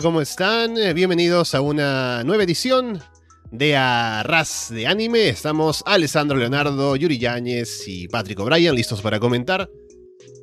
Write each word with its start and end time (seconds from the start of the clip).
¿cómo 0.00 0.22
están? 0.22 0.76
Bienvenidos 0.94 1.54
a 1.54 1.60
una 1.60 2.24
nueva 2.24 2.44
edición 2.44 3.02
de 3.50 3.76
Arras 3.76 4.68
de 4.70 4.86
Anime. 4.86 5.28
Estamos 5.28 5.82
Alessandro 5.84 6.38
Leonardo, 6.38 6.96
Yuri 6.96 7.18
Yáñez 7.18 7.86
y 7.86 8.08
Patrick 8.08 8.38
O'Brien 8.40 8.74
listos 8.74 9.02
para 9.02 9.20
comentar 9.20 9.68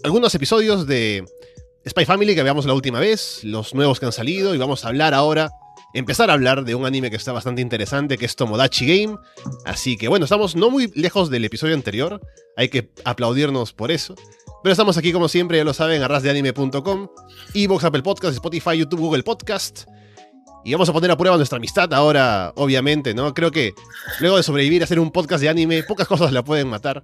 algunos 0.03 0.35
episodios 0.35 0.85
de 0.85 1.25
Spy 1.88 2.05
Family 2.05 2.35
que 2.35 2.44
veamos 2.44 2.66
la 2.66 2.73
última 2.73 2.99
vez, 2.99 3.39
los 3.44 3.73
nuevos 3.73 3.99
que 3.99 4.05
han 4.05 4.12
salido 4.12 4.53
y 4.53 4.59
vamos 4.59 4.85
a 4.85 4.89
hablar 4.89 5.16
ahora, 5.16 5.50
empezar 5.95 6.30
a 6.30 6.34
hablar 6.34 6.63
de 6.63 6.75
un 6.75 6.86
anime 6.86 7.09
que 7.09 7.16
está 7.16 7.31
bastante 7.31 7.61
interesante 7.61 8.20
que 8.20 8.25
es 8.25 8.36
Tomodachi 8.36 8.86
Game. 8.86 9.17
Así 9.66 9.97
que 9.97 10.09
bueno, 10.09 10.25
estamos 10.25 10.55
no 10.55 10.70
muy 10.70 10.91
lejos 10.94 11.31
del 11.31 11.45
episodio 11.45 11.73
anterior, 11.73 12.22
hay 12.55 12.70
que 12.70 12.91
aplaudirnos 13.03 13.73
por 13.73 13.89
eso. 13.89 14.13
Pero 14.62 14.73
estamos 14.73 14.98
aquí 14.98 15.13
como 15.13 15.30
siempre, 15.30 15.58
ya 15.58 15.63
lo 15.63 15.73
saben, 15.73 16.02
arrasdeanime.com, 16.02 17.08
Evox, 17.53 17.83
Apple 17.86 18.02
Podcast, 18.03 18.33
Spotify, 18.33 18.78
YouTube, 18.78 19.00
Google 19.00 19.23
Podcast. 19.23 19.88
Y 20.66 20.73
vamos 20.73 20.89
a 20.89 20.94
poner 20.94 21.09
a 21.11 21.17
prueba 21.17 21.38
nuestra 21.38 21.56
amistad 21.58 21.94
ahora, 21.94 22.52
obviamente, 22.56 23.14
¿no? 23.14 23.33
Creo 23.33 23.52
que 23.52 23.72
luego 24.20 24.36
de 24.36 24.44
sobrevivir 24.44 24.81
a 24.81 24.83
hacer 24.83 25.00
un 25.00 25.11
podcast 25.11 25.42
de 25.42 25.48
anime, 25.48 25.83
pocas 25.83 26.08
cosas 26.08 26.33
la 26.33 26.44
pueden 26.44 26.67
matar. 26.67 27.02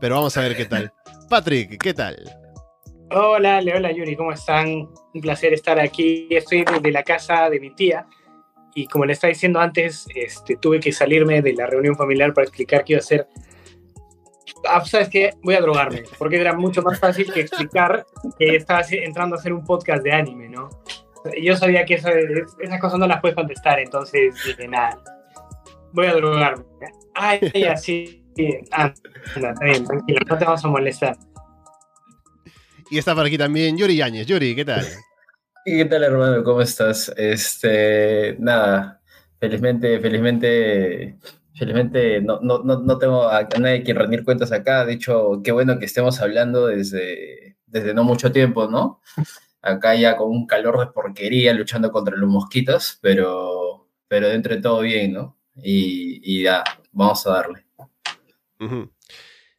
Pero 0.00 0.16
vamos 0.16 0.36
a 0.36 0.42
ver 0.42 0.54
qué 0.54 0.66
tal. 0.66 0.92
Patrick, 1.30 1.82
¿qué 1.82 1.94
tal? 1.94 2.16
Hola, 3.10 3.62
hola 3.74 3.90
Yuri, 3.90 4.14
¿cómo 4.14 4.32
están? 4.32 4.68
Un 5.14 5.20
placer 5.22 5.54
estar 5.54 5.80
aquí. 5.80 6.26
Estoy 6.28 6.64
desde 6.64 6.92
la 6.92 7.02
casa 7.02 7.48
de 7.48 7.58
mi 7.58 7.74
tía 7.74 8.06
y 8.74 8.86
como 8.86 9.06
le 9.06 9.14
estaba 9.14 9.30
diciendo 9.30 9.60
antes, 9.60 10.06
este, 10.14 10.56
tuve 10.56 10.78
que 10.78 10.92
salirme 10.92 11.40
de 11.40 11.54
la 11.54 11.66
reunión 11.66 11.96
familiar 11.96 12.34
para 12.34 12.46
explicar 12.46 12.84
qué 12.84 12.92
iba 12.92 12.98
a 12.98 13.00
hacer 13.00 13.26
ah, 14.68 14.84
¿sabes 14.84 15.08
qué? 15.08 15.30
Voy 15.42 15.54
a 15.54 15.60
drogarme, 15.60 16.04
porque 16.18 16.40
era 16.40 16.52
mucho 16.54 16.82
más 16.82 16.98
fácil 16.98 17.32
que 17.32 17.40
explicar 17.40 18.06
que 18.38 18.56
estaba 18.56 18.82
entrando 18.90 19.36
a 19.36 19.38
hacer 19.38 19.52
un 19.52 19.64
podcast 19.64 20.02
de 20.02 20.12
anime, 20.12 20.48
¿no? 20.48 20.68
Yo 21.40 21.56
sabía 21.56 21.84
que 21.84 21.94
esas 21.94 22.80
cosas 22.80 22.98
no 22.98 23.06
las 23.06 23.20
puedes 23.20 23.34
contestar, 23.34 23.78
entonces 23.80 24.34
dije, 24.44 24.68
nada, 24.68 24.98
voy 25.92 26.06
a 26.06 26.14
drogarme. 26.14 26.64
Ay, 27.14 27.40
así, 27.64 28.24
ah, 28.72 28.92
está 29.34 29.52
bien, 29.60 29.84
tranquilo, 29.84 30.20
no 30.28 30.38
te 30.38 30.44
vamos 30.44 30.64
a 30.64 30.68
molestar. 30.68 31.16
Y 32.90 32.98
está 32.98 33.14
por 33.14 33.26
aquí 33.26 33.36
también 33.36 33.76
Yuri 33.76 33.96
Yáñez. 33.96 34.26
Yuri, 34.26 34.54
¿qué 34.54 34.64
tal? 34.64 34.86
¿Qué 35.64 35.84
tal, 35.84 36.04
hermano? 36.04 36.42
¿Cómo 36.42 36.62
estás? 36.62 37.12
Este, 37.16 38.36
nada, 38.38 39.02
felizmente, 39.38 40.00
felizmente 40.00 41.18
Felizmente 41.58 42.20
no, 42.20 42.38
no, 42.40 42.62
no, 42.62 42.98
tengo 42.98 43.28
a 43.28 43.42
nadie 43.58 43.82
quien 43.82 43.96
rendir 43.96 44.24
cuentas 44.24 44.52
acá. 44.52 44.84
De 44.84 44.92
hecho, 44.92 45.40
qué 45.42 45.50
bueno 45.50 45.76
que 45.80 45.86
estemos 45.86 46.20
hablando 46.20 46.68
desde, 46.68 47.56
desde 47.66 47.94
no 47.94 48.04
mucho 48.04 48.30
tiempo, 48.30 48.68
¿no? 48.68 49.00
Acá 49.60 49.96
ya 49.96 50.16
con 50.16 50.30
un 50.30 50.46
calor 50.46 50.78
de 50.78 50.92
porquería 50.92 51.52
luchando 51.52 51.90
contra 51.90 52.16
los 52.16 52.30
mosquitos, 52.30 52.98
pero, 53.02 53.88
pero 54.06 54.28
dentro 54.28 54.54
de 54.54 54.62
todo 54.62 54.82
bien, 54.82 55.14
¿no? 55.14 55.36
Y, 55.56 56.44
ya, 56.44 56.62
vamos 56.92 57.26
a 57.26 57.30
darle. 57.32 57.66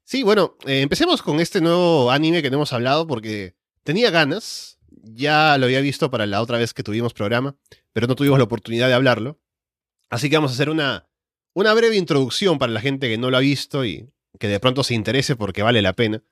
Sí, 0.06 0.24
bueno, 0.24 0.56
eh, 0.66 0.80
empecemos 0.80 1.22
con 1.22 1.42
este 1.42 1.60
nuevo 1.60 2.12
anime 2.12 2.42
que 2.42 2.50
no 2.50 2.56
hemos 2.56 2.72
hablado 2.72 3.08
porque 3.08 3.56
tenía 3.84 4.10
ganas. 4.10 4.80
Ya 5.04 5.58
lo 5.58 5.66
había 5.66 5.82
visto 5.82 6.10
para 6.10 6.26
la 6.26 6.42
otra 6.42 6.58
vez 6.58 6.74
que 6.74 6.84
tuvimos 6.84 7.14
programa, 7.14 7.58
pero 7.92 8.08
no 8.08 8.16
tuvimos 8.16 8.38
la 8.38 8.46
oportunidad 8.46 8.88
de 8.88 8.94
hablarlo. 8.94 9.38
Así 10.10 10.30
que 10.30 10.38
vamos 10.38 10.52
a 10.52 10.54
hacer 10.54 10.70
una 10.70 11.09
una 11.54 11.74
breve 11.74 11.96
introducción 11.98 12.60
para 12.60 12.72
la 12.72 12.82
gente 12.82 13.08
que 13.10 13.18
no 13.18 13.30
lo 13.30 13.38
ha 13.38 13.42
visto 13.42 13.86
y 13.86 14.10
que 14.40 14.48
de 14.48 14.60
pronto 14.60 14.84
se 14.84 14.94
interese 14.94 15.36
porque 15.36 15.64
vale 15.64 15.82
la 15.82 15.94
pena. 15.94 16.24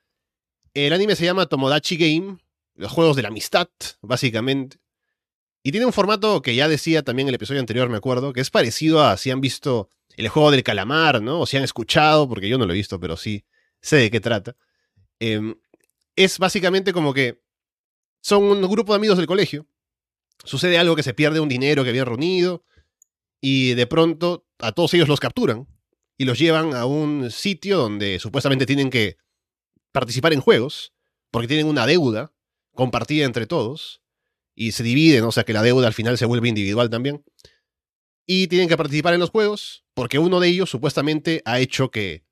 El 0.73 0.93
anime 0.93 1.15
se 1.15 1.25
llama 1.25 1.47
Tomodachi 1.47 1.97
Game, 1.97 2.37
los 2.75 2.91
juegos 2.91 3.15
de 3.15 3.23
la 3.23 3.29
amistad, 3.29 3.69
básicamente. 4.01 4.77
Y 5.63 5.71
tiene 5.71 5.85
un 5.85 5.93
formato 5.93 6.41
que 6.41 6.55
ya 6.55 6.67
decía 6.67 7.03
también 7.03 7.27
el 7.27 7.35
episodio 7.35 7.59
anterior, 7.59 7.89
me 7.89 7.97
acuerdo, 7.97 8.31
que 8.31 8.41
es 8.41 8.49
parecido 8.49 9.03
a 9.03 9.17
si 9.17 9.31
han 9.31 9.41
visto 9.41 9.89
el 10.15 10.29
juego 10.29 10.51
del 10.51 10.63
calamar, 10.63 11.21
¿no? 11.21 11.41
O 11.41 11.45
si 11.45 11.57
han 11.57 11.63
escuchado, 11.63 12.29
porque 12.29 12.47
yo 12.47 12.57
no 12.57 12.65
lo 12.65 12.73
he 12.73 12.77
visto, 12.77 12.99
pero 12.99 13.17
sí 13.17 13.43
sé 13.81 13.97
de 13.97 14.11
qué 14.11 14.19
trata. 14.19 14.55
Em, 15.19 15.55
es 16.15 16.39
básicamente 16.39 16.93
como 16.93 17.13
que 17.13 17.41
son 18.21 18.43
un 18.43 18.61
grupo 18.61 18.93
de 18.93 18.97
amigos 18.97 19.17
del 19.17 19.27
colegio. 19.27 19.67
Sucede 20.43 20.77
algo 20.77 20.95
que 20.95 21.03
se 21.03 21.13
pierde 21.13 21.39
un 21.39 21.49
dinero 21.49 21.83
que 21.83 21.89
habían 21.89 22.05
reunido 22.05 22.63
y 23.41 23.73
de 23.73 23.87
pronto 23.87 24.47
a 24.59 24.71
todos 24.71 24.93
ellos 24.93 25.07
los 25.07 25.19
capturan 25.19 25.67
y 26.17 26.25
los 26.25 26.39
llevan 26.39 26.73
a 26.73 26.85
un 26.85 27.29
sitio 27.31 27.77
donde 27.77 28.19
supuestamente 28.19 28.65
tienen 28.65 28.89
que 28.89 29.17
participar 29.91 30.33
en 30.33 30.41
juegos, 30.41 30.93
porque 31.31 31.47
tienen 31.47 31.67
una 31.67 31.85
deuda 31.85 32.33
compartida 32.73 33.25
entre 33.25 33.45
todos, 33.45 34.01
y 34.55 34.71
se 34.71 34.83
dividen, 34.83 35.23
o 35.23 35.31
sea 35.31 35.43
que 35.43 35.53
la 35.53 35.61
deuda 35.61 35.87
al 35.87 35.93
final 35.93 36.17
se 36.17 36.25
vuelve 36.25 36.49
individual 36.49 36.89
también. 36.89 37.23
Y 38.25 38.47
tienen 38.47 38.67
que 38.67 38.75
participar 38.75 39.13
en 39.13 39.19
los 39.19 39.29
juegos, 39.29 39.85
porque 39.93 40.17
uno 40.17 40.39
de 40.39 40.47
ellos 40.47 40.69
supuestamente 40.69 41.41
ha 41.45 41.59
hecho 41.59 41.91
que 41.91 42.25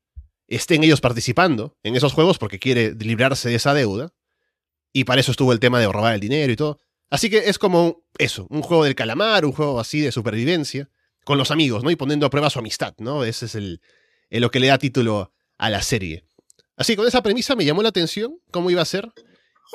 estén 0.47 0.83
ellos 0.83 1.01
participando 1.01 1.77
en 1.83 1.95
esos 1.95 2.13
juegos 2.13 2.37
porque 2.37 2.59
quiere 2.59 2.93
librarse 2.95 3.49
de 3.49 3.55
esa 3.55 3.73
deuda. 3.73 4.13
Y 4.91 5.03
para 5.03 5.21
eso 5.21 5.31
estuvo 5.31 5.53
el 5.53 5.59
tema 5.59 5.79
de 5.79 5.87
robar 5.87 6.15
el 6.15 6.19
dinero 6.19 6.51
y 6.51 6.55
todo. 6.55 6.79
Así 7.11 7.29
que 7.29 7.49
es 7.49 7.59
como 7.59 8.03
eso, 8.17 8.47
un 8.49 8.61
juego 8.61 8.83
del 8.83 8.95
calamar, 8.95 9.45
un 9.45 9.51
juego 9.51 9.79
así 9.79 10.01
de 10.01 10.11
supervivencia 10.11 10.89
con 11.25 11.37
los 11.37 11.51
amigos, 11.51 11.83
¿no? 11.83 11.91
Y 11.91 11.97
poniendo 11.97 12.25
a 12.25 12.29
prueba 12.29 12.49
su 12.49 12.59
amistad, 12.59 12.93
¿no? 12.99 13.25
Ese 13.25 13.47
es 13.47 13.55
el, 13.55 13.81
lo 14.29 14.49
que 14.51 14.61
le 14.61 14.67
da 14.67 14.77
título 14.77 15.33
a 15.57 15.69
la 15.69 15.81
serie. 15.81 16.23
Así, 16.77 16.95
con 16.95 17.07
esa 17.07 17.21
premisa 17.21 17.55
me 17.55 17.65
llamó 17.65 17.81
la 17.81 17.89
atención 17.89 18.37
cómo 18.51 18.69
iba 18.69 18.81
a 18.81 18.85
ser. 18.85 19.11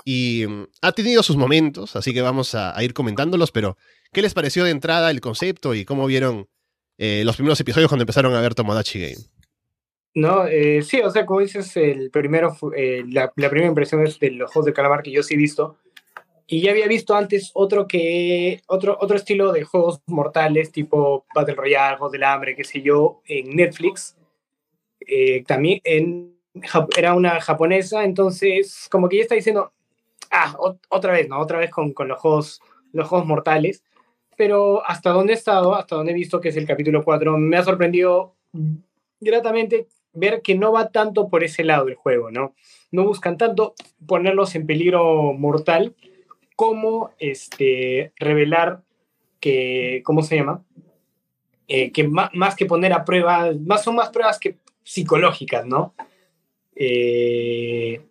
Y 0.05 0.45
mm, 0.49 0.67
ha 0.83 0.93
tenido 0.93 1.23
sus 1.23 1.37
momentos, 1.37 1.97
así 1.97 2.15
que 2.15 2.23
vamos 2.23 2.55
a, 2.55 2.75
ir 2.83 2.95
comentándolos, 2.95 3.51
pero 3.51 3.77
¿qué 4.13 4.23
les 4.23 4.33
pareció 4.33 4.65
de 4.65 4.71
entrada 4.71 5.11
el 5.11 5.21
concepto 5.21 5.75
y 5.75 5.85
cómo 5.85 6.07
vieron 6.07 6.49
eh, 6.97 7.23
los 7.25 7.37
primeros 7.37 7.61
episodios 7.61 7.89
cuando 7.89 8.05
empezaron 8.05 8.35
a 8.35 8.41
ver 8.41 8.55
Tomodachi 8.55 9.01
Game? 9.01 9.17
No, 10.15 10.47
eh, 10.47 10.83
sí, 10.83 11.01
o 11.01 11.11
sea, 11.11 11.25
como 11.25 11.41
dices, 11.41 11.77
el 11.77 12.11
primero, 12.11 12.57
eh, 12.77 13.05
la, 13.09 13.31
primera 13.33 13.67
impresión 13.67 14.05
es 14.05 14.19
de 14.19 14.33
los 14.33 14.51
de 14.65 14.73
calamar 14.73 15.03
que 15.03 15.13
yo 15.13 15.23
sí 15.23 15.35
he 15.35 15.37
visto. 15.37 15.79
Y 16.53 16.63
ya 16.63 16.73
había 16.73 16.89
visto 16.89 17.15
antes 17.15 17.53
otro 17.55 17.87
que 17.87 18.61
otro, 18.67 18.99
otro 19.01 19.17
estilo 19.17 19.53
de 19.53 19.63
juegos 19.63 20.03
mortales, 20.07 20.73
tipo 20.73 21.25
Battle 21.33 21.55
Royale, 21.55 21.97
Juegos 21.97 22.11
del 22.11 22.25
Hambre, 22.25 22.57
qué 22.57 22.65
sé 22.65 22.83
yo, 22.83 23.23
en 23.25 23.55
Netflix. 23.55 24.17
Eh, 25.07 25.45
también 25.47 25.81
en, 25.85 26.37
era 26.97 27.15
una 27.15 27.41
japonesa, 27.41 28.03
entonces 28.03 28.89
como 28.91 29.09
que 29.09 29.19
ya 29.19 29.23
está 29.23 29.37
diciendo, 29.37 29.73
ah, 30.33 30.57
otra 30.89 31.13
vez, 31.13 31.29
¿no? 31.29 31.39
Otra 31.39 31.59
vez 31.59 31.71
con, 31.71 31.93
con, 31.93 32.09
los, 32.09 32.19
juegos, 32.19 32.61
los 32.93 33.07
juegos 33.07 33.29
mortales. 33.29 33.85
Pero 34.37 34.85
hasta 34.85 35.11
donde 35.11 35.35
he 35.35 35.37
estado, 35.37 35.77
hasta 35.77 35.95
donde 35.95 36.11
he 36.11 36.17
visto 36.17 36.41
que 36.41 36.49
es 36.49 36.57
el 36.57 36.67
capítulo 36.67 37.05
4, 37.05 37.39
me 37.39 37.59
ha 37.59 37.63
sorprendido 37.63 38.35
gratamente 39.21 39.87
ver 40.15 40.43
que 40.43 40.57
no 40.57 40.73
va 40.73 40.91
tanto 40.91 41.29
por 41.29 41.45
ese 41.45 41.63
lado 41.63 41.87
el 41.87 41.95
juego, 41.95 42.33
¿no? 42.33 42.57
No 42.91 43.05
buscan 43.05 43.39
tanto 43.39 43.75
ponerlos 44.05 44.57
en 44.57 44.67
peligro 44.67 45.33
mortal, 45.33 45.95
cómo 46.61 47.15
este, 47.19 48.13
revelar 48.17 48.83
que, 49.41 50.03
¿cómo 50.05 50.21
se 50.21 50.37
llama? 50.37 50.63
Eh, 51.67 51.91
que 51.91 52.07
más, 52.07 52.55
que 52.55 52.67
poner 52.67 52.93
a 52.93 53.07
prueba, 53.07 53.51
más 53.65 53.83
son 53.83 53.95
más 53.95 54.11
pruebas 54.11 54.39
que 54.39 54.59
psicológicas, 54.85 55.65
¿no? 55.65 55.95
Eh, 56.77 58.03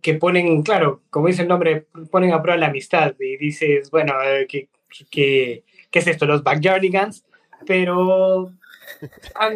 que 0.00 0.14
ponen, 0.14 0.62
claro, 0.62 1.02
como 1.10 1.26
dice 1.26 1.42
el 1.42 1.48
nombre, 1.48 1.88
ponen 2.12 2.32
a 2.32 2.40
prueba 2.40 2.56
la 2.56 2.68
amistad 2.68 3.16
y 3.18 3.36
dices, 3.36 3.90
bueno, 3.90 4.14
eh, 4.22 4.46
¿qué, 4.48 4.68
qué, 5.10 5.64
es 5.90 6.06
esto? 6.06 6.26
Los 6.26 6.44
Backyardigans, 6.44 7.24
pero 7.66 8.52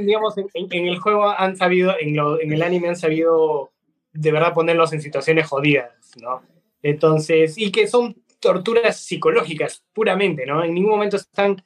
digamos, 0.00 0.34
en, 0.36 0.88
el 0.88 0.98
juego 0.98 1.28
han 1.28 1.56
sabido, 1.56 1.94
en, 2.00 2.16
en 2.18 2.52
el 2.52 2.62
anime 2.64 2.88
han 2.88 2.96
sabido 2.96 3.70
de 4.12 4.32
verdad 4.32 4.52
ponerlos 4.52 4.92
en 4.92 5.00
situaciones 5.00 5.46
jodidas, 5.46 5.92
¿no? 6.20 6.42
Entonces, 6.84 7.56
y 7.56 7.72
que 7.72 7.86
son 7.86 8.14
torturas 8.40 8.98
psicológicas 8.98 9.82
puramente, 9.94 10.44
¿no? 10.44 10.62
En 10.62 10.74
ningún 10.74 10.90
momento 10.92 11.16
están 11.16 11.64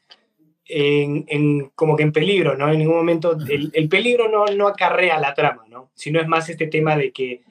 en, 0.64 1.70
como 1.74 1.96
que 1.96 2.04
en 2.04 2.12
peligro, 2.12 2.56
¿no? 2.56 2.70
En 2.70 2.78
ningún 2.78 2.94
momento 2.94 3.36
el, 3.48 3.88
peligro 3.88 4.28
no, 4.28 4.46
no 4.46 4.68
acarrea 4.68 5.18
la 5.18 5.34
trama, 5.34 5.64
¿no? 5.68 5.90
Sino 5.94 6.20
es 6.20 6.28
más 6.28 6.48
este 6.48 6.68
tema 6.68 6.96
de 6.96 7.10
que 7.10 7.42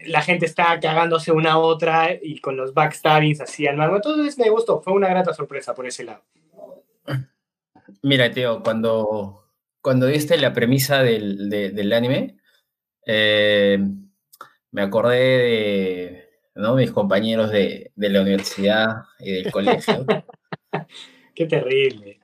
la 0.00 0.20
gente 0.20 0.46
está 0.46 0.80
cagándose 0.80 1.30
una 1.30 1.52
a 1.52 1.58
otra 1.58 2.10
y 2.20 2.40
con 2.40 2.56
los 2.56 2.74
backstabbings 2.74 3.40
así 3.40 3.68
al 3.68 3.76
mango. 3.76 3.96
Entonces 3.96 4.36
me 4.36 4.50
gustó, 4.50 4.82
fue 4.82 4.92
una 4.92 5.08
grata 5.08 5.32
sorpresa 5.32 5.76
por 5.76 5.86
ese 5.86 6.02
lado. 6.02 6.24
Mira, 8.02 8.32
tío, 8.32 8.64
cuando, 8.64 9.44
cuando 9.80 10.06
diste 10.06 10.36
la 10.38 10.52
premisa 10.52 11.04
del, 11.04 11.48
del 11.48 11.92
anime, 11.92 12.36
eh, 13.06 13.78
me 14.72 14.82
acordé 14.82 15.18
de 15.18 16.25
¿no? 16.56 16.74
Mis 16.74 16.90
compañeros 16.90 17.50
de, 17.50 17.92
de 17.94 18.08
la 18.08 18.22
universidad 18.22 19.02
y 19.20 19.32
del 19.32 19.52
colegio. 19.52 20.06
Qué 21.34 21.46
terrible. 21.46 22.18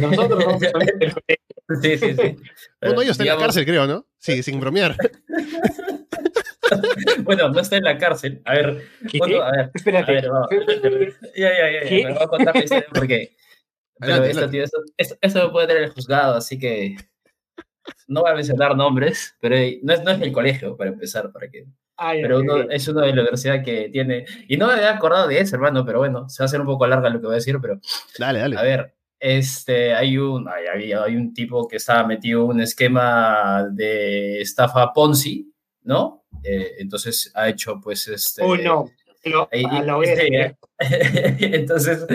Nosotros 0.00 0.44
somos 0.44 0.60
del 0.60 0.72
colegio. 0.72 1.22
Sí, 1.82 1.96
sí, 1.98 2.16
sí. 2.16 2.36
Uno 2.82 2.94
de 2.94 3.04
ellos 3.04 3.10
está 3.10 3.22
en 3.22 3.28
la 3.28 3.38
cárcel, 3.38 3.64
creo, 3.64 3.86
¿no? 3.86 4.04
Sí, 4.18 4.42
sin 4.42 4.58
bromear. 4.58 4.96
bueno, 7.22 7.48
no 7.48 7.60
está 7.60 7.76
en 7.76 7.84
la 7.84 7.96
cárcel. 7.96 8.42
A 8.44 8.54
ver, 8.54 8.88
¿Qué? 9.08 9.18
bueno, 9.18 9.40
a 9.40 9.52
ver. 9.52 9.70
Espérate. 9.72 10.10
A 10.10 10.14
ver, 10.14 10.28
vamos. 10.30 10.48
Ya, 11.36 11.48
ya, 11.56 11.70
ya, 11.70 11.88
¿Qué? 11.88 12.00
ya. 12.00 12.08
Me 12.08 12.14
voy 12.14 12.22
a 12.24 12.26
contar 12.26 12.54
porque. 12.92 13.36
Pero 14.00 14.14
Adelante, 14.14 14.30
esto, 14.30 14.38
adelante. 14.40 14.50
tío, 14.50 14.64
esto, 14.64 14.78
esto, 14.96 15.16
esto 15.20 15.38
lo 15.44 15.52
puede 15.52 15.68
tener 15.68 15.84
el 15.84 15.90
juzgado, 15.90 16.34
así 16.34 16.58
que. 16.58 16.96
No 18.08 18.22
voy 18.22 18.32
a 18.32 18.34
mencionar 18.34 18.76
nombres, 18.76 19.36
pero 19.40 19.54
no 19.82 19.92
es, 19.92 20.02
no 20.02 20.10
es 20.10 20.20
el 20.20 20.32
colegio, 20.32 20.76
para 20.76 20.90
empezar, 20.90 21.30
para 21.30 21.48
que 21.48 21.66
Ay, 22.02 22.22
pero 22.22 22.40
uno, 22.40 22.62
es 22.70 22.88
uno 22.88 23.00
de 23.02 23.14
la 23.14 23.20
universidad 23.22 23.62
que 23.62 23.90
tiene, 23.92 24.24
y 24.48 24.56
no 24.56 24.66
me 24.68 24.72
había 24.72 24.90
acordado 24.94 25.28
de 25.28 25.38
eso, 25.38 25.54
hermano, 25.56 25.84
pero 25.84 25.98
bueno, 25.98 26.28
se 26.30 26.42
va 26.42 26.44
a 26.44 26.46
hacer 26.46 26.60
un 26.60 26.66
poco 26.66 26.86
larga 26.86 27.10
lo 27.10 27.20
que 27.20 27.26
voy 27.26 27.34
a 27.34 27.36
decir, 27.36 27.58
pero 27.60 27.78
Dale, 28.18 28.38
dale. 28.38 28.56
a 28.56 28.62
ver, 28.62 28.94
este, 29.18 29.92
hay 29.94 30.16
un, 30.16 30.48
hay, 30.48 30.92
hay 30.92 31.14
un 31.16 31.34
tipo 31.34 31.68
que 31.68 31.76
estaba 31.76 32.06
metido 32.06 32.42
en 32.44 32.48
un 32.52 32.60
esquema 32.62 33.66
de 33.70 34.40
estafa 34.40 34.92
Ponzi, 34.94 35.52
¿no? 35.82 36.24
Eh, 36.42 36.72
entonces 36.78 37.30
ha 37.34 37.48
hecho, 37.50 37.78
pues, 37.82 38.08
este... 38.08 38.42
Oh, 38.42 38.56
no. 38.56 38.88
Lo, 39.24 39.46
ahí- 39.52 39.66
a 39.70 39.82
la 39.82 39.98
este, 40.02 40.56
entonces, 41.56 42.06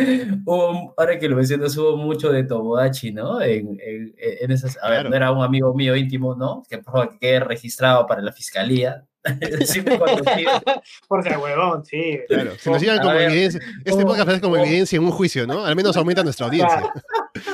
hubo, 0.46 0.96
ahora 0.98 1.20
que 1.20 1.30
lo 1.30 1.36
mencionas, 1.36 1.78
hubo 1.78 1.96
mucho 1.98 2.32
de 2.32 2.44
Tomodachi, 2.44 3.12
¿no? 3.12 3.40
En, 3.42 3.80
en, 3.80 4.16
en 4.18 4.52
esas, 4.52 4.78
a 4.82 4.90
ver, 4.90 4.96
Claro. 5.02 5.10
no 5.12 5.16
era 5.16 5.32
un 5.32 5.44
amigo 5.44 5.74
mío 5.76 5.96
íntimo, 5.96 6.34
¿no? 6.36 6.64
Que 6.68 6.80
por 6.80 6.92
favor 6.94 7.10
que 7.12 7.20
quede 7.20 7.40
registrado 7.42 8.08
para 8.08 8.24
la 8.24 8.32
fiscalía. 8.32 9.06
sí 9.66 9.82
me 9.82 9.98
conocía. 9.98 10.62
Por 11.08 11.24
ser 11.24 11.38
huevón, 11.38 11.84
sí. 11.86 12.20
Claro, 12.28 12.52
si 12.58 12.70
nos 12.70 12.82
llevan 12.82 13.00
a 13.00 13.02
como 13.02 13.14
ver. 13.16 13.32
evidencia, 13.32 13.62
este 13.84 14.04
Oh, 14.04 14.08
podcast 14.08 14.26
parece 14.26 14.42
como 14.42 14.56
oh. 14.56 14.58
evidencia 14.58 14.98
en 14.98 15.04
un 15.04 15.12
juicio, 15.12 15.48
¿no? 15.48 15.66
Al 15.66 15.76
menos 15.76 15.98
aumenta 15.98 16.24
nuestra 16.24 16.48
audiencia. 16.48 16.92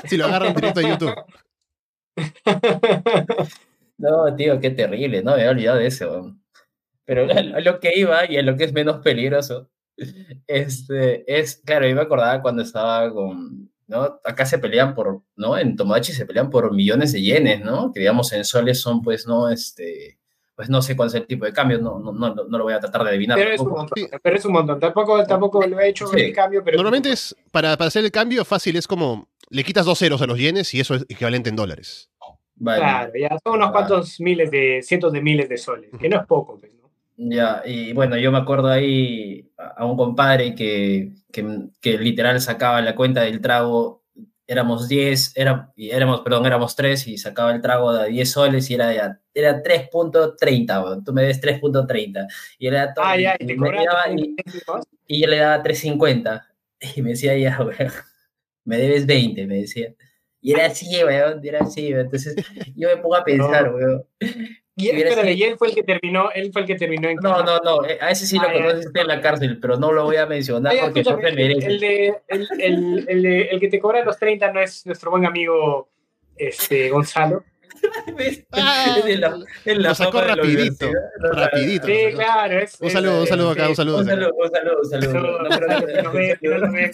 Si 0.08 0.16
lo 0.16 0.26
agarran 0.26 0.54
directo 0.54 0.80
de 0.80 0.90
YouTube. 0.90 1.16
No, 3.98 4.36
tío, 4.36 4.60
qué 4.60 4.70
terrible, 4.70 5.24
no 5.24 5.32
me 5.32 5.38
había 5.38 5.50
olvidado 5.50 5.80
de 5.80 5.88
eso. 5.88 6.36
Pero 7.04 7.28
a 7.32 7.60
lo 7.62 7.80
que 7.80 7.92
iba 7.96 8.30
y 8.30 8.38
a 8.38 8.44
lo 8.44 8.56
que 8.56 8.66
es 8.66 8.74
menos 8.74 8.98
peligroso, 9.00 9.72
este, 10.48 11.24
es, 11.40 11.58
claro, 11.58 11.88
yo 11.88 11.96
me 11.96 12.02
acordaba 12.02 12.42
cuando 12.44 12.62
estaba 12.62 13.12
con, 13.12 13.72
¿no? 13.88 14.20
Acá 14.24 14.46
se 14.46 14.60
pelean 14.60 14.94
por, 14.94 15.24
¿no? 15.36 15.58
En 15.58 15.76
Tomodachi 15.76 16.14
se 16.14 16.28
pelean 16.28 16.50
por 16.52 16.72
millones 16.74 17.12
de 17.12 17.22
yenes, 17.22 17.62
¿no? 17.64 17.92
Que 17.92 18.02
digamos 18.02 18.32
en 18.34 18.46
soles 18.46 18.80
son, 18.80 19.02
pues, 19.02 19.26
no, 19.26 19.50
este, 19.50 20.21
pues 20.62 20.70
no 20.70 20.80
sé 20.84 20.96
cuál 20.96 21.08
es 21.08 21.16
el 21.16 21.26
tipo 21.26 21.44
de 21.46 21.54
cambio, 21.54 21.80
no, 21.80 21.98
no, 22.00 22.12
no, 22.12 22.36
no 22.36 22.58
lo 22.60 22.64
voy 22.66 22.74
a 22.74 22.80
tratar 22.80 23.04
de 23.04 23.10
adivinar. 23.10 23.36
Pero 23.36 23.50
es 23.52 23.60
un 23.60 23.70
montón. 23.70 23.98
Sí. 23.98 24.08
Pero 24.22 24.36
es 24.36 24.46
un 24.46 24.52
montón. 24.54 24.80
Tampoco, 24.80 25.24
tampoco 25.26 25.66
lo 25.66 25.80
he 25.80 25.90
hecho 25.90 26.06
Sí. 26.06 26.20
el 26.22 26.34
cambio, 26.34 26.64
pero. 26.64 26.78
Normalmente 26.78 27.10
es, 27.12 27.36
para, 27.52 27.76
para 27.78 27.88
hacer 27.88 28.06
el 28.06 28.12
cambio 28.12 28.46
fácil, 28.46 28.76
es 28.76 28.86
como, 28.88 29.28
le 29.50 29.64
quitas 29.64 29.88
dos 29.88 29.98
ceros 29.98 30.22
a 30.22 30.28
los 30.28 30.38
yenes 30.38 30.72
y 30.76 30.80
eso 30.80 30.94
es 30.94 31.02
equivalente 31.10 31.50
en 31.50 31.56
dólares. 31.56 32.12
Vale. 32.58 32.80
Claro, 32.80 33.12
ya 33.20 33.30
son 33.44 33.56
unos 33.56 33.70
Ah. 33.70 33.72
cuantos 33.72 34.20
miles 34.20 34.52
de, 34.52 34.82
cientos 34.84 35.12
de 35.12 35.22
miles 35.24 35.50
de 35.50 35.58
soles, 35.58 35.90
que 36.00 36.08
no 36.10 36.18
es 36.22 36.28
poco, 36.28 36.60
pues, 36.60 36.72
¿no? 36.76 36.92
Ya, 37.18 37.64
y 37.66 37.92
bueno, 37.94 38.18
yo 38.18 38.32
me 38.32 38.38
acuerdo 38.38 38.68
ahí 38.68 39.50
a 39.58 39.84
un 39.86 39.98
compadre 39.98 40.54
que, 40.54 41.14
que, 41.32 41.44
que 41.82 41.98
literal 41.98 42.40
sacaba 42.40 42.82
la 42.82 42.94
cuenta 42.96 43.22
del 43.22 43.42
trago, 43.42 44.04
éramos 44.48 44.88
10, 44.90 45.32
era, 45.38 45.72
éramos, 45.78 46.22
perdón, 46.22 46.46
éramos 46.46 46.76
3 46.76 47.08
y 47.08 47.18
sacaba 47.18 47.52
el 47.52 47.62
trago 47.62 47.94
de 47.94 48.10
10 48.10 48.30
soles 48.32 48.70
y 48.70 48.74
era, 48.76 48.94
ya- 48.94 49.21
era 49.34 49.62
3.30, 49.64 50.84
weón, 50.84 51.04
tú 51.04 51.14
me 51.14 51.24
des 51.24 51.42
3.30 51.42 52.28
y 52.60 52.68
era 52.68 52.94
todo, 52.94 53.06
Ah, 53.06 53.18
ya, 53.18 53.36
y 53.40 53.44
y 53.44 53.48
te 53.48 53.54
me 53.56 53.60
cobraron 53.68 53.86
daba- 53.86 54.12
y, 54.16 54.36
y 55.08 55.22
yo 55.22 55.28
le 55.28 55.38
daba 55.38 55.64
3.50 55.64 56.42
y 56.96 57.02
me 57.02 57.10
decía 57.12 57.38
ya, 57.38 57.58
weón, 57.62 57.92
me 58.66 58.78
debes 58.78 59.06
20, 59.06 59.46
me 59.48 59.58
decía. 59.62 59.94
Y 60.44 60.54
era 60.54 60.66
así, 60.66 60.88
weón, 61.04 61.40
era 61.46 61.60
así, 61.62 61.94
weón. 61.94 62.06
Entonces 62.06 62.36
yo 62.76 62.90
me 62.90 62.98
pongo 62.98 63.16
a 63.16 63.24
pensar, 63.24 63.70
No. 63.72 63.76
weón. 63.78 64.04
Y, 64.78 64.90
hubiera 64.90 65.10
espérale, 65.10 65.34
y 65.34 65.44
él 65.44 65.58
fue 65.58 65.68
el 65.68 65.76
que 65.76 65.84
terminó, 65.84 66.32
él 66.34 66.50
fue 66.52 66.62
el 66.62 66.68
que 66.68 66.76
terminó 66.76 67.10
en 67.10 67.18
No, 67.18 67.44
no, 67.44 67.60
no, 67.60 67.86
eh, 67.86 68.00
a 68.02 68.10
ese 68.10 68.26
sí 68.26 68.38
lo 68.38 68.44
Ah, 68.48 68.54
ya. 68.54 68.62
conoces 68.64 68.90
en 68.96 69.08
la 69.08 69.22
cárcel, 69.22 69.60
pero 69.60 69.78
no 69.78 69.92
lo 69.92 70.06
voy 70.06 70.16
a 70.16 70.26
mencionar 70.26 70.74
ya, 70.74 70.84
porque 70.86 71.02
escúchame, 71.02 71.34
merece. 71.34 71.68
el, 71.68 71.80
de, 71.80 72.14
el, 72.30 72.48
el, 72.60 73.06
el, 73.08 73.26
el 73.26 73.60
que 73.60 73.68
te 73.68 73.80
cobra 73.80 74.04
los 74.04 74.18
30 74.18 74.52
no 74.52 74.60
es 74.62 74.86
nuestro 74.86 75.12
buen 75.12 75.26
amigo 75.26 75.92
este, 76.38 76.90
Gonzalo. 76.90 77.44
Ah, 78.52 78.96
Es 79.00 79.06
en 79.06 79.22
la, 79.22 79.28
en 79.66 79.82
la 79.82 79.90
lo 79.90 79.96
sacó 79.96 80.22
rapidito. 80.22 80.90
No, 81.20 81.32
rapidito. 81.32 81.88
Sí, 81.88 81.94
claro. 82.14 82.60
Es, 82.60 82.78
Un 82.82 82.90
saludo, 82.90 83.22
un 83.22 83.28
saludo 83.28 83.52
acá, 83.52 83.70
un 83.70 83.76
saludo. 83.76 83.98
Un 84.00 84.06
saludo, 84.06 84.32
un 84.36 84.52
saludo, 84.52 84.78
un 84.84 84.90
saludo. 84.90 85.42
No, 85.44 85.50
pero- 85.50 86.12
ve, 86.12 86.38
no 86.42 86.72
ve. 86.72 86.92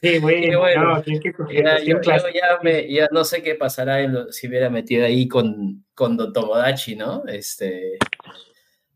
Sí, 0.00 0.18
bueno, 0.20 0.94
no, 0.94 1.02
que 1.02 1.32
Ya, 1.62 1.74
es 1.76 1.84
yo, 1.84 2.00
ya, 2.00 2.58
me, 2.62 2.88
ya 2.92 3.08
no 3.10 3.24
sé 3.24 3.42
qué 3.42 3.56
pasará 3.56 4.00
en 4.00 4.14
lo- 4.14 4.32
si 4.32 4.46
hubiera 4.46 4.70
metido 4.70 5.04
ahí 5.04 5.26
con, 5.26 5.84
con 5.94 6.16
Don 6.16 6.32
Tomodachi, 6.32 6.94
¿no? 6.94 7.24
Este, 7.26 7.98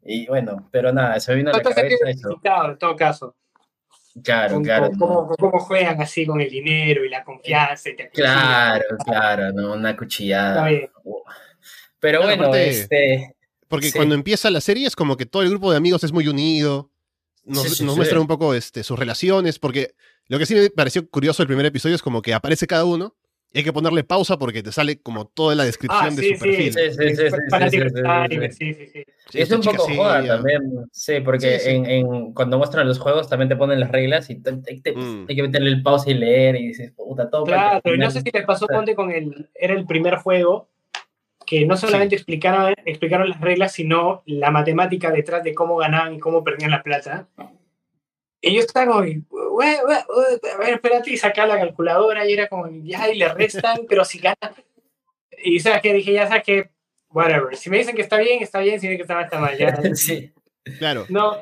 y 0.04 0.26
bueno, 0.28 0.68
pero 0.70 0.92
nada, 0.92 1.18
se 1.18 1.34
vino 1.34 1.50
a 1.50 1.54
la 1.56 1.62
cabeza 1.62 2.08
eso. 2.08 2.40
en 2.70 2.78
todo 2.78 2.94
caso. 2.94 3.34
Claro, 4.22 4.54
Con- 4.54 4.64
claro. 4.64 4.90
con 4.90 4.98
cómo, 4.98 5.26
con 5.28 5.36
cómo 5.36 5.58
juegan 5.64 6.00
así 6.02 6.26
con 6.26 6.40
el 6.40 6.50
dinero 6.50 7.04
y 7.04 7.08
la 7.08 7.24
confianza. 7.24 7.88
Y 7.90 7.96
te 7.96 8.02
acuchillan. 8.04 8.34
Claro, 8.34 8.84
claro, 9.04 9.52
¿no? 9.52 9.72
Una 9.72 9.90
Está 9.90 9.98
cuchillada. 9.98 10.68
bien. 10.68 10.90
Pero 12.00 12.18
Claro, 12.20 12.24
bueno, 12.36 12.42
aparte- 12.48 12.68
este. 12.70 13.36
Porque 13.68 13.86
Sí. 13.86 13.92
cuando 13.96 14.14
empieza 14.14 14.50
la 14.50 14.60
serie 14.60 14.86
es 14.86 14.94
como 14.96 15.16
que 15.16 15.24
todo 15.24 15.42
el 15.42 15.48
grupo 15.48 15.70
de 15.70 15.78
amigos 15.78 16.04
es 16.04 16.12
muy 16.12 16.28
unido. 16.28 16.90
Nos, 17.44 17.62
Sí, 17.62 17.68
sí, 17.76 17.84
nos 17.84 17.94
sí. 17.94 17.98
muestran 17.98 18.20
un 18.20 18.26
poco 18.26 18.54
este, 18.54 18.82
sus 18.82 18.98
relaciones. 18.98 19.58
Porque 19.58 19.94
lo 20.26 20.38
que 20.38 20.44
sí 20.46 20.54
me 20.54 20.68
pareció 20.70 21.08
curioso 21.08 21.42
del 21.42 21.46
primer 21.48 21.64
episodio 21.66 21.94
es 21.94 22.02
como 22.02 22.20
que 22.20 22.34
aparece 22.34 22.66
cada 22.66 22.84
uno. 22.84 23.16
Y 23.54 23.58
hay 23.58 23.64
que 23.64 23.72
ponerle 23.72 24.02
pausa 24.02 24.38
porque 24.38 24.62
te 24.62 24.72
sale 24.72 25.00
como 25.00 25.26
toda 25.26 25.54
la 25.54 25.64
descripción 25.64 26.06
Ah, 26.06 26.10
de 26.16 26.22
sí, 26.22 26.34
su 26.34 26.40
perfil. 26.40 26.72
Sí, 26.72 26.78
sí, 26.80 26.88
sí, 26.90 26.96
sí, 26.98 27.16
sí, 27.16 27.16
sí, 27.16 27.70
sí, 27.70 27.78
de 27.78 27.90
sí, 27.90 28.00
anime, 28.06 28.50
sí. 28.52 28.56
sí, 28.56 28.74
sí, 28.74 28.86
sí. 28.92 29.04
Sí, 29.28 29.40
es 29.40 29.50
un 29.50 29.60
poco 29.62 29.84
joda 29.84 30.26
también, 30.26 30.62
sí, 30.90 31.20
porque 31.20 31.58
Sí, 31.58 31.64
sí. 31.64 31.70
En, 31.70 31.86
en- 31.86 32.32
cuando 32.32 32.58
muestran 32.58 32.88
los 32.88 32.98
juegos 32.98 33.28
también 33.28 33.48
te 33.48 33.56
ponen 33.56 33.78
las 33.80 33.90
reglas 33.90 34.30
y 34.30 34.36
te- 34.36 34.52
te- 34.58 34.80
te- 34.80 34.92
Mm. 34.96 35.26
hay 35.28 35.36
que 35.36 35.42
meterle 35.42 35.70
el 35.70 35.82
pausa 35.82 36.10
y 36.10 36.14
leer 36.14 36.56
y 36.56 36.68
dices, 36.68 36.92
puta, 36.92 37.28
todo 37.30 37.44
Claro, 37.44 37.80
y 37.84 37.98
no 37.98 38.10
sé 38.10 38.20
si 38.22 38.30
les 38.32 38.44
pasó, 38.44 38.66
ponte 38.66 38.94
con 38.94 39.10
el. 39.10 39.50
Era 39.54 39.74
el 39.74 39.86
primer 39.86 40.16
juego 40.16 40.68
que 41.46 41.66
no 41.66 41.76
solamente 41.76 42.14
explicaron, 42.14 42.74
explicaron 42.86 43.28
las 43.28 43.40
reglas, 43.40 43.72
sino 43.72 44.22
la 44.26 44.50
matemática 44.50 45.10
detrás 45.10 45.42
de 45.44 45.54
cómo 45.54 45.76
ganaban 45.76 46.14
y 46.14 46.18
cómo 46.18 46.42
perdían 46.42 46.70
la 46.70 46.82
plata. 46.82 47.28
Y 48.44 48.54
yo 48.54 48.60
estaba 48.60 48.86
como, 48.86 48.98
"Ue, 49.00 49.22
ue, 49.30 49.78
ue, 49.86 50.50
a 50.52 50.58
ver, 50.58 50.74
espérate, 50.74 51.12
y 51.12 51.16
sacar 51.16 51.46
la 51.46 51.58
calculadora 51.58 52.28
y 52.28 52.32
era 52.32 52.48
como, 52.48 52.68
ya, 52.82 53.08
y 53.08 53.16
le 53.16 53.28
restan, 53.32 53.82
pero 53.88 54.04
si 54.04 54.18
ganan. 54.18 54.54
Y 55.44 55.60
sabes 55.60 55.80
que 55.80 55.94
dije, 55.94 56.12
ya 56.12 56.26
sabes 56.26 56.42
que, 56.42 56.70
whatever. 57.10 57.56
Si 57.56 57.70
me 57.70 57.78
dicen 57.78 57.94
que 57.94 58.02
está 58.02 58.18
bien, 58.18 58.42
está 58.42 58.58
bien, 58.58 58.80
si 58.80 58.86
me 58.88 58.92
dicen 58.92 59.06
que 59.06 59.12
está 59.12 59.14
mal, 59.14 59.24
está 59.24 59.38
mal. 59.38 59.56
Ya. 59.56 59.94
sí, 59.94 60.32
Claro. 60.78 61.06
No, 61.08 61.36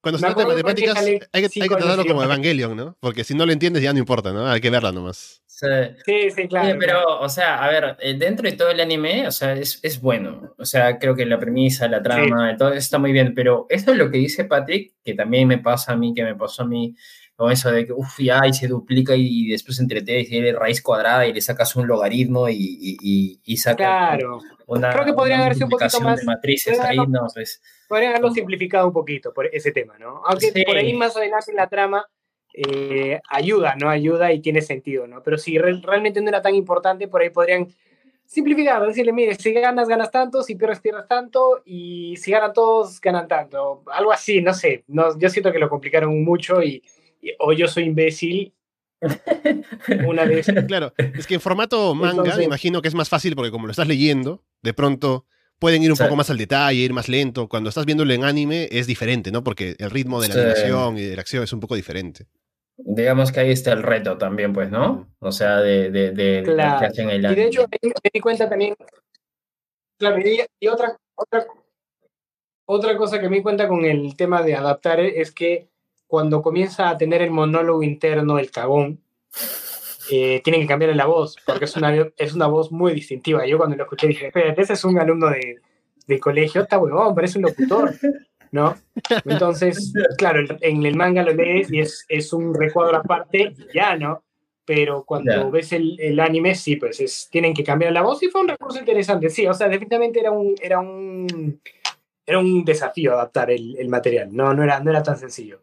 Cuando 0.00 0.18
se 0.18 0.26
trata 0.26 0.40
de 0.42 0.46
matemáticas, 0.62 0.98
hay 0.98 1.18
que, 1.18 1.28
hay 1.32 1.68
que 1.68 1.76
tratarlo 1.76 2.04
como. 2.04 2.22
Evangelion, 2.22 2.76
¿no? 2.76 2.96
Porque 3.00 3.22
si 3.24 3.34
no 3.34 3.46
lo 3.46 3.52
entiendes 3.52 3.82
ya 3.82 3.92
no 3.92 3.98
importa, 4.00 4.32
¿no? 4.32 4.46
Hay 4.48 4.60
que 4.60 4.70
verla 4.70 4.92
nomás. 4.92 5.42
Sí. 5.58 5.66
sí, 6.04 6.30
sí, 6.30 6.48
claro. 6.48 6.76
Pero, 6.78 7.20
o 7.20 7.28
sea, 7.28 7.64
a 7.64 7.68
ver, 7.68 7.96
eh, 8.00 8.14
dentro 8.18 8.48
de 8.48 8.56
todo 8.56 8.70
el 8.70 8.80
anime, 8.80 9.26
o 9.26 9.32
sea, 9.32 9.52
es, 9.54 9.80
es 9.82 10.00
bueno. 10.00 10.54
O 10.58 10.64
sea, 10.64 10.98
creo 10.98 11.14
que 11.14 11.26
la 11.26 11.38
premisa, 11.38 11.88
la 11.88 12.02
trama, 12.02 12.56
todo 12.56 12.68
eso 12.70 12.78
está 12.78 12.98
muy 12.98 13.12
bien. 13.12 13.34
Pero 13.34 13.66
esto 13.68 13.92
es 13.92 13.98
lo 13.98 14.10
que 14.10 14.18
dice 14.18 14.44
Patrick, 14.44 14.94
que 15.04 15.14
también 15.14 15.48
me 15.48 15.58
pasa 15.58 15.92
a 15.92 15.96
mí, 15.96 16.14
que 16.14 16.22
me 16.24 16.34
pasó 16.36 16.62
a 16.62 16.66
mí, 16.66 16.94
con 17.34 17.52
eso 17.52 17.70
de 17.70 17.86
que, 17.86 17.92
uff, 17.92 18.18
ya, 18.18 18.40
y 18.48 18.52
se 18.52 18.66
duplica 18.66 19.14
y, 19.16 19.46
después 19.48 19.78
entre 19.78 20.00
y 20.00 20.26
tiene 20.26 20.52
raíz 20.52 20.82
cuadrada 20.82 21.24
y 21.26 21.32
le 21.32 21.40
sacas 21.40 21.76
un 21.76 21.86
logaritmo 21.86 22.48
y, 22.48 22.54
y, 22.56 22.96
y, 23.00 23.40
y 23.44 23.56
sacas 23.56 23.76
Claro. 23.76 24.40
una, 24.66 24.90
Creo 24.90 25.04
que 25.04 25.12
podría 25.12 25.36
una 25.36 25.44
haberse 25.44 25.62
un 25.64 25.70
poquito 25.70 26.00
más- 26.00 26.18
de 26.18 26.24
matrices 26.26 26.74
Claro. 26.76 27.02
ahí, 27.02 27.06
no, 27.08 27.26
pues, 27.32 27.62
Podrían 27.88 28.10
haberlo 28.10 28.32
simplificado 28.32 28.88
un 28.88 28.92
poquito 28.92 29.32
por 29.32 29.46
ese 29.54 29.70
tema, 29.70 29.96
¿no? 29.98 30.20
Aunque 30.26 30.50
Sí. 30.50 30.64
por 30.64 30.76
ahí 30.76 30.92
más 30.94 31.16
adelante 31.16 31.52
la 31.54 31.68
trama 31.68 32.04
eh, 32.54 33.20
ayuda, 33.28 33.74
¿no? 33.80 33.88
Ayuda 33.90 34.32
y 34.32 34.40
tiene 34.40 34.60
sentido, 34.62 35.06
¿no? 35.06 35.22
Pero 35.22 35.38
si 35.38 35.58
re- 35.58 35.80
realmente 35.82 36.20
no 36.20 36.28
era 36.28 36.42
tan 36.42 36.54
importante, 36.54 37.08
por 37.08 37.22
ahí 37.22 37.30
podrían 37.30 37.68
simplificar, 38.24 38.84
decirle, 38.86 39.12
mire, 39.12 39.34
si 39.36 39.52
ganas, 39.52 39.88
ganas 39.88 40.10
tanto, 40.10 40.42
si 40.42 40.54
pierdes, 40.54 40.80
pierdes 40.80 41.06
tanto, 41.08 41.62
y 41.64 42.16
si 42.16 42.30
ganan 42.30 42.52
todos, 42.52 43.00
ganan 43.00 43.26
tanto. 43.28 43.82
Algo 43.92 44.12
así, 44.12 44.42
no 44.42 44.52
sé. 44.52 44.84
No, 44.86 45.18
yo 45.18 45.30
siento 45.30 45.50
que 45.52 45.58
lo 45.58 45.68
complicaron 45.68 46.22
mucho 46.24 46.62
y, 46.62 46.82
y- 47.22 47.32
o 47.38 47.52
yo 47.52 47.68
soy 47.68 47.84
imbécil. 47.84 48.52
Una 50.06 50.24
vez. 50.24 50.46
Claro, 50.66 50.92
es 50.96 51.26
que 51.26 51.34
en 51.34 51.40
formato 51.40 51.94
manga 51.94 52.10
Entonces- 52.10 52.38
me 52.38 52.44
imagino 52.44 52.82
que 52.82 52.88
es 52.88 52.94
más 52.94 53.08
fácil 53.08 53.34
porque 53.36 53.50
como 53.50 53.66
lo 53.66 53.70
estás 53.70 53.86
leyendo, 53.88 54.42
de 54.62 54.74
pronto 54.74 55.24
pueden 55.58 55.82
ir 55.82 55.90
un 55.90 55.96
Sí. 55.96 56.02
poco 56.04 56.16
más 56.16 56.30
al 56.30 56.38
detalle, 56.38 56.78
ir 56.80 56.92
más 56.92 57.08
lento. 57.08 57.48
Cuando 57.48 57.68
estás 57.68 57.84
viéndolo 57.86 58.12
en 58.12 58.24
anime 58.24 58.68
es 58.70 58.86
diferente, 58.86 59.30
¿no? 59.32 59.42
Porque 59.44 59.74
el 59.78 59.90
ritmo 59.90 60.20
de 60.20 60.28
la 60.28 60.34
Sí. 60.34 60.40
animación 60.40 60.98
y 60.98 61.02
de 61.02 61.16
la 61.16 61.20
acción 61.22 61.42
es 61.44 61.52
un 61.52 61.60
poco 61.60 61.74
diferente. 61.74 62.26
digamos 62.80 63.32
que 63.32 63.40
ahí 63.40 63.50
está 63.50 63.72
el 63.72 63.82
reto 63.82 64.18
también, 64.18 64.52
pues, 64.52 64.70
¿no? 64.70 65.08
O 65.18 65.32
sea, 65.32 65.56
de, 65.56 65.90
de, 65.90 66.12
de 66.12 66.42
lo 66.42 66.54
Claro. 66.54 66.78
que 66.78 66.86
hacen 66.86 67.10
el 67.10 67.24
Y 67.24 67.34
de 67.34 67.46
hecho, 67.46 67.62
me 67.62 67.78
me 67.82 68.10
di 68.14 68.20
cuenta 68.20 68.48
también. 68.48 68.76
Claro, 69.98 70.20
y, 70.20 70.40
y 70.60 70.68
otra, 70.68 70.96
otra, 71.16 71.44
otra 72.66 72.96
cosa 72.96 73.18
que 73.18 73.28
me 73.28 73.38
di 73.38 73.42
cuenta 73.42 73.66
con 73.66 73.84
el 73.84 74.14
tema 74.16 74.42
de 74.42 74.54
adaptar 74.54 75.00
es 75.00 75.32
que 75.32 75.66
cuando 76.06 76.40
comienza 76.40 76.88
a 76.88 76.96
tener 76.96 77.20
el 77.20 77.32
monólogo 77.32 77.82
interno, 77.82 78.38
el 78.38 78.52
cagón, 78.52 79.00
eh, 80.10 80.40
tienen 80.42 80.62
que 80.62 80.66
cambiarle 80.68 80.96
la 80.96 81.06
voz, 81.06 81.36
porque 81.46 81.64
es 81.66 81.76
una, 81.76 82.10
es 82.16 82.34
una 82.34 82.46
voz 82.46 82.70
muy 82.72 82.92
distintiva. 82.94 83.46
Yo 83.46 83.58
cuando 83.58 83.76
lo 83.76 83.84
escuché 83.84 84.06
dije, 84.08 84.26
espérate, 84.28 84.62
ese 84.62 84.72
es 84.74 84.84
un 84.84 84.98
alumno 84.98 85.28
de, 85.30 85.56
de 86.06 86.20
colegio, 86.20 86.62
está 86.62 86.78
huevón, 86.78 87.14
parece 87.14 87.38
un 87.38 87.44
locutor, 87.44 87.94
¿no? 88.50 88.74
Entonces, 89.24 89.92
claro, 90.16 90.40
en 90.60 90.86
el 90.86 90.96
manga 90.96 91.22
lo 91.22 91.32
lees 91.34 91.70
y 91.72 91.80
es, 91.80 92.04
es 92.08 92.32
un 92.32 92.54
recuadro 92.54 92.96
aparte, 92.96 93.54
ya, 93.74 93.96
¿no? 93.96 94.22
Pero 94.64 95.04
cuando 95.04 95.32
Ya. 95.32 95.44
ves 95.44 95.72
el, 95.72 95.98
el 95.98 96.20
anime, 96.20 96.54
sí, 96.54 96.76
pues 96.76 97.00
es, 97.00 97.28
tienen 97.30 97.54
que 97.54 97.64
cambiar 97.64 97.92
la 97.92 98.02
voz 98.02 98.22
y 98.22 98.28
fue 98.28 98.42
un 98.42 98.48
recurso 98.48 98.78
interesante, 98.78 99.30
sí, 99.30 99.46
o 99.46 99.54
sea, 99.54 99.68
definitivamente 99.68 100.20
era 100.20 100.30
un, 100.30 100.54
era 100.60 100.78
un, 100.78 101.60
era 102.26 102.38
un 102.38 102.64
desafío 102.64 103.14
adaptar 103.14 103.50
el, 103.50 103.76
el 103.78 103.88
material, 103.88 104.28
no, 104.30 104.52
no, 104.52 104.62
era, 104.62 104.80
no 104.80 104.90
era 104.90 105.02
tan 105.02 105.16
sencillo. 105.16 105.60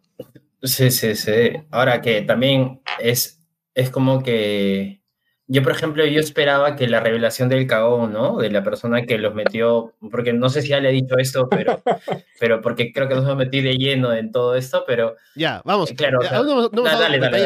Sí, 0.64 0.90
sí, 0.90 1.14
sí. 1.14 1.52
Ahora 1.70 2.02
que 2.02 2.24
también 2.24 2.82
es, 3.00 3.35
es 3.76 3.92
como 3.92 4.24
que 4.24 5.02
yo, 5.48 5.62
por 5.62 5.74
ejemplo, 5.74 6.04
yo 6.08 6.20
esperaba 6.20 6.76
que 6.76 6.88
la 6.88 7.02
revelación 7.02 7.50
del 7.50 7.68
cagón, 7.68 8.12
¿no? 8.14 8.38
De 8.40 8.50
la 8.50 8.64
persona 8.64 9.06
que 9.06 9.20
los 9.20 9.36
metió, 9.36 9.94
porque 10.10 10.34
no 10.34 10.50
sé 10.50 10.64
si 10.64 10.70
ya 10.70 10.80
le 10.80 10.90
he 10.90 10.94
dicho 10.94 11.20
esto, 11.20 11.48
pero, 11.50 11.84
pero 12.40 12.62
porque 12.62 12.92
creo 12.92 13.08
que 13.08 13.14
nos 13.14 13.26
hemos 13.26 13.38
metido 13.38 13.66
de 13.66 13.78
lleno 13.78 14.12
en 14.12 14.32
todo 14.32 14.56
esto, 14.56 14.84
pero 14.88 15.16
Ya, 15.36 15.62
vamos. 15.64 15.92
Claro, 15.96 16.18
o 16.20 16.24
sea, 16.24 16.32
no, 16.42 16.70
no 16.70 16.84
dale, 16.84 17.20
dale, 17.20 17.46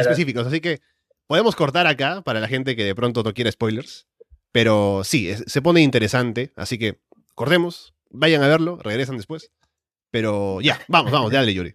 específicos, 0.00 0.44
así 0.46 0.60
que 0.60 0.80
podemos 1.28 1.54
cortar 1.54 1.86
acá 1.86 2.22
para 2.22 2.40
la 2.40 2.48
gente 2.48 2.74
que 2.74 2.84
de 2.84 2.94
pronto 2.96 3.22
no 3.22 3.32
quiere 3.32 3.52
spoilers. 3.52 4.08
Pero 4.50 5.02
sí, 5.04 5.28
es- 5.28 5.44
se 5.46 5.62
pone 5.62 5.82
interesante, 5.82 6.52
así 6.56 6.78
que 6.78 6.98
cortemos, 7.34 7.94
vayan 8.10 8.42
a 8.42 8.48
verlo, 8.48 8.78
regresan 8.82 9.18
después. 9.18 9.52
Pero 10.10 10.60
ya, 10.62 10.80
vamos, 10.88 11.12
vamos, 11.12 11.30
dale, 11.30 11.52
Yuri. 11.52 11.74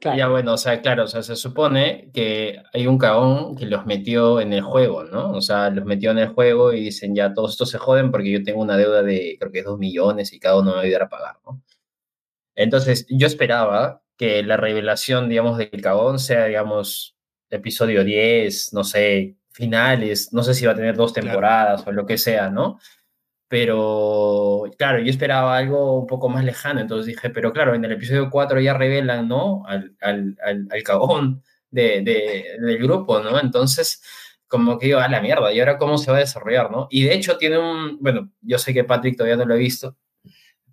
Claro. 0.00 0.18
ya 0.18 0.28
bueno, 0.28 0.54
o 0.54 0.58
sea, 0.58 0.82
claro, 0.82 1.04
o 1.04 1.06
sea, 1.06 1.22
se 1.22 1.36
supone 1.36 2.10
que 2.12 2.62
hay 2.74 2.86
un 2.86 2.98
cagón 2.98 3.56
que 3.56 3.66
los 3.66 3.86
metió 3.86 4.40
en 4.40 4.52
el 4.52 4.60
juego, 4.62 5.04
¿no? 5.04 5.30
O 5.32 5.40
sea, 5.40 5.70
los 5.70 5.84
metió 5.86 6.10
en 6.10 6.18
el 6.18 6.28
juego 6.28 6.72
y 6.74 6.80
dicen, 6.80 7.14
ya, 7.14 7.32
todos 7.34 7.52
estos 7.52 7.70
se 7.70 7.78
joden 7.78 8.10
porque 8.10 8.30
yo 8.30 8.42
tengo 8.42 8.60
una 8.60 8.76
deuda 8.76 9.02
de, 9.02 9.36
creo 9.40 9.50
que 9.52 9.60
es 9.60 9.64
dos 9.64 9.78
millones 9.78 10.32
y 10.32 10.38
cada 10.40 10.56
uno 10.58 10.70
me 10.70 10.76
va 10.76 10.80
a 10.80 10.84
ayudar 10.84 11.02
a 11.04 11.08
pagar, 11.08 11.36
¿no? 11.46 11.62
Entonces, 12.54 13.06
yo 13.10 13.26
esperaba 13.26 14.02
que 14.16 14.42
la 14.42 14.56
revelación, 14.56 15.28
digamos, 15.28 15.58
del 15.58 15.70
cagón 15.82 16.18
sea, 16.18 16.46
digamos, 16.46 17.16
episodio 17.50 18.04
10, 18.04 18.72
no 18.72 18.84
sé, 18.84 19.36
finales, 19.50 20.32
no 20.32 20.42
sé 20.42 20.54
si 20.54 20.66
va 20.66 20.72
a 20.72 20.74
tener 20.76 20.96
dos 20.96 21.12
Claro. 21.12 21.28
temporadas 21.28 21.86
o 21.86 21.92
lo 21.92 22.06
que 22.06 22.18
sea, 22.18 22.50
¿no? 22.50 22.78
Pero, 23.48 24.64
claro, 24.76 24.98
yo 25.00 25.10
esperaba 25.10 25.56
algo 25.56 26.00
un 26.00 26.06
poco 26.06 26.28
más 26.28 26.44
lejano, 26.44 26.80
entonces 26.80 27.06
dije, 27.06 27.30
pero 27.30 27.52
claro, 27.52 27.74
en 27.74 27.84
el 27.84 27.92
episodio 27.92 28.28
4 28.30 28.60
ya 28.60 28.74
revelan, 28.74 29.28
¿no? 29.28 29.64
Al, 29.66 29.94
al, 30.00 30.36
al, 30.44 30.66
al 30.70 30.82
cagón 30.82 31.42
de, 31.70 32.02
de- 32.02 32.56
del 32.60 32.78
grupo, 32.78 33.20
¿no? 33.20 33.38
Entonces, 33.40 34.02
como 34.48 34.78
que 34.78 34.86
digo, 34.86 34.98
a 34.98 35.08
la 35.08 35.20
mierda, 35.20 35.52
¿y 35.52 35.60
ahora 35.60 35.78
cómo 35.78 35.96
se 35.98 36.10
va 36.10 36.16
a 36.16 36.20
desarrollar, 36.20 36.70
no? 36.72 36.88
Y 36.90 37.04
de 37.04 37.14
hecho 37.14 37.36
tiene 37.38 37.58
un, 37.58 37.98
bueno, 38.00 38.30
yo 38.40 38.58
sé 38.58 38.74
que 38.74 38.84
Patrick 38.84 39.16
todavía 39.16 39.36
no 39.36 39.44
lo 39.46 39.54
ha 39.54 39.58
visto, 39.58 39.96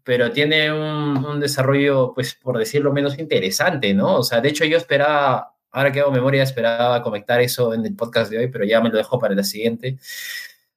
pero 0.04 0.32
tiene 0.32 0.72
un, 0.74 1.24
un 1.26 1.40
desarrollo, 1.40 2.12
pues, 2.16 2.34
por 2.36 2.58
decirlo 2.58 2.92
menos 2.92 3.18
interesante, 3.20 3.94
¿no? 3.94 4.16
O 4.18 4.24
sea, 4.24 4.42
de 4.42 4.50
hecho 4.50 4.66
yo 4.66 4.78
esperaba, 4.78 5.56
ahora 5.72 5.92
que 5.92 6.00
hago 6.02 6.12
memoria, 6.12 6.44
esperaba 6.44 7.02
comentar 7.04 7.40
eso 7.42 7.74
en 7.74 7.86
el 7.86 7.96
podcast 7.96 8.32
de 8.32 8.40
hoy, 8.40 8.48
pero 8.48 8.66
ya 8.66 8.82
me 8.82 8.90
lo 8.90 8.98
dejo 8.98 9.20
para 9.20 9.36
la 9.36 9.44
siguiente, 9.44 9.98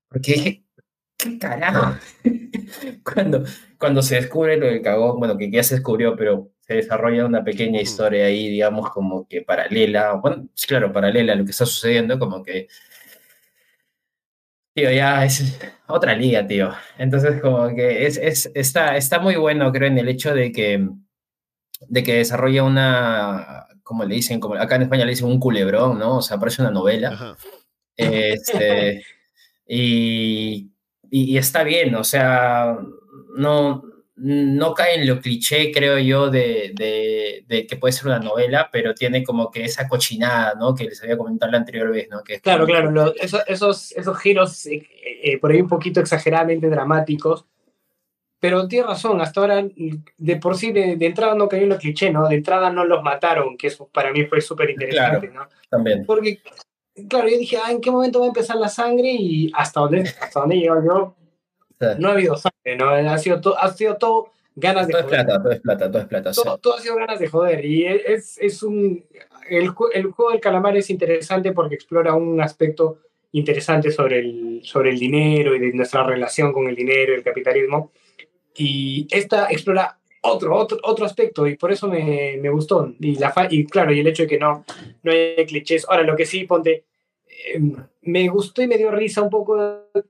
porque 0.08 0.32
dije, 0.34 0.65
¿qué 1.16 1.38
carajo? 1.38 1.99
cuando, 3.04 3.44
cuando 3.78 4.02
se 4.02 4.16
descubre 4.16 4.56
lo 4.56 4.66
del 4.66 4.82
cagón, 4.82 5.18
bueno, 5.18 5.37
que 5.37 5.50
ya 5.50 5.62
se 5.62 5.76
descubrió, 5.76 6.16
pero 6.16 6.50
se 6.61 6.75
desarrolla 6.75 7.26
una 7.26 7.44
pequeña 7.44 7.80
historia 7.80 8.26
ahí, 8.26 8.49
digamos, 8.49 8.90
como 8.90 9.26
que 9.28 9.42
paralela, 9.42 10.14
bueno, 10.14 10.49
claro, 10.66 10.92
paralela 10.92 11.32
a 11.32 11.37
lo 11.37 11.44
que 11.44 11.52
está 11.52 11.66
sucediendo, 11.66 12.18
como 12.18 12.42
que, 12.42 12.68
tío, 14.75 14.90
ya 14.90 15.25
es 15.25 15.58
otra 15.87 16.14
liga, 16.14 16.46
tío. 16.46 16.73
Entonces, 16.99 17.40
como 17.40 17.68
que 17.75 18.06
es, 18.06 18.18
es, 18.18 18.50
está, 18.54 18.96
está 18.96 19.18
muy 19.20 19.37
bueno, 19.37 19.73
creo, 19.73 19.88
en 19.88 19.99
el 19.99 20.08
hecho 20.08 20.35
de 20.35 20.52
que, 20.52 20.88
de 21.88 22.02
que 22.02 22.14
desarrolla 22.16 22.64
una, 22.64 23.66
como 23.82 24.04
le 24.04 24.16
dicen, 24.16 24.40
como 24.40 24.56
acá 24.56 24.76
en 24.76 24.82
España 24.82 25.04
le 25.04 25.12
dicen 25.12 25.28
un 25.28 25.40
culebrón, 25.40 25.99
¿no? 25.99 26.18
O 26.18 26.23
sea, 26.23 26.38
parece 26.38 26.62
una 26.62 26.73
novela. 26.73 27.11
Ajá. 27.11 27.37
Este, 27.96 29.04
y, 29.66 30.73
y, 31.18 31.32
y 31.35 31.38
está 31.38 31.62
bien, 31.64 31.94
o 31.94 32.04
sea, 32.04 32.78
no, 33.37 33.82
no 34.16 34.75
cae 34.75 34.96
en 35.00 35.06
lo 35.06 35.20
cliché, 35.20 35.70
creo 35.73 35.99
yo, 35.99 36.30
de, 36.30 36.73
de, 36.75 37.44
de 37.46 37.66
que 37.66 37.76
puede 37.76 37.92
ser 37.92 38.06
una 38.06 38.18
novela, 38.18 38.68
pero 38.73 38.94
tiene 38.94 39.23
como 39.25 39.50
que 39.50 39.64
esa 39.64 39.88
cochinada, 39.88 40.54
¿no? 40.58 40.75
Que 40.75 40.85
les 40.85 41.02
había 41.02 41.18
comentado 41.18 41.52
la 41.52 41.58
anterior 41.58 41.90
vez, 41.90 42.08
¿no? 42.11 42.23
Que 42.25 42.40
Claro, 42.40 42.66
claro, 42.66 42.90
lo- 42.90 43.14
eso- 43.14 43.44
esos, 43.46 43.92
esos 43.92 44.18
giros 44.18 44.66
eh, 44.66 44.87
eh, 45.23 45.38
por 45.38 45.52
ahí 45.52 45.61
un 45.61 45.68
poquito 45.68 46.00
exageradamente 46.00 46.68
dramáticos, 46.70 47.44
pero 48.38 48.68
tiene 48.68 48.87
razón, 48.87 49.20
hasta 49.20 49.40
ahora 49.40 49.64
de 50.18 50.37
por 50.37 50.56
sí 50.56 50.70
de, 50.73 50.96
de 50.96 51.06
entrada 51.06 51.35
no 51.35 51.49
cayó 51.49 51.62
en 51.64 51.70
lo 51.70 51.78
cliché, 51.78 52.11
¿no? 52.11 52.28
De 52.28 52.37
entrada 52.37 52.70
no 52.70 52.85
los 52.85 53.02
mataron, 53.02 53.56
que 53.56 53.68
eso 53.68 53.88
para 53.92 54.12
mí 54.12 54.25
fue 54.26 54.40
súper 54.40 54.70
interesante, 54.70 55.28
¿no? 55.28 55.49
También. 55.70 56.04
Porque, 56.06 56.40
claro, 57.08 57.28
yo 57.28 57.38
dije, 57.38 57.58
ah, 57.62 57.70
¿en 57.70 57.80
qué 57.80 57.90
momento 57.90 58.20
va 58.20 58.26
a 58.26 58.28
empezar 58.28 58.56
la 58.56 58.68
sangre? 58.68 59.08
Y 59.12 59.50
hasta 59.54 59.80
donde, 59.80 60.00
hasta 60.02 60.40
donde 60.40 60.56
llego 60.56 60.76
yo, 60.84 61.14
sea, 61.78 61.94
no 61.96 62.08
ha 62.08 62.12
habido 62.12 62.36
sangre, 62.36 62.76
¿no? 62.76 62.88
Ha 62.90 63.18
sido, 63.18 63.40
to- 63.40 63.58
ha 63.58 63.72
sido 63.72 63.96
todo 63.96 64.30
ganas 64.54 64.86
de 64.86 64.92
todo 64.92 65.00
es 65.02 65.06
joder. 65.08 65.24
plata, 65.26 65.42
todo 65.42 65.52
es 65.52 65.60
plata, 65.60 65.90
todo 65.90 66.02
es 66.02 66.08
plata. 66.08 66.30
o 66.30 66.34
sea, 66.34 66.44
todo, 66.44 66.58
todo 66.58 66.74
ha 66.76 66.80
sido 66.80 66.96
ganas 66.96 67.18
de 67.20 67.28
joder. 67.28 67.64
Y 67.64 67.84
es, 67.86 68.38
es 68.40 68.62
un. 68.62 69.04
El, 69.48 69.70
el 69.92 70.06
juego 70.10 70.30
del 70.32 70.40
calamar 70.40 70.76
es 70.76 70.88
interesante 70.90 71.52
porque 71.52 71.74
explora 71.74 72.14
un 72.14 72.40
aspecto 72.40 72.98
interesante 73.32 73.90
sobre 73.90 74.20
el, 74.20 74.60
sobre 74.64 74.90
el 74.90 74.98
dinero 74.98 75.54
y 75.54 75.58
de 75.60 75.72
nuestra 75.74 76.02
relación 76.04 76.52
con 76.52 76.66
el 76.68 76.74
dinero 76.74 77.12
y 77.12 77.16
el 77.16 77.22
capitalismo. 77.22 77.92
Y 78.56 79.06
esta 79.10 79.48
explora 79.50 79.98
otro, 80.33 80.54
otro, 80.56 80.78
otro 80.83 81.04
aspecto 81.06 81.47
y 81.47 81.56
por 81.56 81.73
eso 81.73 81.88
me, 81.88 82.37
me 82.40 82.49
gustó. 82.50 82.92
Y, 83.00 83.16
la 83.18 83.30
fa- 83.30 83.49
y 83.50 83.64
claro, 83.66 83.92
y 83.92 84.00
el 84.00 84.06
hecho 84.06 84.23
de 84.25 84.28
que 84.28 84.38
no, 84.38 84.64
no 85.02 85.12
hay 85.12 85.47
clichés. 85.47 85.87
Ahora, 85.88 86.02
lo 86.02 86.16
que 86.16 86.26
sí, 86.26 86.45
ponte. 86.45 86.85
eh, 87.28 87.61
me 88.02 88.28
gustó 88.28 88.62
y 88.62 88.66
me 88.66 88.78
dio 88.78 88.90
risa 88.90 89.23
un 89.23 89.30
poco. 89.30 89.56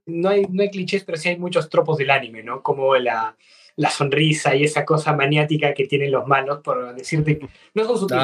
No 0.06 0.28
hay, 0.28 0.46
no 0.50 0.62
hay 0.62 0.70
clichés, 0.70 1.04
pero 1.04 1.18
sí 1.18 1.28
hay 1.30 1.38
muchos 1.38 1.68
tropos 1.68 1.96
del 1.98 2.10
anime, 2.10 2.42
¿no? 2.42 2.62
Como 2.62 2.94
la, 2.96 3.36
la 3.76 3.90
sonrisa 3.90 4.54
y 4.54 4.64
esa 4.64 4.84
cosa 4.84 5.14
maniática 5.14 5.72
que 5.74 5.86
tienen 5.86 6.10
los 6.12 6.26
malos, 6.26 6.60
por 6.62 6.94
decirte 6.94 7.38
que 7.38 7.46
no 7.74 7.84
son 7.84 7.98
sutiles. 7.98 8.22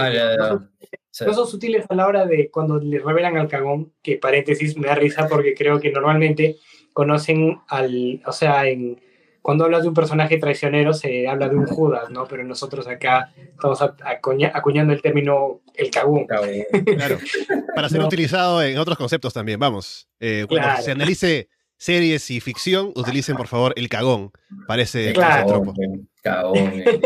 son- 0.48 0.70
no 1.26 1.34
son 1.34 1.46
sutiles 1.46 1.84
a 1.90 1.94
la 1.94 2.06
hora 2.06 2.24
de 2.24 2.50
cuando 2.50 2.78
le 2.78 2.98
revelan 2.98 3.36
al 3.36 3.48
cagón, 3.48 3.92
que 4.02 4.16
paréntesis 4.16 4.76
me 4.78 4.86
da 4.88 4.94
risa 4.94 5.28
porque 5.28 5.52
creo 5.54 5.78
que 5.78 5.90
normalmente 5.92 6.56
conocen 6.94 7.58
al, 7.68 8.22
o 8.26 8.32
sea, 8.32 8.66
en, 8.66 8.98
cuando 9.42 9.64
hablas 9.64 9.82
de 9.82 9.88
un 9.88 9.94
personaje 9.94 10.38
traicionero 10.38 10.94
se 10.94 11.26
habla 11.28 11.48
de 11.48 11.56
un 11.56 11.66
Judas, 11.66 12.10
¿no? 12.10 12.26
Pero 12.26 12.44
nosotros 12.44 12.86
acá 12.86 13.32
estamos 13.36 13.82
acuña- 13.82 14.52
acuñando 14.54 14.92
el 14.92 15.02
término 15.02 15.60
el 15.74 15.90
cagón. 15.90 16.26
cabrón. 16.26 16.50
Claro. 16.96 17.18
Para 17.74 17.88
ser 17.88 18.00
No. 18.00 18.06
utilizado 18.06 18.62
en 18.62 18.78
otros 18.78 18.96
conceptos 18.96 19.34
también, 19.34 19.58
vamos. 19.58 20.08
Eh, 20.20 20.46
cuando 20.48 20.66
Claro. 20.68 20.82
se 20.82 20.92
analice 20.92 21.48
series 21.76 22.30
y 22.30 22.40
ficción, 22.40 22.92
utilicen 22.94 23.36
por 23.36 23.48
favor 23.48 23.72
el 23.76 23.88
cagón 23.88 24.30
para 24.68 24.82
ese, 24.82 25.12
Claro. 25.12 25.46
tropo. 25.48 25.74
Cagón, 25.74 26.08
cagón, 26.22 26.56
eh, 26.58 27.00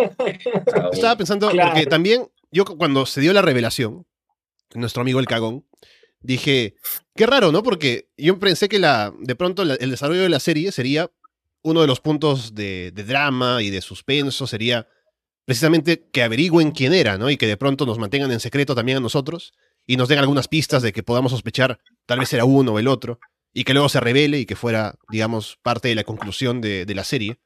cagón. 0.71 0.91
Estaba 0.93 1.17
pensando, 1.17 1.49
Claro. 1.49 1.71
porque 1.71 1.87
también 1.87 2.27
yo 2.53 2.65
cu- 2.67 2.77
cuando 2.77 3.07
se 3.07 3.23
dio 3.23 3.33
la 3.33 3.41
revelación, 3.43 4.05
nuestro 4.75 5.01
amigo 5.01 5.21
el 5.21 5.27
cagón, 5.27 5.65
dije, 6.21 6.75
qué 7.15 7.25
raro, 7.27 7.53
¿no? 7.53 7.63
Porque 7.63 8.09
yo 8.19 8.39
pensé 8.39 8.69
que 8.69 8.79
la, 8.79 9.13
de 9.19 9.35
pronto 9.37 9.65
la- 9.65 9.75
el 9.77 9.91
desarrollo 9.91 10.23
de 10.23 10.29
la 10.29 10.41
serie 10.41 10.73
sería 10.73 11.11
uno 11.67 11.81
de 11.81 11.89
los 11.89 12.01
puntos 12.01 12.55
de, 12.55 12.93
de 12.95 13.03
drama 13.03 13.61
y 13.61 13.71
de 13.71 13.81
suspenso, 13.81 14.47
sería 14.47 14.87
precisamente 15.45 16.09
que 16.13 16.23
averigüen 16.23 16.71
quién 16.71 16.95
era, 16.95 17.19
¿no? 17.19 17.29
Y 17.29 17.37
que 17.37 17.49
de 17.49 17.57
pronto 17.57 17.87
nos 17.87 17.99
mantengan 17.99 18.31
en 18.31 18.39
secreto 18.39 18.77
también 18.77 18.99
a 18.99 19.01
nosotros 19.01 19.53
y 19.85 19.97
nos 19.97 20.09
den 20.09 20.21
algunas 20.21 20.47
pistas 20.47 20.83
de 20.83 20.93
que 20.93 21.03
podamos 21.03 21.33
sospechar 21.33 21.81
tal 22.07 22.21
vez 22.21 22.33
era 22.33 22.45
uno 22.45 22.73
o 22.73 22.79
el 22.79 22.87
otro 22.87 23.19
y 23.53 23.65
que 23.65 23.73
luego 23.73 23.89
se 23.89 23.99
revele 23.99 24.39
y 24.39 24.47
que 24.47 24.55
fuera, 24.55 24.95
digamos, 25.11 25.59
parte 25.61 25.89
de 25.89 25.97
la 25.97 26.05
conclusión 26.05 26.61
de, 26.61 26.87
de 26.87 26.95
la 26.95 27.03
serie. 27.03 27.41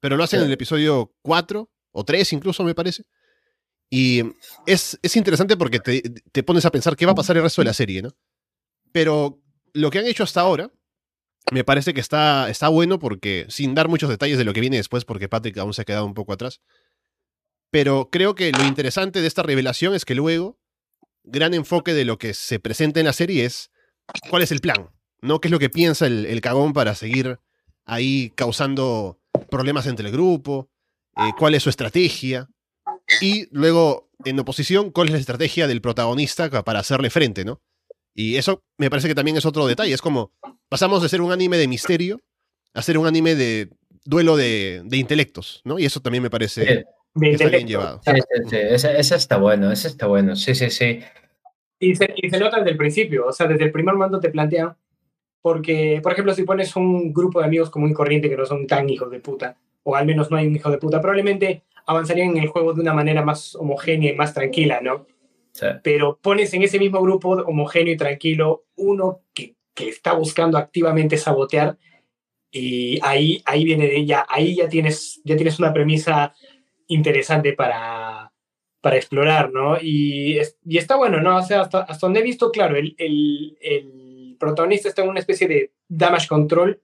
Pero 0.00 0.16
lo 0.16 0.24
hacen 0.24 0.40
en 0.40 0.46
el 0.46 0.52
episodio 0.52 1.14
4 1.22 1.70
o 1.92 2.04
3 2.04 2.32
incluso, 2.32 2.64
me 2.64 2.74
parece. 2.74 3.04
Y 3.88 4.22
es, 4.66 4.98
es 5.02 5.16
interesante 5.16 5.56
porque 5.56 5.78
te, 5.78 6.02
te 6.02 6.42
pones 6.42 6.64
a 6.64 6.72
pensar 6.72 6.96
qué 6.96 7.06
va 7.06 7.12
a 7.12 7.16
pasar 7.16 7.36
el 7.36 7.44
resto 7.44 7.60
de 7.60 7.66
la 7.66 7.74
serie, 7.74 8.02
¿no? 8.02 8.10
Pero 8.90 9.40
lo 9.72 9.90
que 9.90 10.00
han 10.00 10.06
hecho 10.06 10.24
hasta 10.24 10.40
ahora 10.40 10.68
me 11.50 11.64
parece 11.64 11.92
que 11.94 12.00
está, 12.00 12.48
está 12.48 12.68
bueno 12.68 12.98
porque, 12.98 13.46
sin 13.48 13.74
dar 13.74 13.88
muchos 13.88 14.08
detalles 14.08 14.38
de 14.38 14.44
lo 14.44 14.52
que 14.52 14.60
viene 14.60 14.76
después, 14.76 15.04
porque 15.04 15.28
Patrick 15.28 15.58
aún 15.58 15.74
se 15.74 15.82
ha 15.82 15.84
quedado 15.84 16.06
un 16.06 16.14
poco 16.14 16.32
atrás, 16.32 16.60
pero 17.70 18.10
creo 18.10 18.34
que 18.34 18.52
lo 18.52 18.64
interesante 18.64 19.20
de 19.20 19.26
esta 19.26 19.42
revelación 19.42 19.94
es 19.94 20.04
que 20.04 20.14
luego, 20.14 20.58
gran 21.24 21.54
enfoque 21.54 21.94
de 21.94 22.04
lo 22.04 22.18
que 22.18 22.34
se 22.34 22.60
presenta 22.60 23.00
en 23.00 23.06
la 23.06 23.12
serie 23.12 23.44
es 23.44 23.70
cuál 24.28 24.42
es 24.42 24.52
el 24.52 24.60
plan, 24.60 24.90
¿no? 25.20 25.40
¿Qué 25.40 25.48
es 25.48 25.52
lo 25.52 25.58
que 25.58 25.70
piensa 25.70 26.06
el, 26.06 26.40
cagón 26.42 26.74
para 26.74 26.94
seguir 26.94 27.40
ahí 27.86 28.30
causando 28.34 29.20
problemas 29.50 29.86
entre 29.86 30.06
el 30.06 30.12
grupo? 30.12 30.70
Eh, 31.16 31.32
¿Cuál 31.38 31.54
es 31.54 31.62
su 31.62 31.70
estrategia? 31.70 32.48
Y 33.20 33.46
luego, 33.50 34.10
en 34.24 34.38
oposición, 34.38 34.90
¿cuál 34.90 35.08
es 35.08 35.14
la 35.14 35.20
estrategia 35.20 35.66
del 35.66 35.80
protagonista 35.80 36.50
para 36.62 36.80
hacerle 36.80 37.10
frente, 37.10 37.44
¿no? 37.44 37.62
Y 38.14 38.36
eso 38.36 38.62
me 38.78 38.90
parece 38.90 39.08
que 39.08 39.14
también 39.14 39.36
es 39.36 39.46
otro 39.46 39.66
detalle. 39.66 39.94
Es 39.94 40.02
como, 40.02 40.32
pasamos 40.68 41.02
de 41.02 41.08
ser 41.08 41.20
un 41.20 41.32
anime 41.32 41.56
de 41.56 41.68
misterio 41.68 42.20
a 42.74 42.82
ser 42.82 42.98
un 42.98 43.06
anime 43.06 43.34
de 43.34 43.70
duelo 44.04 44.36
de, 44.36 44.82
de 44.84 44.96
intelectos, 44.96 45.60
¿no? 45.64 45.78
Y 45.78 45.84
eso 45.84 46.00
también 46.00 46.22
me 46.22 46.30
parece 46.30 46.84
Sí, 47.14 47.20
que 47.20 47.30
está 47.32 47.48
bien 47.48 47.68
llevado. 47.68 48.00
sí, 48.04 48.12
sí, 48.12 48.42
sí, 48.50 48.56
Ese, 48.56 48.98
ese 48.98 49.16
está 49.16 49.36
bueno, 49.36 49.70
ese 49.70 49.88
está 49.88 50.06
bueno. 50.06 50.34
Sí, 50.34 50.54
sí, 50.54 50.70
sí. 50.70 51.00
Y 51.78 51.94
se, 51.94 52.12
y 52.16 52.30
se 52.30 52.38
nota 52.38 52.58
desde 52.58 52.70
el 52.70 52.76
principio, 52.76 53.26
o 53.26 53.32
sea, 53.32 53.46
desde 53.46 53.64
el 53.64 53.72
primer 53.72 53.94
momento 53.94 54.20
te 54.20 54.30
plantean, 54.30 54.76
porque, 55.42 56.00
por 56.02 56.12
ejemplo, 56.12 56.32
si 56.32 56.44
pones 56.44 56.74
un 56.76 57.12
grupo 57.12 57.40
de 57.40 57.46
amigos 57.46 57.70
común 57.70 57.90
y 57.90 57.94
corriente 57.94 58.30
que 58.30 58.36
no 58.36 58.46
son 58.46 58.66
tan 58.66 58.88
hijos 58.88 59.10
de 59.10 59.20
puta, 59.20 59.56
o 59.82 59.96
al 59.96 60.06
menos 60.06 60.30
no 60.30 60.36
hay 60.36 60.46
un 60.46 60.56
hijo 60.56 60.70
de 60.70 60.78
puta, 60.78 61.00
probablemente 61.00 61.64
avanzarían 61.86 62.30
en 62.30 62.38
el 62.44 62.48
juego 62.48 62.72
de 62.72 62.80
una 62.80 62.94
manera 62.94 63.22
más 63.22 63.56
homogénea 63.56 64.12
y 64.12 64.16
más 64.16 64.32
tranquila, 64.32 64.80
¿no? 64.80 65.06
Pero 65.82 66.18
pones 66.22 66.52
en 66.54 66.62
ese 66.62 66.78
mismo 66.78 67.00
grupo 67.02 67.30
homogéneo 67.30 67.94
y 67.94 67.96
tranquilo 67.96 68.64
uno 68.76 69.22
que, 69.34 69.56
que 69.74 69.88
está 69.88 70.14
buscando 70.14 70.56
activamente 70.58 71.16
sabotear 71.18 71.78
y 72.50 72.98
ahí, 73.02 73.42
ahí 73.46 73.64
viene 73.64 73.86
de 73.86 73.96
ella, 73.96 74.26
ahí 74.28 74.56
ya 74.56 74.68
tienes, 74.68 75.20
ya 75.24 75.36
tienes 75.36 75.58
una 75.58 75.72
premisa 75.72 76.34
interesante 76.88 77.54
para, 77.54 78.32
para 78.80 78.96
explorar, 78.96 79.52
¿no? 79.52 79.78
Y, 79.80 80.38
es- 80.38 80.58
y 80.64 80.78
está 80.78 80.96
bueno, 80.96 81.20
¿no? 81.20 81.36
O 81.38 81.42
sea, 81.42 81.62
hasta, 81.62 81.80
hasta 81.82 82.06
donde 82.06 82.20
he 82.20 82.22
visto, 82.24 82.50
claro, 82.50 82.76
el, 82.76 82.94
el, 82.98 83.56
el 83.60 84.36
protagonista 84.38 84.88
está 84.88 85.02
en 85.02 85.08
una 85.10 85.20
especie 85.20 85.48
de 85.48 85.72
damage 85.88 86.28
control 86.28 86.82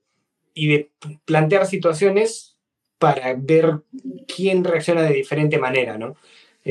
y 0.54 0.68
de 0.68 0.90
plantear 1.25 1.66
situaciones 1.66 2.56
para 2.98 3.34
ver 3.34 3.82
quién 4.34 4.64
reacciona 4.64 5.02
de 5.02 5.14
diferente 5.14 5.58
manera, 5.58 5.98
¿no? 5.98 6.16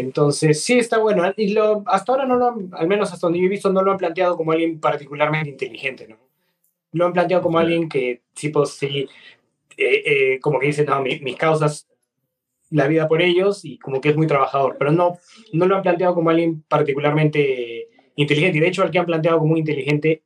Entonces, 0.02 0.64
sí 0.64 0.78
está 0.80 1.00
bueno. 1.00 1.24
Y 1.38 1.54
lo, 1.54 1.84
hasta 1.88 2.12
ahora 2.12 2.26
no 2.26 2.36
lo 2.38 2.48
han, 2.50 2.70
al 2.74 2.88
menos 2.88 3.12
hasta 3.14 3.28
donde 3.28 3.40
yo 3.40 3.46
he 3.46 3.50
visto, 3.50 3.72
no 3.72 3.82
lo 3.82 3.92
han 3.92 3.98
planteado 3.98 4.38
como 4.38 4.52
alguien 4.52 4.80
particularmente 4.80 5.50
inteligente, 5.50 6.08
¿no? 6.08 6.18
Lo 6.94 7.06
han 7.08 7.14
planteado 7.14 7.44
como 7.44 7.60
alguien 7.60 7.90
que, 7.90 8.22
tipo, 8.34 8.66
sí, 8.66 9.08
eh, 9.78 10.04
eh, 10.36 10.40
como 10.42 10.60
que 10.60 10.68
dice, 10.68 10.86
no, 10.86 11.02
mi- 11.02 11.20
mis 11.20 11.36
causas, 11.38 11.88
la 12.70 12.88
vida 12.88 13.08
por 13.08 13.22
ellos, 13.22 13.64
y 13.66 13.78
como 13.80 14.02
que 14.02 14.10
es 14.10 14.18
muy 14.18 14.28
trabajador, 14.28 14.76
pero 14.80 14.92
no, 14.92 15.18
no 15.54 15.66
lo 15.68 15.76
han 15.78 15.82
planteado 15.84 16.16
como 16.16 16.30
alguien 16.32 16.64
particularmente 16.68 17.88
inteligente. 18.16 18.58
Y 18.58 18.62
de 18.62 18.68
hecho, 18.68 18.84
al 18.84 18.92
que 18.92 19.00
han 19.00 19.06
planteado 19.06 19.40
como 19.40 19.54
un 19.54 19.60
inteligente 19.60 20.24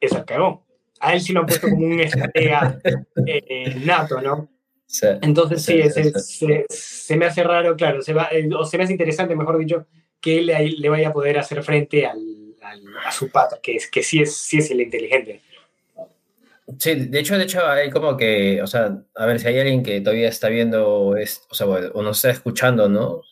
es 0.00 0.12
al 0.14 0.24
cagón. 0.24 0.60
A 1.00 1.14
él 1.14 1.20
sí 1.20 1.32
lo 1.32 1.40
han 1.40 1.46
puesto 1.46 1.68
como 1.68 1.84
un 1.86 2.00
estratega 2.00 2.78
eh, 3.26 3.76
nato, 3.84 4.20
¿no? 4.20 4.48
Sí. 4.92 5.06
Entonces 5.22 5.62
sí, 5.64 5.82
se, 5.90 6.10
se- 6.20 6.66
se 6.68 7.16
me 7.16 7.24
hace 7.24 7.42
raro, 7.42 7.74
claro, 7.76 8.02
se 8.02 8.12
va, 8.12 8.28
eh, 8.30 8.46
o 8.54 8.62
se 8.66 8.76
me 8.76 8.84
hace 8.84 8.92
interesante, 8.92 9.34
mejor 9.34 9.56
dicho, 9.58 9.86
que 10.20 10.38
él 10.38 10.46
le, 10.46 10.68
le 10.68 10.88
vaya 10.90 11.08
a 11.08 11.12
poder 11.14 11.38
hacer 11.38 11.62
frente 11.62 12.04
al, 12.06 12.18
al- 12.60 12.84
a 13.06 13.10
su 13.10 13.30
pata, 13.30 13.58
que, 13.62 13.76
es, 13.76 13.90
que 13.90 14.02
sí, 14.02 14.20
es, 14.20 14.36
sí 14.36 14.58
es 14.58 14.70
el 14.70 14.82
inteligente. 14.82 15.40
Sí, 16.78 16.94
de 16.94 17.18
hecho, 17.20 17.38
de 17.38 17.44
hecho, 17.44 17.66
hay 17.66 17.88
como 17.90 18.16
que, 18.18 18.60
o 18.62 18.66
sea, 18.66 18.98
a 19.14 19.26
ver 19.26 19.40
si 19.40 19.48
hay 19.48 19.58
alguien 19.58 19.82
que 19.82 20.00
todavía 20.02 20.28
está 20.28 20.48
viendo, 20.48 21.16
esto, 21.16 21.46
o 21.50 21.54
sea, 21.54 21.66
bueno, 21.66 21.88
o 21.94 22.02
nos 22.02 22.18
está 22.18 22.30
escuchando, 22.30 22.88
¿no? 22.88 23.22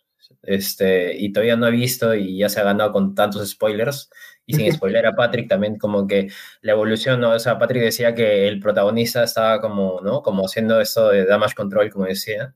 Este, 0.43 1.15
y 1.17 1.31
todavía 1.33 1.57
no 1.57 1.67
ha 1.67 1.71
visto 1.71 2.15
y 2.15 2.39
ya 2.39 2.49
se 2.49 2.61
ha 2.61 2.65
ganado 2.65 2.93
con 2.93 3.15
tantos 3.15 3.47
spoilers, 3.51 4.11
y 4.51 4.55
sin 4.55 4.73
spoiler 4.73 5.07
a 5.07 5.15
Patrick 5.15 5.49
también 5.49 5.79
como 5.79 6.07
que 6.07 6.29
la 6.63 6.73
evolución, 6.73 7.21
¿no? 7.21 7.31
O 7.31 7.39
sea, 7.39 7.59
Patrick 7.59 7.83
decía 7.83 8.15
que 8.15 8.49
el 8.49 8.61
protagonista 8.61 9.23
estaba 9.23 9.61
como, 9.61 10.01
¿no? 10.03 10.23
Como 10.23 10.45
haciendo 10.45 10.81
esto 10.81 11.09
de 11.11 11.25
damage 11.25 11.55
control, 11.55 11.91
como 11.91 12.07
decía. 12.07 12.55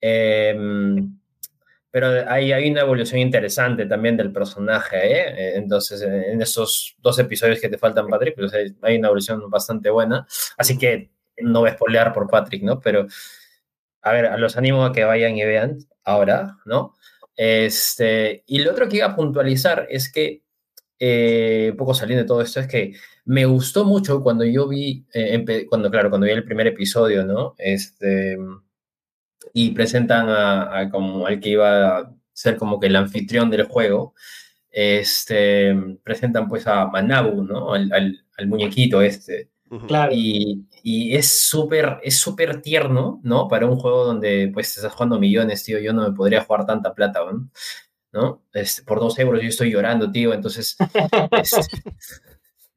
Em, 0.00 1.18
pero 1.90 2.08
hay, 2.28 2.52
hay 2.52 2.70
una 2.70 2.80
evolución 2.82 3.20
interesante 3.20 3.86
también 3.86 4.16
del 4.16 4.32
personaje, 4.32 4.96
¿eh? 4.96 5.34
Eh, 5.38 5.52
Entonces, 5.56 6.02
eh, 6.02 6.32
en 6.32 6.42
esos 6.42 6.96
dos 6.98 7.18
episodios 7.20 7.60
que 7.60 7.68
te 7.68 7.78
faltan, 7.78 8.08
Patrick, 8.08 8.34
pues 8.36 8.52
hay 8.52 8.96
una 8.98 9.08
evolución 9.08 9.48
bastante 9.50 9.90
buena. 9.90 10.26
Así 10.56 10.76
que 10.76 11.10
no 11.38 11.60
voy 11.60 11.70
a 11.70 11.74
spoilear 11.74 12.12
por 12.12 12.28
Patrick, 12.28 12.62
¿no? 12.62 12.80
Pero, 12.80 13.06
a 14.02 14.12
ver, 14.12 14.38
los 14.40 14.56
animo 14.56 14.84
a 14.84 14.92
que 14.92 15.04
vayan 15.04 15.36
y 15.36 15.44
vean 15.44 15.78
ahora, 16.04 16.58
¿no? 16.64 16.94
Este, 17.36 18.44
y 18.46 18.60
lo 18.60 18.72
otro 18.72 18.88
que 18.88 18.98
iba 18.98 19.06
a 19.06 19.16
puntualizar 19.16 19.86
es 19.90 20.10
que, 20.10 20.42
eh, 21.06 21.68
un 21.72 21.76
poco 21.76 21.92
saliendo 21.92 22.22
de 22.22 22.28
todo 22.28 22.40
esto, 22.40 22.60
es 22.60 22.66
que 22.66 22.94
me 23.26 23.44
gustó 23.44 23.84
mucho 23.84 24.22
cuando 24.22 24.44
yo 24.44 24.66
vi, 24.68 25.04
eh, 25.12 25.66
cuando, 25.68 25.90
claro, 25.90 26.08
cuando 26.08 26.26
vi 26.26 26.32
el 26.32 26.44
primer 26.44 26.66
episodio, 26.66 27.24
¿no? 27.24 27.54
Este, 27.58 28.38
y 29.52 29.70
presentan 29.72 30.28
a, 30.30 30.78
a 30.78 30.90
como 30.90 31.26
al 31.26 31.40
que 31.40 31.50
iba 31.50 31.98
a 31.98 32.14
ser 32.32 32.56
como 32.56 32.80
que 32.80 32.86
el 32.86 32.96
anfitrión 32.96 33.50
del 33.50 33.64
juego, 33.64 34.14
este, 34.70 35.76
presentan 36.02 36.48
pues 36.48 36.66
a 36.66 36.86
Manabu, 36.86 37.42
¿no? 37.42 37.74
Al, 37.74 37.92
al, 37.92 38.24
al 38.38 38.46
muñequito 38.46 39.02
este. 39.02 39.50
Claro. 39.88 40.12
Y, 40.14 40.66
y 40.82 41.16
es 41.16 41.40
súper 41.48 41.98
es 42.02 42.18
súper 42.18 42.62
tierno, 42.62 43.20
¿no? 43.24 43.48
Para 43.48 43.66
un 43.66 43.76
juego 43.76 44.04
donde 44.04 44.50
pues 44.54 44.76
estás 44.76 44.92
jugando 44.92 45.18
millones, 45.18 45.64
tío, 45.64 45.78
yo 45.80 45.92
no 45.92 46.08
me 46.08 46.14
podría 46.14 46.44
jugar 46.44 46.64
tanta 46.66 46.94
plata, 46.94 47.20
¿no? 47.30 47.48
¿No? 48.14 48.44
Este, 48.52 48.82
por 48.82 49.00
dos 49.00 49.18
euros 49.18 49.42
yo 49.42 49.48
estoy 49.48 49.72
llorando, 49.72 50.10
tío, 50.10 50.32
entonces... 50.32 50.76
este, 51.32 51.82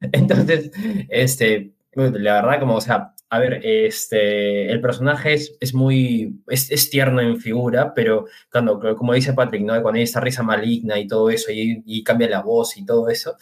entonces, 0.12 0.70
este, 1.08 1.72
la 1.94 2.42
verdad, 2.42 2.60
como, 2.60 2.74
o 2.74 2.80
sea, 2.80 3.14
a 3.30 3.38
ver, 3.38 3.60
este, 3.64 4.70
el 4.70 4.80
personaje 4.80 5.34
es, 5.34 5.56
es 5.60 5.74
muy, 5.74 6.40
es, 6.48 6.70
es, 6.70 6.90
tierno 6.90 7.20
en 7.20 7.40
figura, 7.40 7.94
pero 7.94 8.26
cuando, 8.50 8.80
como 8.96 9.14
dice 9.14 9.32
Patrick, 9.32 9.62
¿no? 9.62 9.80
Cuando 9.80 9.98
hay 9.98 10.02
esta 10.02 10.20
risa 10.20 10.42
maligna 10.42 10.98
y 10.98 11.06
todo 11.06 11.30
eso, 11.30 11.52
y, 11.52 11.82
y 11.86 12.02
cambia 12.02 12.28
la 12.28 12.42
voz 12.42 12.76
y 12.76 12.84
todo 12.84 13.08
eso, 13.08 13.36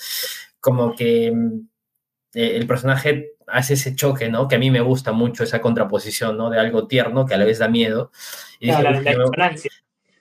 como 0.61 0.95
que 0.95 1.29
eh, 1.29 2.57
el 2.57 2.67
personaje 2.67 3.37
hace 3.47 3.75
ese 3.75 3.95
choque, 3.95 4.29
¿no? 4.29 4.49
Que 4.49 4.57
a 4.57 4.59
mí 4.59 4.71
me 4.71 4.81
gusta 4.81 5.13
mucho 5.13 5.45
esa 5.45 5.61
contraposición, 5.61 6.37
¿no? 6.37 6.51
De 6.51 6.59
algo 6.59 6.87
tierno 6.87 7.25
que 7.25 7.35
a 7.35 7.39
la 7.39 7.45
vez 7.45 7.59
da 7.59 7.69
miedo. 7.69 8.11
Y 8.61 8.67
dije, 8.67 8.83
la, 8.83 8.91
la 8.91 9.01
me... 9.01 9.15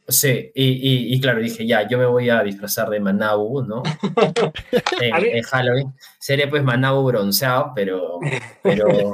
Sí, 0.08 0.52
y, 0.54 0.64
y, 0.66 1.16
y, 1.16 1.22
claro, 1.22 1.40
dije, 1.40 1.66
ya, 1.66 1.88
yo 1.88 1.98
me 1.98 2.06
voy 2.06 2.30
a 2.30 2.44
disfrazar 2.44 2.90
de 2.90 3.00
Manabu, 3.00 3.64
¿no? 3.64 3.82
en, 5.02 5.16
en, 5.16 5.44
Halloween. 5.44 5.94
Seré 6.20 6.48
pues 6.48 6.64
Manabu 6.64 7.04
bronceado, 7.06 7.72
pero... 7.76 8.20
pero 8.62 9.14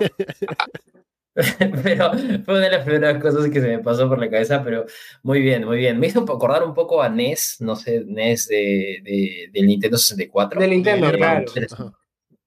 pero 1.84 2.12
fue 2.43 2.56
una 2.56 2.65
de 2.65 2.71
las 2.71 2.84
primeras 2.84 3.21
cosas 3.21 3.49
que 3.49 3.62
se 3.62 3.67
me 3.67 3.80
pasó 3.80 4.10
por 4.10 4.19
la 4.19 4.30
cabeza, 4.30 4.63
pero 4.63 4.86
muy 5.23 5.41
bien, 5.41 5.65
muy 5.65 5.77
bien. 5.77 5.99
Me 5.99 6.08
hizo 6.08 6.21
acordar 6.21 6.63
un 6.63 6.73
poco 6.73 7.01
a 7.01 7.10
NES, 7.10 7.58
no 7.62 7.75
sé, 7.75 8.04
NES 8.06 8.47
de, 8.47 8.99
de, 9.04 9.49
del 9.54 9.67
Nintendo 9.67 9.97
64. 9.97 10.60
Del 10.60 10.71
Nintendo, 10.71 11.12
claro. 11.12 11.45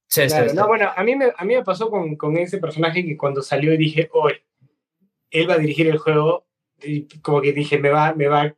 Sí, 0.07 0.27
claro. 0.27 0.49
Sí, 0.51 0.57
no, 0.57 0.67
bueno, 0.67 0.91
a 0.95 1.03
mí 1.03 1.17
me, 1.17 1.33
a 1.37 1.45
mí 1.45 1.55
me 1.55 1.65
pasó 1.65 1.91
con, 1.91 2.17
con 2.17 2.37
ese 2.37 2.59
personaje 2.59 3.05
que 3.05 3.17
cuando 3.17 3.41
salió 3.41 3.77
dije, 3.77 4.11
hoy, 4.13 4.35
él 5.31 5.49
va 5.49 5.55
a 5.55 5.59
dirigir 5.59 5.87
el 5.89 5.99
juego, 5.99 6.47
y 6.85 7.07
como 7.23 7.41
que 7.41 7.53
dije, 7.53 7.79
me 7.79 7.91
va, 7.91 8.15
me 8.15 8.29
va 8.29 8.55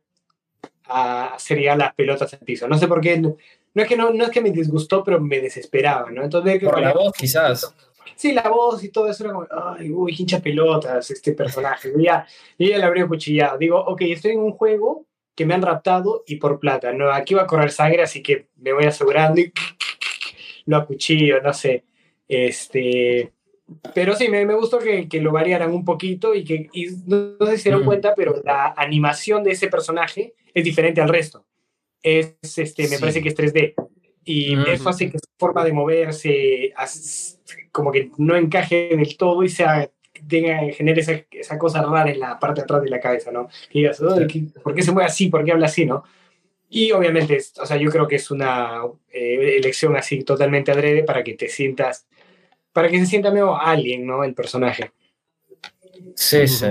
a 0.85 1.35
hacer 1.35 1.61
ya 1.61 1.75
las 1.75 1.93
pelotas 1.93 2.33
al 2.33 2.39
piso. 2.39 2.67
No 2.67 2.77
sé 2.77 2.87
por 2.87 3.01
qué, 3.01 3.17
no, 3.19 3.35
no 3.73 3.83
es 3.83 3.87
que 3.87 3.95
no, 3.95 4.11
no 4.11 4.23
es 4.23 4.31
que 4.31 4.41
me 4.41 4.51
disgustó, 4.51 5.03
pero 5.03 5.19
me 5.19 5.39
desesperaba, 5.39 6.09
¿no? 6.09 6.23
Entonces, 6.23 6.63
por 6.63 6.81
la 6.81 6.93
voz, 6.93 7.13
quizás. 7.13 7.73
Sí, 8.15 8.33
la 8.33 8.49
voz 8.49 8.83
y 8.83 8.89
todo 8.89 9.07
eso 9.09 9.23
era 9.23 9.33
como, 9.33 9.47
ay, 9.51 9.91
uy, 9.91 10.15
hincha 10.17 10.39
pelotas 10.39 11.11
este 11.11 11.33
personaje. 11.33 11.91
Yo 11.91 11.99
ya, 11.99 12.25
yo 12.57 12.67
ya 12.67 12.79
le 12.79 12.83
habría 12.83 13.07
cuchillado. 13.07 13.57
Digo, 13.59 13.79
ok, 13.79 14.01
estoy 14.01 14.31
en 14.31 14.39
un 14.39 14.53
juego 14.53 15.05
que 15.35 15.45
me 15.45 15.53
han 15.53 15.61
raptado 15.61 16.23
y 16.25 16.37
por 16.37 16.59
plata, 16.59 16.91
¿no? 16.93 17.11
Aquí 17.11 17.35
va 17.35 17.43
a 17.43 17.47
correr 17.47 17.69
sangre, 17.69 18.01
así 18.01 18.23
que 18.23 18.47
me 18.55 18.73
voy 18.73 18.85
asegurando 18.85 19.39
y 19.39 19.53
lo 20.65 20.77
acuchillo, 20.77 21.39
no 21.43 21.53
sé. 21.53 21.83
Este, 22.27 23.31
pero 23.93 24.15
sí, 24.15 24.29
me, 24.29 24.45
me 24.45 24.53
gustó 24.53 24.79
que, 24.79 25.07
que, 25.09 25.21
lo 25.21 25.31
variaran 25.31 25.73
un 25.73 25.83
poquito 25.83 26.33
y 26.33 26.43
que, 26.43 26.69
y 26.73 26.87
no, 27.05 27.35
no, 27.39 27.45
se 27.47 27.57
dieron 27.57 27.83
cuenta, 27.83 28.15
pero 28.15 28.41
la 28.43 28.73
animación 28.77 29.43
de 29.43 29.51
ese 29.51 29.67
personaje 29.67 30.33
es 30.53 30.63
diferente 30.63 31.01
al 31.01 31.09
resto. 31.09 31.45
Es, 32.01 32.35
este, 32.57 32.83
me 32.83 32.89
sí. 32.89 32.97
parece 32.99 33.21
que 33.21 33.29
es 33.29 33.35
3D. 33.37 33.73
Y 34.23 34.57
eso 34.69 34.89
hace 34.89 35.09
que 35.09 35.19
su 35.19 35.29
forma 35.37 35.63
de 35.63 35.71
moverse 35.71 36.73
como 37.71 37.91
que 37.91 38.11
no 38.17 38.35
encaje 38.35 38.89
del 38.95 39.15
todo 39.15 39.43
y 39.43 39.49
sea, 39.49 39.89
tenga, 40.27 40.59
genere 40.73 41.01
esa, 41.01 41.13
esa 41.31 41.57
cosa 41.57 41.81
rara 41.81 42.11
en 42.11 42.19
la 42.19 42.37
parte 42.37 42.61
de 42.61 42.63
atrás 42.63 42.81
de 42.81 42.89
la 42.89 42.99
cabeza, 42.99 43.31
¿no? 43.31 43.47
Que 43.69 43.79
digas, 43.79 44.01
oh, 44.01 44.17
¿por 44.63 44.75
qué 44.75 44.81
se 44.81 44.91
mueve 44.91 45.07
así? 45.07 45.27
¿Por 45.27 45.45
qué 45.45 45.53
habla 45.53 45.67
así, 45.67 45.85
no? 45.85 46.03
Y 46.69 46.91
obviamente, 46.91 47.37
o 47.61 47.65
sea, 47.65 47.77
yo 47.77 47.89
creo 47.89 48.07
que 48.07 48.17
es 48.17 48.29
una 48.29 48.81
eh, 49.09 49.55
elección 49.57 49.95
así 49.95 50.23
totalmente 50.23 50.71
adrede 50.71 51.03
para 51.03 51.23
que 51.23 51.33
te 51.33 51.47
sientas, 51.47 52.07
para 52.77 52.89
que 52.89 52.99
se 52.99 53.07
sienta 53.07 53.31
medio 53.31 53.59
alien, 53.59 54.05
¿no? 54.05 54.23
El 54.23 54.35
personaje. 54.35 54.91
Sí, 56.13 56.47
sí. 56.47 56.67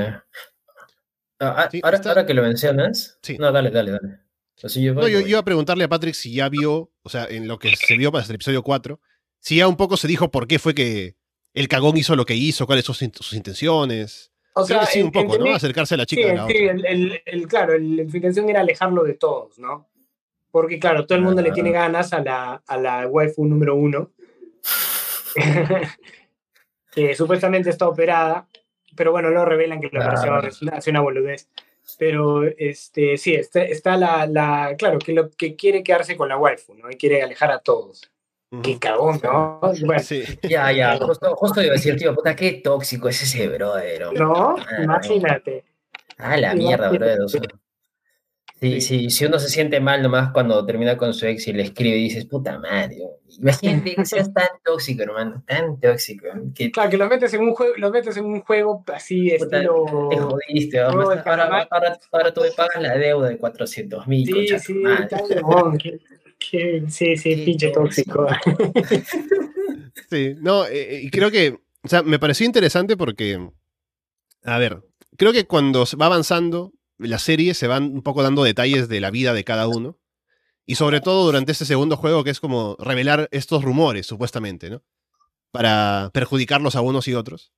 Ah, 1.40 1.68
sí 1.68 1.80
ahora, 1.82 1.96
está... 1.96 2.10
ahora, 2.10 2.24
que 2.24 2.32
lo 2.32 2.42
mencionas. 2.42 3.18
Sí. 3.22 3.36
No, 3.38 3.50
dale, 3.50 3.72
dale, 3.72 3.90
dale. 3.90 4.18
Así 4.62 4.84
yo, 4.84 4.94
no, 4.94 5.08
yo, 5.08 5.18
yo, 5.18 5.26
iba 5.26 5.40
a 5.40 5.44
preguntarle 5.44 5.82
a 5.82 5.88
Patrick 5.88 6.14
si 6.14 6.32
ya 6.32 6.48
vio, 6.48 6.92
o 7.02 7.08
sea, 7.08 7.26
en 7.28 7.48
lo 7.48 7.58
que 7.58 7.74
se 7.74 7.96
vio 7.96 8.12
para 8.12 8.24
el 8.24 8.36
episodio 8.36 8.62
4, 8.62 9.00
si 9.40 9.56
ya 9.56 9.66
un 9.66 9.76
poco 9.76 9.96
se 9.96 10.06
dijo 10.06 10.30
por 10.30 10.46
qué 10.46 10.60
fue 10.60 10.76
que 10.76 11.16
el 11.54 11.66
cagón 11.66 11.96
hizo 11.96 12.14
lo 12.14 12.24
que 12.24 12.36
hizo, 12.36 12.66
cuáles 12.66 12.84
son 12.84 12.94
sus 12.94 13.32
intenciones. 13.32 14.30
O 14.54 14.64
sea, 14.64 14.76
Creo 14.76 14.86
que 14.86 14.92
sí, 14.92 15.02
un 15.02 15.10
poco, 15.10 15.32
entendí, 15.32 15.50
¿no? 15.50 15.56
Acercarse 15.56 15.94
a 15.94 15.98
la 15.98 16.06
chica. 16.06 16.22
Sí, 16.22 16.28
la 16.28 16.46
sí 16.46 16.68
otra. 16.68 16.70
El, 16.70 16.86
el, 16.86 17.22
el, 17.26 17.48
claro, 17.48 17.74
el, 17.74 18.08
su 18.08 18.16
intención 18.16 18.48
era 18.48 18.60
alejarlo 18.60 19.02
de 19.02 19.14
todos, 19.14 19.58
¿no? 19.58 19.88
porque 20.52 20.78
claro, 20.78 21.04
todo 21.04 21.18
el 21.18 21.24
mundo 21.24 21.42
le 21.42 21.50
tiene 21.50 21.70
ganas 21.70 22.14
a 22.14 22.22
la, 22.22 22.62
a 22.66 22.76
la 22.78 23.06
waifu 23.06 23.44
número 23.44 23.74
uno, 23.74 24.12
que 26.92 27.14
supuestamente 27.14 27.70
está 27.70 27.88
operada, 27.88 28.48
pero 28.96 29.12
bueno, 29.12 29.30
luego 29.30 29.44
revelan 29.44 29.80
que 29.80 29.90
la 29.92 30.00
operación 30.00 30.72
hace 30.72 30.90
una 30.90 31.00
boludez. 31.00 31.48
Pero 31.98 32.42
este, 32.44 33.16
sí, 33.16 33.34
está, 33.34 33.62
está 33.62 33.96
la, 33.96 34.26
la, 34.26 34.74
claro, 34.76 34.98
que, 34.98 35.12
lo, 35.12 35.30
que 35.30 35.54
quiere 35.54 35.84
quedarse 35.84 36.16
con 36.16 36.28
la 36.28 36.36
waifu, 36.36 36.74
¿no? 36.74 36.90
Y 36.90 36.96
quiere 36.96 37.22
alejar 37.22 37.52
a 37.52 37.60
todos. 37.60 38.10
Qué 38.62 38.78
cagón, 38.78 39.20
¿no? 39.22 39.60
Bueno. 39.84 40.02
Sí. 40.02 40.22
Ya, 40.42 40.70
ya, 40.72 40.96
justo, 40.98 41.34
justo 41.36 41.60
iba 41.60 41.72
a 41.72 41.76
decir, 41.76 41.96
tío, 41.96 42.14
puta, 42.14 42.34
qué 42.34 42.52
tóxico 42.52 43.08
es 43.08 43.22
ese 43.22 43.48
brother. 43.48 44.12
No, 44.12 44.56
imagínate. 44.82 45.64
Ah, 46.18 46.36
la 46.36 46.54
mierda, 46.54 46.88
brother. 46.90 47.20
O 47.20 47.28
sea, 47.28 47.42
sí, 48.60 48.80
sí, 48.80 49.10
si 49.10 49.24
uno 49.24 49.38
se 49.38 49.48
siente 49.48 49.80
mal 49.80 50.02
nomás 50.02 50.32
cuando 50.32 50.64
termina 50.64 50.96
con 50.96 51.14
su 51.14 51.26
ex 51.26 51.46
y 51.48 51.52
le 51.52 51.62
escribe 51.62 51.96
y 51.96 52.04
dices, 52.04 52.24
puta 52.24 52.58
madre, 52.58 52.98
imagínate 53.38 53.94
que 53.94 54.04
seas 54.04 54.32
tan 54.32 54.48
tóxico, 54.64 55.02
hermano, 55.02 55.42
tan 55.46 55.78
tóxico. 55.80 56.26
Que... 56.54 56.70
Claro, 56.70 56.90
que 56.90 56.96
los 56.96 57.08
metes 57.08 57.34
en 57.34 57.42
un 57.42 57.54
juego, 57.54 57.74
los 57.76 57.90
metes 57.90 58.16
en 58.16 58.24
un 58.24 58.40
juego 58.40 58.84
así, 58.92 59.30
Puta, 59.38 59.56
estilo... 59.58 60.08
Te 60.10 60.16
jodiste, 60.18 60.80
ahora, 60.80 61.22
ahora, 61.24 61.68
ahora, 61.70 61.98
ahora 62.12 62.34
tú 62.34 62.40
me 62.40 62.50
pagas 62.50 62.82
la 62.82 62.96
deuda 62.96 63.28
de 63.28 63.38
400 63.38 64.06
mil. 64.06 64.26
Sí, 64.26 64.58
sí, 64.58 64.82
está 65.00 65.22
qué, 65.78 66.00
qué, 66.38 66.84
sí, 66.88 67.16
sí, 67.16 67.36
pinche 67.44 67.70
tóxico. 67.70 68.26
Sí, 70.10 70.34
no, 70.40 70.66
eh, 70.66 71.00
y 71.02 71.10
creo 71.10 71.30
que, 71.30 71.58
o 71.82 71.88
sea, 71.88 72.02
me 72.02 72.18
pareció 72.18 72.46
interesante 72.46 72.96
porque, 72.96 73.48
a 74.44 74.58
ver, 74.58 74.82
creo 75.16 75.32
que 75.32 75.46
cuando 75.46 75.84
va 76.00 76.06
avanzando 76.06 76.72
la 76.98 77.18
serie 77.18 77.54
se 77.54 77.66
van 77.66 77.84
un 77.84 78.02
poco 78.02 78.22
dando 78.22 78.44
detalles 78.44 78.88
de 78.88 79.00
la 79.00 79.10
vida 79.10 79.32
de 79.32 79.44
cada 79.44 79.68
uno. 79.68 79.98
Y 80.64 80.74
sobre 80.74 81.00
todo 81.00 81.24
durante 81.24 81.52
este 81.52 81.64
segundo 81.64 81.96
juego 81.96 82.24
que 82.24 82.30
es 82.30 82.40
como 82.40 82.76
revelar 82.80 83.28
estos 83.30 83.62
rumores, 83.62 84.06
supuestamente, 84.06 84.68
¿no? 84.68 84.82
Para 85.52 86.10
perjudicarlos 86.12 86.74
a 86.74 86.80
unos 86.80 87.06
y 87.06 87.14
otros. 87.14 87.52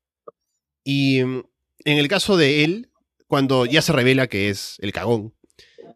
Y 0.85 1.23
mm, 1.25 1.43
en 1.85 1.99
el 1.99 2.09
caso 2.09 2.37
de 2.37 2.65
él, 2.65 2.91
cuando 3.27 3.65
ya 3.65 3.81
se 3.81 3.93
revela 3.93 4.27
que 4.27 4.51
es 4.51 4.77
el 4.81 4.93
cagón 4.93 5.35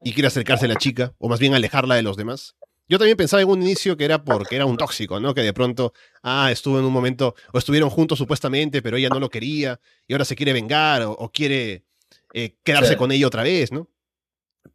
y 0.02 0.12
quiere 0.12 0.28
acercarse 0.28 0.64
a 0.64 0.68
la 0.68 0.76
chica, 0.76 1.14
o 1.18 1.28
más 1.28 1.38
bien 1.38 1.54
alejarla 1.54 1.96
de 1.96 2.02
los 2.02 2.16
demás, 2.16 2.56
yo 2.88 2.98
también 2.98 3.16
pensaba 3.16 3.42
en 3.42 3.48
un 3.48 3.62
inicio 3.62 3.96
que 3.96 4.04
era 4.04 4.24
porque 4.24 4.56
era 4.56 4.66
un 4.66 4.76
tóxico, 4.76 5.20
¿no? 5.20 5.34
Que 5.34 5.42
de 5.42 5.52
pronto, 5.52 5.92
ah, 6.22 6.50
estuvo 6.50 6.78
en 6.78 6.84
un 6.84 6.92
momento, 6.92 7.34
o 7.52 7.58
estuvieron 7.58 7.90
juntos 7.90 8.18
supuestamente, 8.18 8.82
pero 8.82 8.96
ella 8.96 9.08
no 9.08 9.20
lo 9.20 9.30
quería, 9.30 9.80
y 10.06 10.14
ahora 10.14 10.24
se 10.24 10.34
quiere 10.34 10.52
vengar, 10.52 11.02
o, 11.02 11.12
o 11.12 11.30
quiere 11.30 11.84
eh, 12.32 12.56
quedarse 12.62 12.90
Sí. 12.92 12.96
con 12.96 13.12
ella 13.12 13.26
otra 13.26 13.42
vez, 13.42 13.72
¿no? 13.72 13.88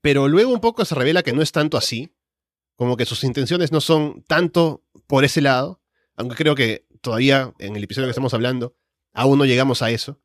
Pero 0.02 0.28
luego 0.28 0.52
un 0.54 0.60
poco 0.60 0.86
se 0.86 0.96
revela 0.96 1.24
que 1.24 1.34
no 1.34 1.42
es 1.42 1.52
tanto 1.52 1.78
así, 1.78 2.14
como 2.76 2.98
que 2.98 3.06
sus 3.06 3.24
intenciones 3.24 3.72
no 3.72 3.82
son 3.82 4.24
tanto 4.28 4.84
por 5.08 5.24
ese 5.26 5.42
lado, 5.42 5.82
aunque 6.16 6.36
creo 6.36 6.56
que 6.56 6.86
todavía 7.02 7.54
en 7.60 7.76
el 7.76 7.84
episodio 7.84 8.08
que 8.08 8.12
estamos 8.12 8.34
hablando, 8.34 8.76
aún 9.14 9.38
no 9.40 9.46
llegamos 9.46 9.82
a 9.82 9.90
eso, 9.92 10.20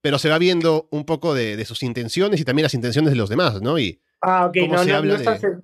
pero 0.00 0.18
se 0.18 0.28
va 0.28 0.38
viendo 0.38 0.88
un 0.92 1.04
poco 1.04 1.34
de, 1.34 1.56
de 1.56 1.64
sus 1.64 1.82
intenciones 1.82 2.40
y 2.40 2.44
también 2.44 2.64
las 2.64 2.74
intenciones 2.74 3.10
de 3.10 3.16
los 3.16 3.28
demás, 3.28 3.60
¿no? 3.62 3.78
Y 3.78 4.00
Ah, 4.20 4.46
ok, 4.46 4.56
¿Cómo 4.60 4.74
no, 4.74 4.84
se 4.84 4.90
no, 4.90 4.96
habla 4.96 5.18
no, 5.18 5.62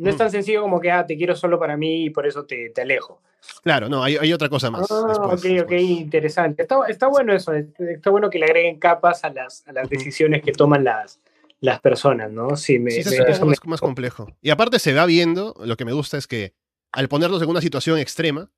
no 0.00 0.08
es 0.10 0.16
Mm. 0.16 0.18
tan 0.18 0.30
sencillo 0.30 0.62
como 0.62 0.80
que, 0.80 0.90
ah, 0.90 1.06
te 1.06 1.16
quiero 1.16 1.36
solo 1.36 1.58
para 1.58 1.76
mí 1.76 2.04
y 2.04 2.10
por 2.10 2.26
eso 2.26 2.44
te, 2.44 2.70
te 2.70 2.82
alejo. 2.82 3.20
claro, 3.62 3.88
no, 3.88 4.02
hay, 4.02 4.16
hay 4.16 4.32
otra 4.32 4.48
cosa 4.48 4.70
más. 4.70 4.90
Ah, 4.90 5.06
después, 5.08 5.44
ok, 5.44 5.64
ok, 5.66 5.72
interesante. 5.72 6.62
Está, 6.62 6.76
está 6.88 7.06
bueno 7.08 7.32
eso, 7.34 7.52
está 7.54 8.10
bueno 8.10 8.30
que 8.30 8.38
le 8.38 8.46
agreguen 8.46 8.78
capas 8.78 9.24
a 9.24 9.30
las, 9.30 9.66
a 9.68 9.72
las 9.72 9.88
decisiones 9.88 10.42
que 10.42 10.52
toman 10.52 10.84
las, 10.84 11.20
las 11.60 11.80
personas, 11.80 12.30
¿no? 12.30 12.56
Sí, 12.56 12.78
me, 12.78 12.90
Sí, 12.90 13.02
me- 13.10 13.24
me- 13.38 13.44
más, 13.44 13.58
más 13.66 13.80
complejo. 13.80 14.26
Y 14.42 14.50
aparte 14.50 14.78
se 14.78 14.92
va 14.94 15.04
viendo, 15.06 15.54
lo 15.64 15.76
que 15.76 15.84
me 15.84 15.92
gusta 15.92 16.16
es 16.18 16.26
que 16.26 16.54
al 16.92 17.08
ponerlos 17.08 17.42
en 17.42 17.48
una 17.50 17.60
situación 17.60 17.98
extrema, 17.98 18.50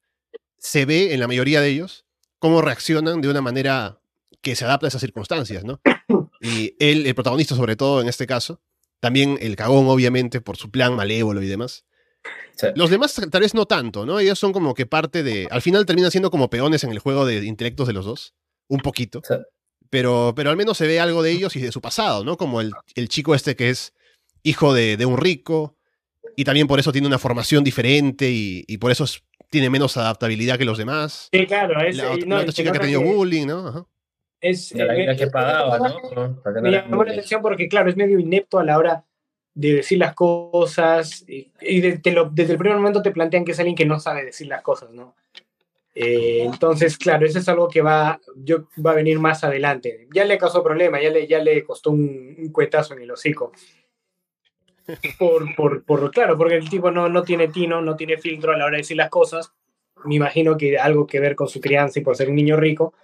se 0.58 0.84
ve 0.86 1.12
en 1.12 1.20
la 1.20 1.26
mayoría 1.26 1.60
de 1.60 1.68
ellos 1.68 2.06
cómo 2.38 2.62
reaccionan 2.62 3.20
de 3.20 3.28
una 3.28 3.40
manera 3.40 3.98
que 4.40 4.54
se 4.56 4.64
adapta 4.64 4.86
a 4.86 4.88
esas 4.88 5.00
circunstancias, 5.00 5.64
¿no? 5.64 5.80
Y 6.40 6.74
él, 6.80 7.06
el 7.06 7.14
protagonista 7.14 7.54
sobre 7.54 7.76
todo 7.76 8.00
en 8.00 8.08
este 8.08 8.26
caso, 8.26 8.60
también 9.02 9.36
el 9.40 9.56
cagón 9.56 9.88
obviamente 9.88 10.40
por 10.40 10.56
su 10.56 10.70
plan 10.70 10.94
malévolo 10.94 11.42
y 11.42 11.48
demás. 11.48 11.84
Sí. 12.54 12.68
Los 12.76 12.88
demás 12.88 13.20
tal 13.32 13.40
vez 13.40 13.52
no 13.52 13.66
tanto, 13.66 14.06
¿no? 14.06 14.20
Ellos 14.20 14.38
son 14.38 14.52
como 14.52 14.74
que 14.74 14.86
parte 14.86 15.24
de... 15.24 15.48
Al 15.50 15.60
final 15.60 15.84
terminan 15.86 16.12
siendo 16.12 16.30
como 16.30 16.48
peones 16.50 16.84
en 16.84 16.92
el 16.92 17.00
juego 17.00 17.26
de 17.26 17.44
intelectos 17.44 17.88
de 17.88 17.94
los 17.94 18.04
dos, 18.04 18.34
un 18.68 18.78
poquito. 18.78 19.20
Sí. 19.26 19.34
Pero, 19.90 20.34
pero 20.36 20.50
al 20.50 20.56
menos 20.56 20.78
se 20.78 20.86
ve 20.86 21.00
algo 21.00 21.24
de 21.24 21.32
ellos 21.32 21.56
y 21.56 21.60
de 21.60 21.72
su 21.72 21.80
pasado, 21.80 22.22
¿no? 22.24 22.36
Como 22.36 22.60
el, 22.60 22.70
el 22.94 23.08
chico 23.08 23.34
este 23.34 23.56
que 23.56 23.70
es 23.70 23.92
hijo 24.44 24.72
de, 24.72 24.96
de 24.96 25.04
un 25.04 25.18
rico 25.18 25.76
y 26.36 26.44
también 26.44 26.68
por 26.68 26.78
eso 26.78 26.92
tiene 26.92 27.08
una 27.08 27.18
formación 27.18 27.64
diferente 27.64 28.30
y, 28.30 28.62
y 28.68 28.78
por 28.78 28.92
eso 28.92 29.02
es- 29.02 29.22
tiene 29.50 29.68
menos 29.68 29.96
adaptabilidad 29.96 30.56
que 30.58 30.64
los 30.64 30.78
demás. 30.78 31.28
Sí, 31.32 31.44
claro, 31.46 31.78
es, 31.84 31.96
La, 31.96 32.12
otra, 32.12 32.26
no, 32.26 32.36
la 32.36 32.40
otra 32.42 32.52
chica 32.52 32.70
que 32.70 32.78
ha 32.78 32.80
tenido 32.80 33.02
bullying, 33.02 33.46
¿no? 33.48 33.66
Ajá. 33.68 33.86
Es, 34.42 34.72
La, 34.74 34.94
eh, 34.96 35.16
que 35.16 35.28
pagaba, 35.28 35.78
¿no? 35.78 36.00
No 36.14 36.42
Me 36.60 36.70
la- 36.70 36.82
llamó 36.82 37.04
la 37.04 37.12
atención 37.12 37.40
porque, 37.40 37.68
claro, 37.68 37.88
es 37.88 37.96
medio 37.96 38.18
inepto 38.18 38.58
a 38.58 38.64
la 38.64 38.76
hora 38.76 39.04
de 39.54 39.74
decir 39.74 39.98
las 39.98 40.14
cosas 40.14 41.24
y, 41.28 41.50
y 41.60 41.80
de- 41.80 41.98
te 41.98 42.10
lo- 42.12 42.28
desde 42.30 42.52
el 42.54 42.58
primer 42.58 42.76
momento 42.76 43.00
te 43.02 43.12
plantean 43.12 43.44
que 43.44 43.52
es 43.52 43.58
alguien 43.60 43.76
que 43.76 43.86
no 43.86 44.00
sabe 44.00 44.24
decir 44.24 44.48
las 44.48 44.62
cosas, 44.62 44.90
¿no? 44.90 45.14
Eh, 45.94 46.42
entonces, 46.42 46.96
claro, 46.96 47.26
eso 47.26 47.38
es 47.38 47.48
algo 47.48 47.68
que 47.68 47.82
va, 47.82 48.18
yo, 48.36 48.68
va 48.84 48.92
a 48.92 48.94
venir 48.94 49.18
más 49.18 49.44
adelante. 49.44 50.08
Ya 50.14 50.24
le 50.24 50.38
causó 50.38 50.62
problema, 50.64 51.00
ya 51.00 51.10
le, 51.10 51.26
ya 51.26 51.38
le 51.38 51.62
costó 51.64 51.90
un, 51.90 52.34
un 52.38 52.48
cuetazo 52.50 52.94
en 52.94 53.02
el 53.02 53.10
hocico. 53.10 53.52
Por, 55.18 55.54
por, 55.54 55.84
por, 55.84 56.10
claro, 56.10 56.36
porque 56.36 56.56
el 56.56 56.68
tipo 56.68 56.90
no, 56.90 57.08
no 57.08 57.22
tiene 57.22 57.48
tino, 57.48 57.80
no 57.80 57.94
tiene 57.94 58.18
filtro 58.18 58.52
a 58.52 58.56
la 58.56 58.64
hora 58.64 58.72
de 58.76 58.82
decir 58.82 58.96
las 58.96 59.10
cosas. 59.10 59.52
Me 60.04 60.16
imagino 60.16 60.56
que 60.56 60.78
algo 60.78 61.06
que 61.06 61.20
ver 61.20 61.36
con 61.36 61.46
su 61.48 61.60
crianza 61.60 62.00
y 62.00 62.02
por 62.02 62.16
ser 62.16 62.28
un 62.28 62.34
niño 62.36 62.56
rico. 62.56 62.94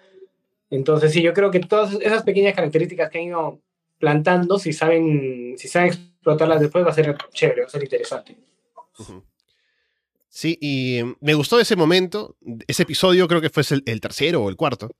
Entonces, 0.70 1.12
sí, 1.12 1.22
yo 1.22 1.32
creo 1.32 1.50
que 1.50 1.60
todas 1.60 1.94
esas 2.00 2.22
pequeñas 2.22 2.54
características 2.54 3.10
que 3.10 3.18
han 3.18 3.24
ido 3.24 3.60
plantando, 3.98 4.58
si 4.58 4.72
saben, 4.72 5.54
si 5.56 5.66
saben 5.68 5.88
explotarlas 5.88 6.60
después, 6.60 6.84
va 6.84 6.90
a 6.90 6.94
ser 6.94 7.16
chévere, 7.32 7.62
va 7.62 7.66
a 7.66 7.70
ser 7.70 7.82
interesante. 7.82 8.36
Sí, 10.28 10.58
y 10.60 11.02
mm, 11.02 11.16
me 11.20 11.34
gustó 11.34 11.58
ese 11.58 11.76
momento, 11.76 12.36
ese 12.66 12.82
episodio 12.82 13.26
creo 13.28 13.40
que 13.40 13.50
fue 13.50 13.62
el, 13.70 13.82
el 13.86 14.00
tercero 14.00 14.42
o 14.42 14.48
el 14.50 14.56
cuarto, 14.56 14.90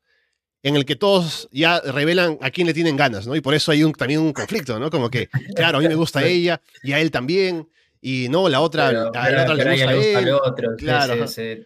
en 0.63 0.75
el 0.75 0.85
que 0.85 0.97
todos 0.97 1.49
ya 1.53 1.81
revelan 1.81 2.39
a 2.41 2.51
quién 2.51 2.67
le 2.67 2.75
tienen 2.75 2.97
ganas, 2.97 3.27
¿no? 3.27 3.37
Y 3.37 3.41
por 3.41 3.55
eso 3.55 3.71
hay 3.71 3.85
un, 3.85 3.93
también 3.93 4.21
un 4.21 4.33
conflicto, 4.33 4.79
¿no? 4.81 4.91
Como 4.91 5.11
que, 5.11 5.29
claro, 5.55 5.79
a 5.79 5.81
mí 5.81 5.89
me 5.89 5.95
gusta 5.95 6.21
Sí. 6.23 6.29
ella 6.29 6.61
y 6.83 6.93
a 6.93 7.01
él 7.01 7.11
también, 7.11 7.69
y 8.01 8.29
no, 8.29 8.49
la 8.49 8.61
otra, 8.61 8.89
Pero- 8.89 9.01
a 9.01 9.05
la 9.05 9.13
pero- 9.29 9.43
otra 9.43 9.55
le 9.55 9.59
pero 9.63 9.71
a 9.71 9.75
ella 9.75 9.95
gusta 9.95 10.19
a 10.19 10.23
él. 10.23 10.31
otro. 10.33 10.71
sí, 10.71 10.85
Claro, 10.85 11.15
sí, 11.15 11.21
ajá. 11.21 11.29
sí. 11.29 11.63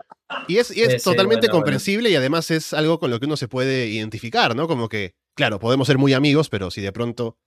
Y 0.49 0.59
es, 0.59 0.77
y 0.77 0.83
es 0.83 1.03
Sí, 1.03 1.11
totalmente 1.11 1.47
bueno, 1.47 1.53
bueno. 1.53 1.53
comprensible 1.53 2.11
y 2.11 2.17
además 2.17 2.51
es 2.51 2.73
algo 2.73 2.99
con 2.99 3.11
lo 3.11 3.21
que 3.21 3.27
uno 3.27 3.37
se 3.37 3.49
puede 3.49 3.87
identificar, 3.89 4.57
¿no? 4.57 4.67
Como 4.69 4.89
que, 4.89 5.15
claro, 5.35 5.59
podemos 5.59 5.87
ser 5.87 5.99
muy 5.99 6.13
amigos, 6.15 6.49
pero 6.49 6.71
si 6.71 6.81
de 6.81 6.93
pronto 6.93 7.39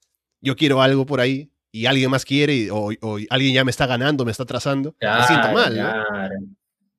yo 0.41 0.55
quiero 0.55 0.81
algo 0.81 1.05
por 1.05 1.19
ahí 1.19 1.51
y 1.71 1.87
alguien 1.87 2.09
más 2.09 2.23
quiere 2.25 2.53
y- 2.55 2.69
o, 2.69 2.91
o 3.01 3.17
alguien 3.29 3.53
ya 3.53 3.63
me 3.65 3.71
está 3.71 3.85
ganando, 3.85 4.23
me 4.25 4.31
está 4.31 4.45
trazando, 4.45 4.95
me 4.99 5.23
siento 5.27 5.47
Claro, 5.49 5.53
mal, 5.53 5.77
¿no? 5.77 5.83
claro, 5.83 6.35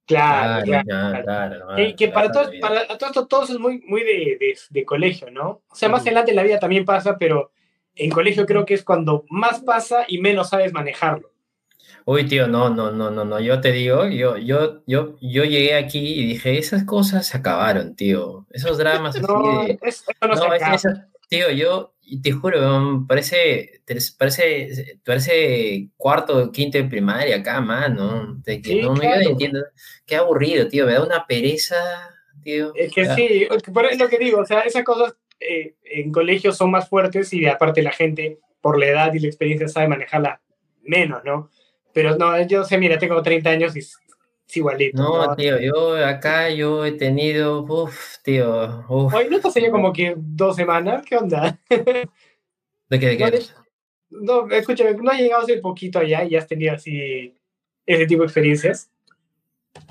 Claro, 0.07 0.65
claro, 0.65 0.85
claro. 0.85 1.25
claro, 1.25 1.25
claro, 1.67 1.79
Eh, 1.79 1.95
que 1.97 2.09
para, 2.09 2.31
claro, 2.31 2.49
todos, 2.51 2.61
para 2.61 2.87
todo 2.99 3.09
esto, 3.09 3.27
todo 3.27 3.43
eso 3.45 3.53
es 3.55 3.59
muy, 3.59 3.81
muy 3.87 4.03
de, 4.03 4.37
de, 4.39 4.59
de 4.71 4.85
colegio, 4.85 5.31
¿no? 5.31 5.63
O 5.69 5.75
sea, 5.75 5.89
más 5.89 6.03
adelante 6.03 6.31
en 6.31 6.37
la 6.37 6.43
vida 6.45 6.59
también 6.61 6.85
pasa, 6.85 7.17
pero 7.19 7.51
en 7.95 8.11
colegio 8.11 8.47
creo 8.47 8.65
que 8.65 8.75
es 8.75 8.85
cuando 8.85 9.25
más 9.31 9.61
pasa 9.63 10.05
y 10.07 10.19
menos 10.19 10.51
sabes 10.51 10.73
manejarlo. 10.73 11.33
Uy, 12.09 12.25
tío, 12.29 12.47
no, 12.47 12.71
no, 12.71 12.93
no, 12.93 13.11
no, 13.11 13.25
no, 13.25 13.41
yo 13.41 13.61
te 13.61 13.73
digo, 13.73 14.07
yo, 14.07 14.37
yo, 14.39 14.85
yo, 14.87 15.17
yo 15.21 15.43
llegué 15.45 15.75
aquí 15.75 15.99
y 16.21 16.25
dije, 16.27 16.57
esas 16.57 16.85
cosas 16.85 17.27
se 17.27 17.37
acabaron, 17.37 17.97
tío. 17.97 18.47
Esos 18.51 18.79
dramas 18.79 19.17
así 19.17 19.27
No, 19.27 19.43
de... 19.67 19.73
es- 19.83 20.05
eso 20.09 20.29
no, 20.29 20.37
se 20.37 20.47
No, 20.47 20.55
es- 20.55 20.63
acaba. 20.63 20.77
esa- 20.77 21.09
tío, 21.29 21.51
yo 21.51 21.95
te 22.23 22.31
juro, 22.31 23.05
parece, 23.09 23.81
parece, 24.17 25.01
parece 25.05 25.89
cuarto 25.97 26.39
o 26.45 26.53
quinto 26.53 26.79
de 26.79 26.85
primaria 26.85 27.39
acá, 27.39 27.61
mano. 27.61 28.37
De 28.45 28.63
que 28.63 28.71
Sí, 28.71 28.83
no, 28.83 28.95
claro. 28.95 29.23
no 29.25 29.31
entiendo. 29.31 29.65
Qué 30.07 30.15
aburrido, 30.15 30.69
tío, 30.69 30.87
me 30.87 30.93
da 30.93 31.03
una 31.03 31.27
pereza, 31.27 31.75
tío. 32.45 32.73
Es 32.77 32.93
que 32.93 33.05
Ya. 33.05 33.15
sí, 33.17 33.49
por 33.75 33.87
es 33.87 33.99
lo 33.99 34.09
que 34.09 34.19
digo, 34.19 34.39
o 34.41 34.47
sea, 34.47 34.61
esas 34.61 34.85
cosas 34.85 35.17
eh, 35.41 35.75
en 35.83 36.13
colegios 36.13 36.57
son 36.57 36.71
más 36.71 36.89
fuertes 36.89 37.33
y 37.33 37.47
aparte 37.47 37.83
la 37.83 37.91
gente, 37.91 38.39
por 38.61 38.79
la 38.79 38.87
edad 38.87 39.13
y 39.13 39.19
la 39.19 39.27
experiencia, 39.27 39.67
sabe 39.67 39.89
manejarla 39.89 40.41
menos, 40.83 41.25
¿no? 41.25 41.51
Pero 41.97 42.15
no, 42.15 42.47
yo 42.47 42.63
sé, 42.63 42.77
mira, 42.77 42.99
tengo 42.99 43.23
30 43.23 43.49
años 43.49 43.75
y 43.75 43.79
es, 43.79 43.97
igualito. 44.55 45.03
No, 45.03 45.29
¿no? 45.29 45.35
tío, 45.35 45.59
yo 45.59 45.97
acá 46.05 46.51
yo 46.51 46.85
he 46.85 46.93
tenido, 46.93 47.63
uff, 47.63 48.19
tío, 48.23 48.85
uff. 48.87 49.15
Oye, 49.15 49.31
¿no 49.31 49.41
te 49.41 49.63
ya 49.63 49.71
como 49.71 49.95
que 49.95 50.13
dos 50.15 50.57
semanas? 50.57 51.03
¿Qué 51.07 51.17
onda? 51.17 51.59
¿De 51.71 53.01
qué, 53.01 53.07
de 53.07 53.17
No, 53.17 53.25
qué? 53.25 53.31
de- 53.31 53.47
no, 54.11 54.51
escúchame, 54.51 54.93
¿no 54.93 55.11
has 55.11 55.19
llegado 55.19 55.43
hace 55.45 55.57
poquito 55.57 55.99
allá 55.99 56.23
y 56.25 56.37
has 56.37 56.47
tenido 56.47 56.75
así 56.75 57.35
ese 57.87 58.05
tipo 58.07 58.21
de 58.21 58.27
experiencias? 58.27 58.91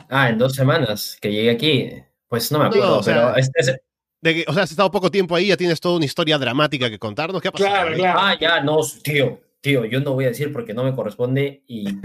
Ah, 0.08 0.30
en 0.30 0.38
dos 0.38 0.54
semanas 0.54 1.18
que 1.20 1.32
llegué 1.32 1.50
aquí. 1.50 1.92
Pues 2.28 2.52
no 2.52 2.60
me 2.60 2.66
No, 2.66 2.70
acuerdo, 2.70 3.00
o 3.00 3.04
sea, 3.04 3.16
pero... 3.34 3.36
es- 3.38 3.50
es- 3.56 3.80
De 4.22 4.36
que, 4.36 4.46
o 4.48 4.54
sea, 4.54 4.62
has 4.62 4.70
estado 4.70 4.92
poco 4.92 5.10
tiempo 5.10 5.36
ahí, 5.36 5.48
ya 5.48 5.58
tienes 5.58 5.80
toda 5.82 5.96
una 5.96 6.06
historia 6.06 6.38
dramática 6.38 6.88
que 6.88 7.00
contarnos. 7.00 7.42
¿Qué 7.42 7.48
ha 7.48 7.52
pasado? 7.52 7.72
Claro, 7.72 7.96
claro. 7.96 8.20
Ah, 8.22 8.38
ya, 8.40 8.62
no, 8.62 8.78
tío, 9.04 9.40
tío, 9.66 9.86
yo 9.86 10.00
no 10.00 10.14
voy 10.14 10.26
a 10.26 10.30
decir 10.30 10.52
porque 10.54 10.74
no 10.74 10.84
me 10.84 10.94
corresponde 10.94 11.64
y, 11.68 11.90
y 11.90 12.00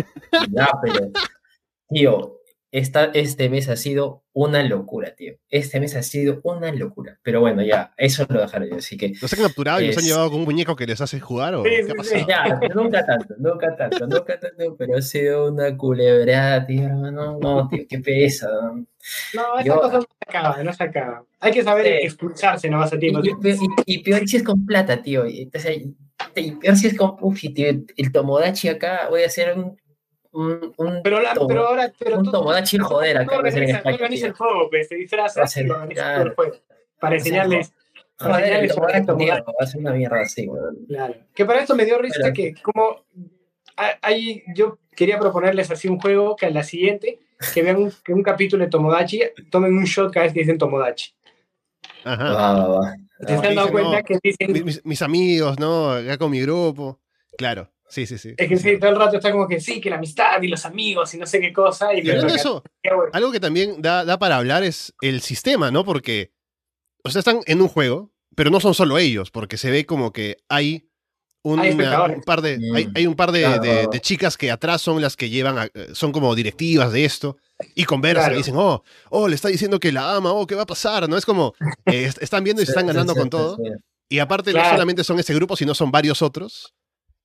ya, 0.51 0.69
pero, 0.83 1.11
tío, 1.89 2.37
esta, 2.73 3.07
este 3.15 3.51
mes 3.51 3.69
ha 3.69 3.77
sido 3.77 4.23
una 4.33 4.63
locura, 4.63 5.15
tío. 5.17 5.35
Este 5.51 5.81
mes 5.81 5.97
ha 5.97 6.03
sido 6.05 6.41
una 6.45 6.71
locura. 6.73 7.19
Pero 7.23 7.41
bueno, 7.41 7.63
ya, 7.63 7.93
eso 7.97 8.25
lo 8.29 8.41
dejaré 8.41 8.71
yo. 8.71 8.77
Así 8.77 8.97
que. 8.97 9.13
¿Los 9.21 9.33
han 9.33 9.41
capturado 9.43 9.81
y 9.81 9.89
los 9.89 9.99
han 9.99 10.05
llevado 10.05 10.31
con 10.31 10.39
un 10.39 10.45
muñeco 10.45 10.77
que 10.77 10.87
les 10.87 11.01
hace 11.01 11.19
jugar? 11.19 11.57
¿o 11.57 11.65
Sí, 11.65 11.71
qué 11.71 11.85
sí, 11.85 11.91
ha 11.91 12.05
sí. 12.05 12.25
pasado? 12.25 12.27
Ya, 12.29 12.61
nunca 12.75 13.05
tanto, 13.05 13.35
nunca 13.39 13.77
tanto, 13.77 14.07
nunca 14.07 14.39
tanto, 14.39 14.77
pero 14.79 14.97
ha 14.97 15.03
sido 15.03 15.51
una 15.53 15.77
culebrada, 15.77 16.65
tío, 16.65 16.85
hermano. 16.85 17.39
No, 17.43 17.69
tío, 17.69 17.85
qué 17.89 17.99
pesa. 17.99 18.49
¿no? 18.49 18.87
No, 19.35 19.59
esa 19.59 19.65
Yo- 19.65 19.81
cosa 19.81 19.97
no 19.97 20.01
se 20.03 20.09
acaba, 20.29 20.63
no 20.63 20.73
se 20.73 20.85
acaba. 20.85 21.25
Hay 21.41 21.53
que 21.53 21.65
saber 21.65 21.87
Sí. 21.87 22.07
expulsarse 22.07 22.71
nomás 22.71 22.93
a 22.93 22.97
Y, 22.97 22.99
tiempo. 23.01 23.21
y 23.25 23.31
peor- 23.35 23.59
y- 23.85 23.95
y 23.95 23.99
peor 24.05 24.29
si 24.29 24.37
es 24.37 24.45
con 24.45 24.65
plata, 24.65 25.03
tío. 25.03 25.25
Entonces, 25.27 25.83
si 26.77 26.87
es 26.89 26.97
tío, 27.51 27.69
el 27.97 28.13
Tomodachi 28.13 28.69
acá, 28.69 29.07
voy 29.11 29.23
a 29.23 29.27
hacer 29.27 29.57
un. 29.57 29.79
un, 30.33 30.73
un 30.77 31.01
Pero, 31.03 31.21
la, 31.21 31.35
tomo- 31.35 31.49
pero 31.49 31.67
ahora, 31.69 31.93
pero 31.99 32.19
un 32.19 32.25
tú- 32.25 32.31
Tomodachi 32.31 32.79
tú- 32.79 32.85
joder 32.85 33.19
acá, 33.19 33.37
el 34.23 34.33
juego, 34.33 34.69
pues, 34.71 34.89
te 34.89 34.95
disfrazas 34.97 35.57
y 35.57 35.65
claro. 35.95 36.35
Para 37.01 37.17
enseñarles. 37.17 37.73
para 38.19 38.35
Joder, 38.35 38.53
el 38.53 38.65
enseñarles 38.65 38.75
sobre 38.75 38.93
Tomodachi, 38.93 39.01
esto, 39.01 39.17
tío, 39.17 39.27
Tomodachi. 39.27 39.53
va 39.59 39.65
a 39.65 39.67
ser 39.67 39.81
una 39.81 39.93
mierda 39.93 40.21
así, 40.21 40.47
weón. 40.49 40.77
Claro. 40.87 41.15
Que 41.35 41.45
para 41.47 41.61
esto 41.61 41.75
me 41.75 41.85
dio 41.85 41.99
risa 41.99 42.19
Pero- 42.23 42.35
que 42.35 42.55
como 42.63 43.05
ahí 44.03 44.43
yo 44.55 44.79
quería 44.95 45.19
proponerles 45.19 45.71
así 45.71 45.89
un 45.89 45.99
juego 45.99 46.37
que 46.37 46.47
a 46.47 46.51
la 46.51 46.63
siguiente 46.63 47.19
que 47.55 47.63
vean 47.63 47.77
un, 47.77 47.93
que 48.05 48.13
un 48.13 48.23
capítulo 48.23 48.63
de 48.65 48.71
Tomodachi 48.71 49.23
tomen 49.51 49.73
un 49.73 49.85
shot 49.85 50.13
cada 50.13 50.25
vez 50.25 50.35
que 50.35 50.41
dicen 50.41 50.59
Tomodachi. 50.59 51.15
Ajá. 52.05 52.25
Va, 52.35 52.53
va, 52.53 52.69
va. 52.81 52.97
¿Se 53.27 53.37
Va. 53.37 53.47
han 53.49 53.55
dado 53.55 53.71
cuenta 53.71 53.99
no, 53.99 54.05
que 54.05 54.19
dicen 54.23 54.53
Mi- 54.53 54.63
Mis, 54.63 54.85
mis 54.85 55.03
amigos, 55.03 55.59
¿no? 55.59 55.91
Acá 55.93 56.17
con 56.19 56.31
mi 56.31 56.41
grupo. 56.41 57.01
Claro, 57.37 57.71
sí, 57.89 58.07
sí, 58.07 58.19
sí. 58.19 58.35
es 58.37 58.49
que 58.49 58.57
sí, 58.57 58.79
todo 58.79 58.91
el 58.91 58.97
rato 58.97 59.17
está 59.17 59.31
como 59.33 59.47
que 59.49 59.61
sí, 59.61 59.81
que 59.81 59.91
la 59.91 59.97
amistad 59.97 60.41
y 60.43 60.49
los 60.49 60.65
amigos 60.67 61.13
y 61.15 61.19
no 61.19 61.27
sé 61.27 61.41
qué 61.41 61.53
cosa 61.53 61.93
y 61.95 61.99
Y 61.99 62.11
hablando 62.11 62.33
de 62.35 62.39
pero- 62.39 62.41
eso, 62.41 62.63
algo 63.13 63.33
que 63.33 63.41
también 63.41 63.81
da, 63.83 64.05
da 64.05 64.19
para 64.19 64.37
hablar 64.37 64.63
es 64.65 64.95
el 65.01 65.21
sistema, 65.21 65.71
¿no? 65.71 65.85
Porque, 65.85 66.33
o 67.05 67.11
sea, 67.11 67.21
están 67.21 67.41
en 67.47 67.61
un 67.61 67.69
juego, 67.69 68.13
pero 68.37 68.51
no 68.51 68.61
son 68.61 68.75
solo 68.75 68.99
ellos, 68.99 69.31
porque 69.31 69.57
se 69.59 69.71
ve 69.71 69.87
como 69.87 70.13
que 70.13 70.39
hay 70.49 70.89
un, 71.43 71.59
Hay 71.61 71.73
una- 71.73 72.05
un 72.05 72.21
par 72.23 72.43
de, 72.43 72.59
Mm. 72.59 72.75
hay, 72.75 72.89
hay 72.95 73.07
un 73.07 73.15
par 73.15 73.33
de, 73.33 73.41
Claro. 73.43 73.63
de- 73.63 73.87
de 73.91 74.01
chicas 74.01 74.37
que 74.37 74.51
atrás 74.51 74.83
son 74.83 75.01
las 75.01 75.17
que 75.17 75.31
llevan, 75.31 75.59
a- 75.59 75.65
eh, 75.73 75.89
son 75.95 76.13
como 76.13 76.35
directivas 76.35 76.93
de 76.93 77.05
esto, 77.07 77.39
y 77.75 77.85
conversan 77.85 78.23
Claro. 78.25 78.35
y 78.35 78.39
dicen, 78.39 78.55
oh, 78.57 78.83
oh, 79.11 79.29
le 79.29 79.35
está 79.35 79.49
diciendo 79.49 79.79
que 79.81 79.93
la 79.93 80.17
ama, 80.17 80.33
oh, 80.33 80.47
¿qué 80.47 80.55
va 80.55 80.63
a 80.63 80.67
pasar? 80.67 81.09
¿No? 81.09 81.17
Es 81.17 81.27
como, 81.27 81.55
eh, 81.87 82.05
est- 82.05 82.23
están 82.23 82.45
viendo 82.45 82.63
y 82.63 82.67
se 82.67 82.73
están 82.73 82.87
ganando 82.87 83.13
sí, 83.15 83.19
con 83.19 83.27
sí, 83.27 83.31
todo. 83.31 83.57
sí. 83.57 83.63
Y 84.09 84.19
aparte, 84.19 84.51
no 84.53 84.59
Claro. 84.59 84.71
solamente 84.77 85.05
son 85.05 85.19
ese 85.21 85.35
grupo, 85.35 85.57
sino 85.57 85.75
son 85.75 85.91
varios 85.91 86.21
otros. 86.23 86.75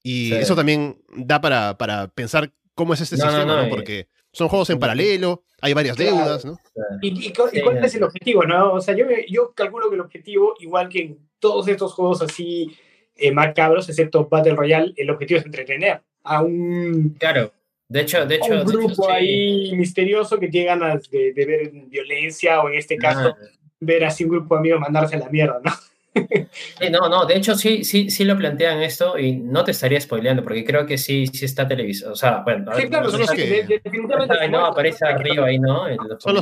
Y 0.03 0.29
Sí. 0.29 0.35
eso 0.35 0.55
también 0.55 1.01
da 1.15 1.41
para, 1.41 1.77
para 1.77 2.07
pensar 2.09 2.51
cómo 2.75 2.93
es 2.93 3.01
este 3.01 3.17
No, 3.17 3.25
no, 3.25 3.31
sistema, 3.31 3.55
no, 3.55 3.63
¿no? 3.63 3.69
Porque 3.69 4.07
son 4.31 4.49
juegos 4.49 4.69
en 4.69 4.77
paralelo, 4.79 5.43
hay 5.61 5.73
varias 5.73 5.95
Claro. 5.95 6.17
deudas, 6.17 6.45
¿no? 6.45 6.57
¿Y, 7.01 7.27
y 7.27 7.33
cu- 7.33 7.47
y 7.51 7.57
Sí, 7.57 7.61
cuál 7.63 7.83
es 7.83 7.95
el 7.95 8.03
objetivo? 8.03 8.43
¿no? 8.43 8.73
O 8.73 8.81
sea, 8.81 8.95
yo, 8.95 9.05
yo 9.27 9.53
calculo 9.55 9.89
que 9.89 9.95
el 9.95 10.01
objetivo, 10.01 10.53
igual 10.59 10.89
que 10.89 10.99
en 11.01 11.19
todos 11.39 11.67
estos 11.67 11.93
juegos 11.93 12.21
así 12.21 12.75
eh, 13.15 13.31
macabros, 13.31 13.87
excepto 13.87 14.27
Battle 14.27 14.55
Royale, 14.55 14.93
el 14.97 15.09
objetivo 15.09 15.39
es 15.39 15.45
entretener 15.45 16.03
a 16.23 16.41
un, 16.43 17.15
Claro. 17.17 17.53
De 17.87 18.01
hecho, 18.01 18.25
de 18.25 18.35
hecho. 18.35 18.51
un 18.53 18.59
hecho, 18.61 18.65
grupo 18.65 19.03
sí. 19.05 19.11
ahí 19.11 19.75
misterioso 19.75 20.39
que 20.39 20.47
tiene 20.47 20.67
ganas 20.67 21.09
de, 21.09 21.33
de 21.33 21.45
ver 21.45 21.71
violencia 21.87 22.61
o 22.61 22.69
en 22.69 22.75
este 22.75 22.97
caso 22.97 23.35
Ah, 23.39 23.47
ver 23.79 24.03
así 24.05 24.23
un 24.23 24.31
grupo 24.31 24.55
de 24.55 24.59
amigos 24.59 24.79
mandarse 24.79 25.15
a 25.15 25.19
la 25.19 25.29
mierda, 25.29 25.59
¿no? 25.63 25.71
sí, 26.79 26.89
no, 26.89 27.09
no, 27.09 27.25
de 27.25 27.35
hecho 27.35 27.55
sí, 27.55 27.83
sí, 27.83 28.09
sí 28.09 28.23
lo 28.23 28.37
plantean 28.37 28.81
esto 28.81 29.19
y 29.19 29.33
no 29.35 29.65
te 29.65 29.71
estaría 29.71 29.99
spoileando 29.99 30.43
porque 30.43 30.63
creo 30.63 30.85
que 30.85 30.97
sí, 30.97 31.27
sí 31.27 31.43
está 31.43 31.67
televisado. 31.67 32.13
O 32.13 32.15
sea, 32.15 32.37
bueno, 32.37 32.71
Sí, 32.75 32.87
claro, 32.87 33.09
son 33.11 33.19
los 33.19 33.31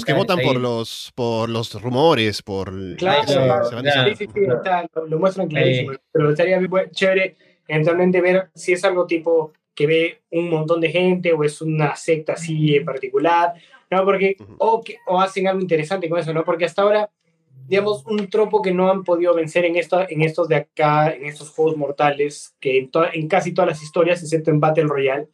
que- 0.06 0.14
votan 0.14 0.40
por 0.42 0.58
los, 0.60 1.12
por 1.16 1.50
los 1.50 1.82
rumores, 1.82 2.42
por... 2.42 2.72
Claro, 2.98 3.28
se- 3.28 3.34
claro, 3.34 3.66
se 3.66 3.76
van 3.76 3.84
claro. 3.84 4.10
Sí, 4.10 4.16
sí, 4.16 4.28
sí, 4.34 4.42
está, 4.46 4.86
lo, 4.94 5.08
lo 5.08 5.20
muestran 5.20 5.48
clarísimo. 5.48 5.94
Eh. 5.94 5.98
Pero 6.12 6.30
estaría 6.30 6.60
muy 6.62 6.70
chévere 6.92 7.36
eventualmente 7.68 8.22
ver 8.22 8.50
si 8.54 8.74
es 8.74 8.84
algo 8.84 9.08
tipo 9.08 9.54
que 9.76 9.88
ve 9.88 10.22
un 10.32 10.50
montón 10.50 10.82
de 10.82 10.92
gente 10.92 11.34
o 11.34 11.44
es 11.44 11.62
una 11.62 11.96
secta 11.96 12.34
así 12.34 12.76
en 12.76 12.86
particular, 12.86 13.54
¿no? 13.90 14.04
Porque, 14.06 14.36
o, 14.58 14.82
que, 14.84 14.98
o 15.08 15.20
hacen 15.20 15.48
algo 15.48 15.62
interesante 15.62 16.10
con 16.10 16.20
eso, 16.20 16.34
¿no? 16.34 16.44
Porque 16.44 16.66
hasta 16.66 16.82
ahora, 16.84 17.10
digamos, 17.68 18.06
un 18.06 18.28
tropo 18.30 18.62
que 18.62 18.72
no 18.74 18.90
han 18.92 19.04
podido 19.04 19.34
vencer 19.34 19.66
en, 19.66 19.76
esto, 19.76 20.06
en 20.08 20.22
estos 20.22 20.48
de 20.48 20.56
acá, 20.58 21.12
en 21.14 21.26
estos 21.26 21.50
juegos 21.50 21.78
mortales, 21.78 22.56
que 22.60 22.78
en, 22.78 22.92
to- 22.92 23.12
en 23.12 23.28
casi 23.28 23.54
todas 23.54 23.70
las 23.70 23.82
historias, 23.84 24.22
excepto 24.22 24.52
en 24.52 24.60
Battle 24.60 24.84
Royale, 24.84 25.28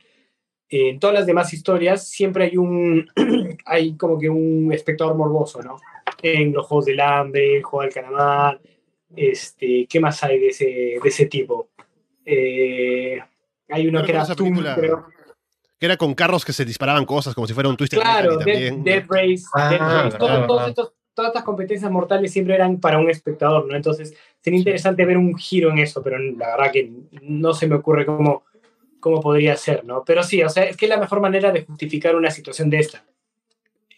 eh, 0.69 0.89
en 0.89 0.99
todas 0.99 1.15
las 1.15 1.25
demás 1.25 1.51
historias 1.53 2.07
siempre 2.07 2.45
hay 2.45 2.57
un, 2.57 3.09
hay 3.65 3.95
como 3.97 4.19
que 4.19 4.29
un 4.29 4.71
espectador 4.71 5.15
morboso, 5.15 5.61
¿no? 5.61 5.77
En 6.21 6.53
los 6.53 6.65
Juegos 6.67 6.85
del 6.85 6.99
Hambre, 6.99 7.57
el 7.57 7.63
Juego 7.63 7.83
del 7.83 7.93
Calamar, 7.93 8.61
este, 9.15 9.87
¿qué 9.89 9.99
más 9.99 10.23
hay 10.23 10.39
de 10.39 10.47
ese, 10.49 10.65
de 10.65 10.99
ese 11.03 11.25
tipo? 11.25 11.69
Eh, 12.25 13.19
hay 13.69 13.87
uno 13.87 14.03
que 14.03 14.11
era 14.11 14.25
creo. 14.75 15.05
Que 15.79 15.85
era 15.85 15.95
con 15.97 16.13
carros 16.13 16.43
que 16.43 16.51
se 16.53 16.65
disparaban 16.65 17.05
cosas, 17.05 17.33
como 17.33 17.47
si 17.47 17.53
fuera 17.53 17.69
un 17.69 17.77
Twister 17.77 17.99
Claro, 17.99 18.37
Dead, 18.37 19.05
Race. 19.07 19.43
Ah, 19.53 19.69
Dead 19.69 19.81
Race. 19.81 20.17
Todos 20.17 20.67
estos- 20.67 20.93
todas 21.13 21.29
estas 21.29 21.43
competencias 21.43 21.91
mortales 21.91 22.31
siempre 22.31 22.55
eran 22.55 22.79
para 22.79 22.97
un 22.97 23.09
espectador, 23.09 23.65
¿no? 23.67 23.75
Entonces, 23.75 24.13
sería 24.41 24.59
interesante 24.59 25.05
ver 25.05 25.17
un 25.17 25.37
giro 25.37 25.69
en 25.69 25.79
eso, 25.79 26.01
pero 26.01 26.17
la 26.17 26.55
verdad 26.55 26.71
que 26.71 26.91
no 27.21 27.53
se 27.53 27.67
me 27.67 27.75
ocurre 27.75 28.05
cómo, 28.05 28.45
cómo 29.01 29.19
podría 29.21 29.55
ser, 29.57 29.83
¿no? 29.83 30.03
Pero 30.05 30.23
sí, 30.23 30.41
o 30.43 30.49
sea, 30.49 30.63
es 30.63 30.77
que 30.77 30.85
es 30.85 30.89
la 30.89 30.97
mejor 30.97 31.19
manera 31.19 31.51
de 31.51 31.65
justificar 31.65 32.15
una 32.15 32.31
situación 32.31 32.69
de 32.69 32.79
esta. 32.79 33.03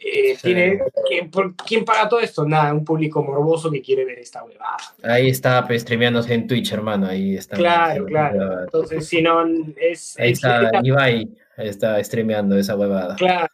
Eh, 0.03 0.35
Sí. 0.35 0.41
tiene, 0.47 0.79
¿quién, 1.07 1.29
por- 1.29 1.55
¿Quién 1.55 1.85
paga 1.85 2.09
todo 2.09 2.19
esto? 2.21 2.43
Nada, 2.45 2.73
un 2.73 2.83
público 2.83 3.21
morboso 3.23 3.69
que 3.69 3.81
quiere 3.81 4.03
ver 4.03 4.17
esta 4.19 4.43
huevada. 4.43 4.77
Ahí 5.03 5.29
está 5.29 5.65
pues, 5.67 5.83
streameándose 5.83 6.33
en 6.33 6.47
Twitch, 6.47 6.71
hermano. 6.71 7.05
Ahí 7.07 7.35
está. 7.35 7.55
Claro, 7.55 8.05
claro. 8.05 8.63
Entonces, 8.63 9.07
si 9.07 9.21
no, 9.21 9.43
es... 9.77 10.17
Ahí 10.19 10.31
es- 10.31 10.37
está 10.39 10.69
es- 10.69 10.83
Ibai, 10.83 11.29
está 11.57 12.03
streameando 12.03 12.57
esa 12.57 12.75
huevada. 12.75 13.15
Claro. 13.15 13.47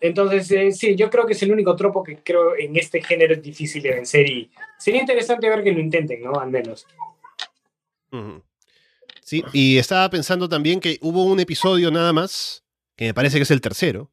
Entonces, 0.00 0.50
eh, 0.50 0.72
sí, 0.72 0.94
yo 0.96 1.08
creo 1.08 1.24
que 1.24 1.32
es 1.34 1.42
el 1.42 1.52
único 1.52 1.74
tropo 1.76 2.02
que 2.02 2.18
creo 2.18 2.56
en 2.56 2.76
este 2.76 3.00
género 3.02 3.34
es 3.34 3.42
difícil 3.42 3.82
de 3.82 3.90
vencer 3.94 4.28
y 4.28 4.50
sería 4.78 5.00
interesante 5.00 5.48
ver 5.48 5.62
que 5.62 5.72
lo 5.72 5.80
intenten, 5.80 6.22
¿no? 6.22 6.38
Al 6.38 6.50
menos. 6.50 6.86
Sí, 9.22 9.42
y 9.52 9.78
estaba 9.78 10.08
pensando 10.10 10.48
también 10.48 10.80
que 10.80 10.98
hubo 11.00 11.24
un 11.24 11.40
episodio 11.40 11.90
nada 11.90 12.12
más, 12.12 12.64
que 12.94 13.06
me 13.06 13.14
parece 13.14 13.38
que 13.38 13.42
es 13.42 13.50
el 13.50 13.60
tercero, 13.60 14.10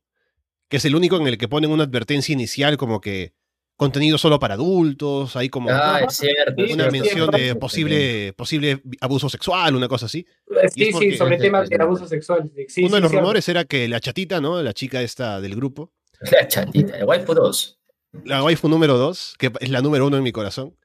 que 0.74 0.78
es 0.78 0.86
el 0.86 0.96
único 0.96 1.18
en 1.18 1.28
el 1.28 1.38
que 1.38 1.48
ponen 1.48 1.70
una 1.70 1.84
advertencia 1.84 2.34
inicial 2.34 2.78
como 2.78 3.00
que 3.00 3.36
contenido 3.78 4.18
solo 4.18 4.40
para 4.40 4.56
adultos, 4.56 5.36
hay 5.36 5.48
como 5.48 5.70
Ah, 5.70 6.02
es 6.08 6.16
cierto. 6.18 6.54
Sí, 6.58 6.64
es 6.64 6.74
una 6.74 6.90
cierto. 6.90 6.92
mención 6.92 7.30
de 7.30 7.50
Sí, 7.50 7.56
posible, 7.60 8.34
posible 8.34 8.82
abuso 9.00 9.30
sexual, 9.30 9.76
una 9.76 9.88
cosa 9.88 10.08
así. 10.08 10.26
Sí, 10.74 10.90
porque- 10.92 11.12
sí, 11.12 11.16
sobre 11.18 11.36
Sí, 11.38 11.44
temas 11.44 11.68
sí, 11.68 11.70
de 11.70 11.76
sí. 11.76 11.82
abuso 11.84 12.08
sexual. 12.08 12.52
Sí, 12.68 12.86
Uno 12.86 12.96
de 12.96 12.98
sí, 12.98 13.02
los 13.04 13.12
rumores 13.12 13.48
era 13.50 13.66
que 13.66 13.88
la 13.88 14.00
chatita, 14.00 14.42
¿no? 14.42 14.64
La 14.64 14.74
chica 14.74 15.04
esta 15.04 15.40
del 15.42 15.56
grupo, 15.56 15.94
La 16.32 16.48
chatita, 16.48 16.98
el 16.98 17.04
waifu 17.06 17.36
2. 17.36 17.80
la 18.26 18.44
waifu 18.44 18.68
número 18.68 18.98
dos, 18.98 19.36
que 19.38 19.52
es 19.60 19.70
la 19.70 19.82
número 19.82 20.08
uno 20.08 20.18
en 20.18 20.24
mi 20.24 20.32
corazón, 20.32 20.76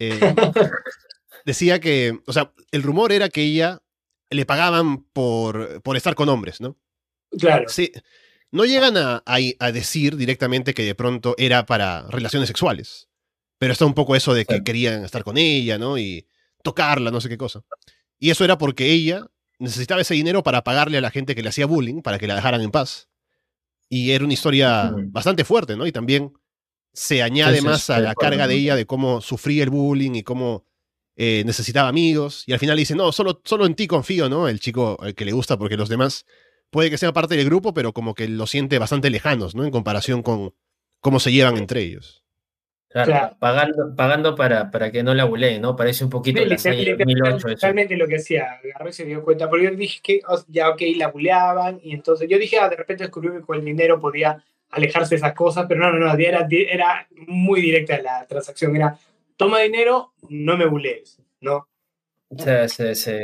eh, 0.00 0.18
decía 1.44 1.78
que, 1.78 2.18
o 2.26 2.32
sea, 2.32 2.52
el 2.72 2.82
rumor 2.82 3.12
era 3.12 3.28
que 3.28 3.42
ella 3.42 3.82
le 4.30 4.44
pagaban 4.46 5.04
por, 5.12 5.80
por 5.82 5.96
estar 5.96 6.16
con 6.16 6.28
hombres, 6.28 6.60
¿no? 6.60 6.76
Claro. 7.38 7.68
Sí, 7.68 7.92
no 8.50 8.64
llegan 8.64 8.96
a, 8.96 9.22
a- 9.26 9.38
a 9.58 9.72
decir 9.72 10.16
directamente 10.16 10.74
que 10.74 10.84
de 10.84 10.94
pronto 10.94 11.34
era 11.38 11.66
para 11.66 12.02
relaciones 12.08 12.48
sexuales, 12.48 13.08
pero 13.58 13.72
está 13.72 13.84
un 13.86 13.94
poco 13.94 14.16
eso 14.16 14.34
de 14.34 14.44
que 14.44 14.56
Sí. 14.56 14.64
querían 14.64 15.04
estar 15.04 15.24
con 15.24 15.36
ella, 15.38 15.78
¿no? 15.78 15.98
Y 15.98 16.26
tocarla, 16.62 17.10
no 17.10 17.20
sé 17.20 17.28
qué 17.28 17.36
cosa. 17.38 17.62
Y 18.18 18.30
eso 18.30 18.44
era 18.44 18.58
porque 18.58 18.90
ella 18.90 19.26
necesitaba 19.58 20.00
ese 20.00 20.14
dinero 20.14 20.42
para 20.42 20.62
pagarle 20.64 20.98
a 20.98 21.00
la 21.00 21.10
gente 21.10 21.34
que 21.34 21.42
le 21.42 21.48
hacía 21.50 21.66
bullying, 21.66 22.02
para 22.02 22.18
que 22.18 22.26
la 22.26 22.34
dejaran 22.36 22.60
en 22.62 22.70
paz. 22.70 23.08
Y 23.88 24.10
era 24.12 24.24
una 24.24 24.34
historia 24.34 24.92
bastante 25.06 25.44
fuerte, 25.44 25.76
¿no? 25.76 25.86
Y 25.86 25.92
también 25.92 26.32
se 26.92 27.22
añade 27.22 27.58
Sí, 27.58 27.64
más 27.64 27.90
a 27.90 28.00
la 28.00 28.14
carga 28.14 28.46
de 28.46 28.54
ella 28.54 28.76
de 28.76 28.86
cómo 28.86 29.20
sufría 29.20 29.62
el 29.64 29.70
bullying 29.70 30.14
y 30.14 30.22
cómo 30.22 30.64
eh, 31.16 31.42
necesitaba 31.46 31.88
amigos. 31.88 32.44
Y 32.46 32.52
al 32.52 32.58
final 32.58 32.76
dice, 32.76 32.94
no, 32.94 33.10
solo, 33.12 33.40
solo 33.44 33.66
en 33.66 33.74
ti 33.74 33.86
confío, 33.86 34.28
¿no? 34.28 34.46
El 34.48 34.60
chico 34.60 34.96
al 35.00 35.14
que 35.14 35.24
le 35.24 35.32
gusta, 35.32 35.58
porque 35.58 35.76
los 35.76 35.88
demás 35.88 36.24
puede 36.70 36.90
que 36.90 36.98
sean 36.98 37.12
parte 37.12 37.36
del 37.36 37.46
grupo, 37.46 37.72
pero 37.74 37.92
como 37.92 38.14
que 38.14 38.28
lo 38.28 38.46
siente 38.46 38.78
bastante 38.78 39.10
lejanos, 39.10 39.54
¿no? 39.54 39.64
En 39.64 39.70
comparación 39.70 40.22
con 40.22 40.54
cómo 41.00 41.20
se 41.20 41.32
llevan 41.32 41.56
entre 41.56 41.80
ellos. 41.82 42.24
Claro, 42.90 43.10
Claro. 43.12 43.36
Pagando, 43.38 43.94
pagando 43.96 44.34
para, 44.34 44.70
para 44.70 44.90
que 44.90 45.02
no 45.02 45.12
la 45.14 45.24
buleen, 45.24 45.60
¿no? 45.60 45.76
Parece 45.76 46.04
un 46.04 46.10
poquito 46.10 46.38
Sí, 46.42 46.46
la 46.48 46.54
literal- 46.56 46.76
serie 46.76 46.96
literal- 46.96 47.32
2008. 47.32 47.48
eso. 47.48 47.58
Realmente 47.66 47.96
lo 47.96 48.06
que 48.08 48.16
hacía, 48.16 48.60
y 48.88 48.92
se 48.92 49.04
dio 49.04 49.22
cuenta, 49.22 49.48
porque 49.50 49.64
yo 49.66 49.70
dije 49.72 50.00
que 50.02 50.20
ya, 50.48 50.70
ok, 50.70 50.80
la 50.96 51.08
buleaban, 51.08 51.80
y 51.82 51.92
entonces 51.92 52.28
yo 52.30 52.38
dije, 52.38 52.58
ah, 52.58 52.68
de 52.70 52.76
repente 52.76 53.04
descubrió 53.04 53.32
que 53.34 53.42
con 53.42 53.58
el 53.58 53.64
dinero 53.64 54.00
podía 54.00 54.42
alejarse 54.70 55.10
de 55.10 55.16
esas 55.16 55.34
cosas, 55.34 55.66
pero 55.68 55.80
no, 55.80 55.92
no, 55.92 55.98
no, 56.06 56.14
era, 56.14 56.46
era 56.50 57.06
muy 57.26 57.60
directa 57.60 58.00
la 58.00 58.26
transacción, 58.26 58.74
era, 58.74 58.98
toma 59.36 59.60
dinero, 59.60 60.12
no 60.30 60.56
me 60.56 60.64
bulees, 60.66 61.20
¿no? 61.42 61.68
Sí, 62.36 62.50
sí, 62.68 62.94
sí. 62.94 63.16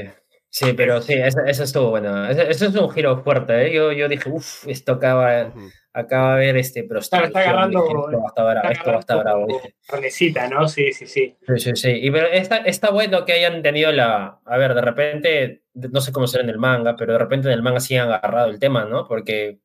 Sí, 0.55 0.73
pero 0.77 1.03
sí, 1.03 1.15
eso, 1.15 1.41
eso 1.45 1.65
estuvo 1.65 1.91
bueno. 1.91 2.29
Eso, 2.29 2.43
eso 2.43 2.67
es 2.67 2.77
un 2.77 2.89
giro 2.89 3.21
fuerte, 3.25 3.67
¿eh? 3.67 3.75
Yo, 3.75 3.91
yo 3.91 4.09
dije, 4.09 4.31
uff, 4.31 4.69
esto 4.69 4.93
acaba, 4.93 5.53
acaba 5.93 6.37
de 6.37 6.47
ver 6.47 6.57
este, 6.59 6.85
pero 6.85 7.01
Está, 7.01 7.25
está 7.25 7.41
agarrando. 7.41 7.85
Esto 7.85 8.21
va 8.21 8.23
a 8.23 8.29
estar 8.29 8.45
bravo, 8.45 8.71
esto 8.71 8.91
va 8.91 8.97
a 8.97 9.01
estar 9.01 9.19
bravo. 9.19 9.47
¿no? 10.53 10.69
Sí, 10.69 10.93
sí, 10.93 11.09
sí. 11.09 11.37
Sí, 11.45 11.59
sí, 11.59 11.73
sí. 11.75 11.91
Y 12.01 12.09
pero 12.13 12.29
está, 12.29 12.59
está 12.59 12.93
bueno 12.93 13.25
que 13.25 13.33
hayan 13.33 13.63
tenido 13.63 13.91
la. 13.91 14.39
A 14.45 14.57
ver, 14.57 14.75
de 14.75 14.81
repente, 14.81 15.63
no 15.75 16.01
sé 16.01 16.13
cómo 16.13 16.29
será 16.29 16.45
en 16.45 16.51
el 16.51 16.59
manga, 16.59 16.95
pero 16.95 17.15
de 17.15 17.19
repente 17.19 17.49
en 17.49 17.55
el 17.55 17.63
manga 17.63 17.81
sí 17.81 17.97
han 17.97 18.13
agarrado 18.13 18.49
el 18.49 18.61
tema, 18.61 18.85
¿no? 18.85 19.09
Porque, 19.09 19.59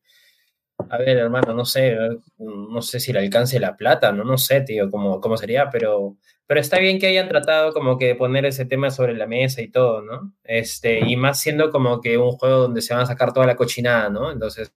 a 0.90 0.98
ver, 0.98 1.20
hermano, 1.20 1.54
no 1.54 1.66
sé, 1.66 2.00
no 2.40 2.82
sé 2.82 3.00
si 3.00 3.14
le 3.14 3.20
alcance 3.20 3.60
la 3.60 3.78
plata, 3.78 4.12
¿no? 4.12 4.24
No 4.24 4.40
sé, 4.40 4.62
tío, 4.62 4.90
cómo, 4.90 5.22
cómo 5.22 5.38
sería, 5.38 5.70
pero, 5.70 6.18
pero 6.50 6.62
está 6.62 6.80
bien 6.80 6.98
que 6.98 7.06
hayan 7.06 7.28
tratado 7.30 7.74
como 7.74 8.00
que 8.00 8.08
de 8.08 8.16
poner 8.16 8.44
ese 8.44 8.66
tema 8.66 8.90
sobre 8.90 9.14
la 9.14 9.28
mesa 9.28 9.62
y 9.62 9.68
todo, 9.68 10.02
¿no? 10.02 10.34
Este, 10.44 10.98
y 11.08 11.16
más 11.16 11.40
siendo 11.40 11.70
como 11.70 12.02
que 12.02 12.18
un 12.18 12.32
juego 12.32 12.58
donde 12.62 12.82
se 12.82 12.92
van 12.92 13.04
a 13.04 13.06
sacar 13.06 13.32
toda 13.34 13.46
la 13.46 13.56
cochinada, 13.56 14.10
¿no? 14.10 14.32
Entonces, 14.32 14.74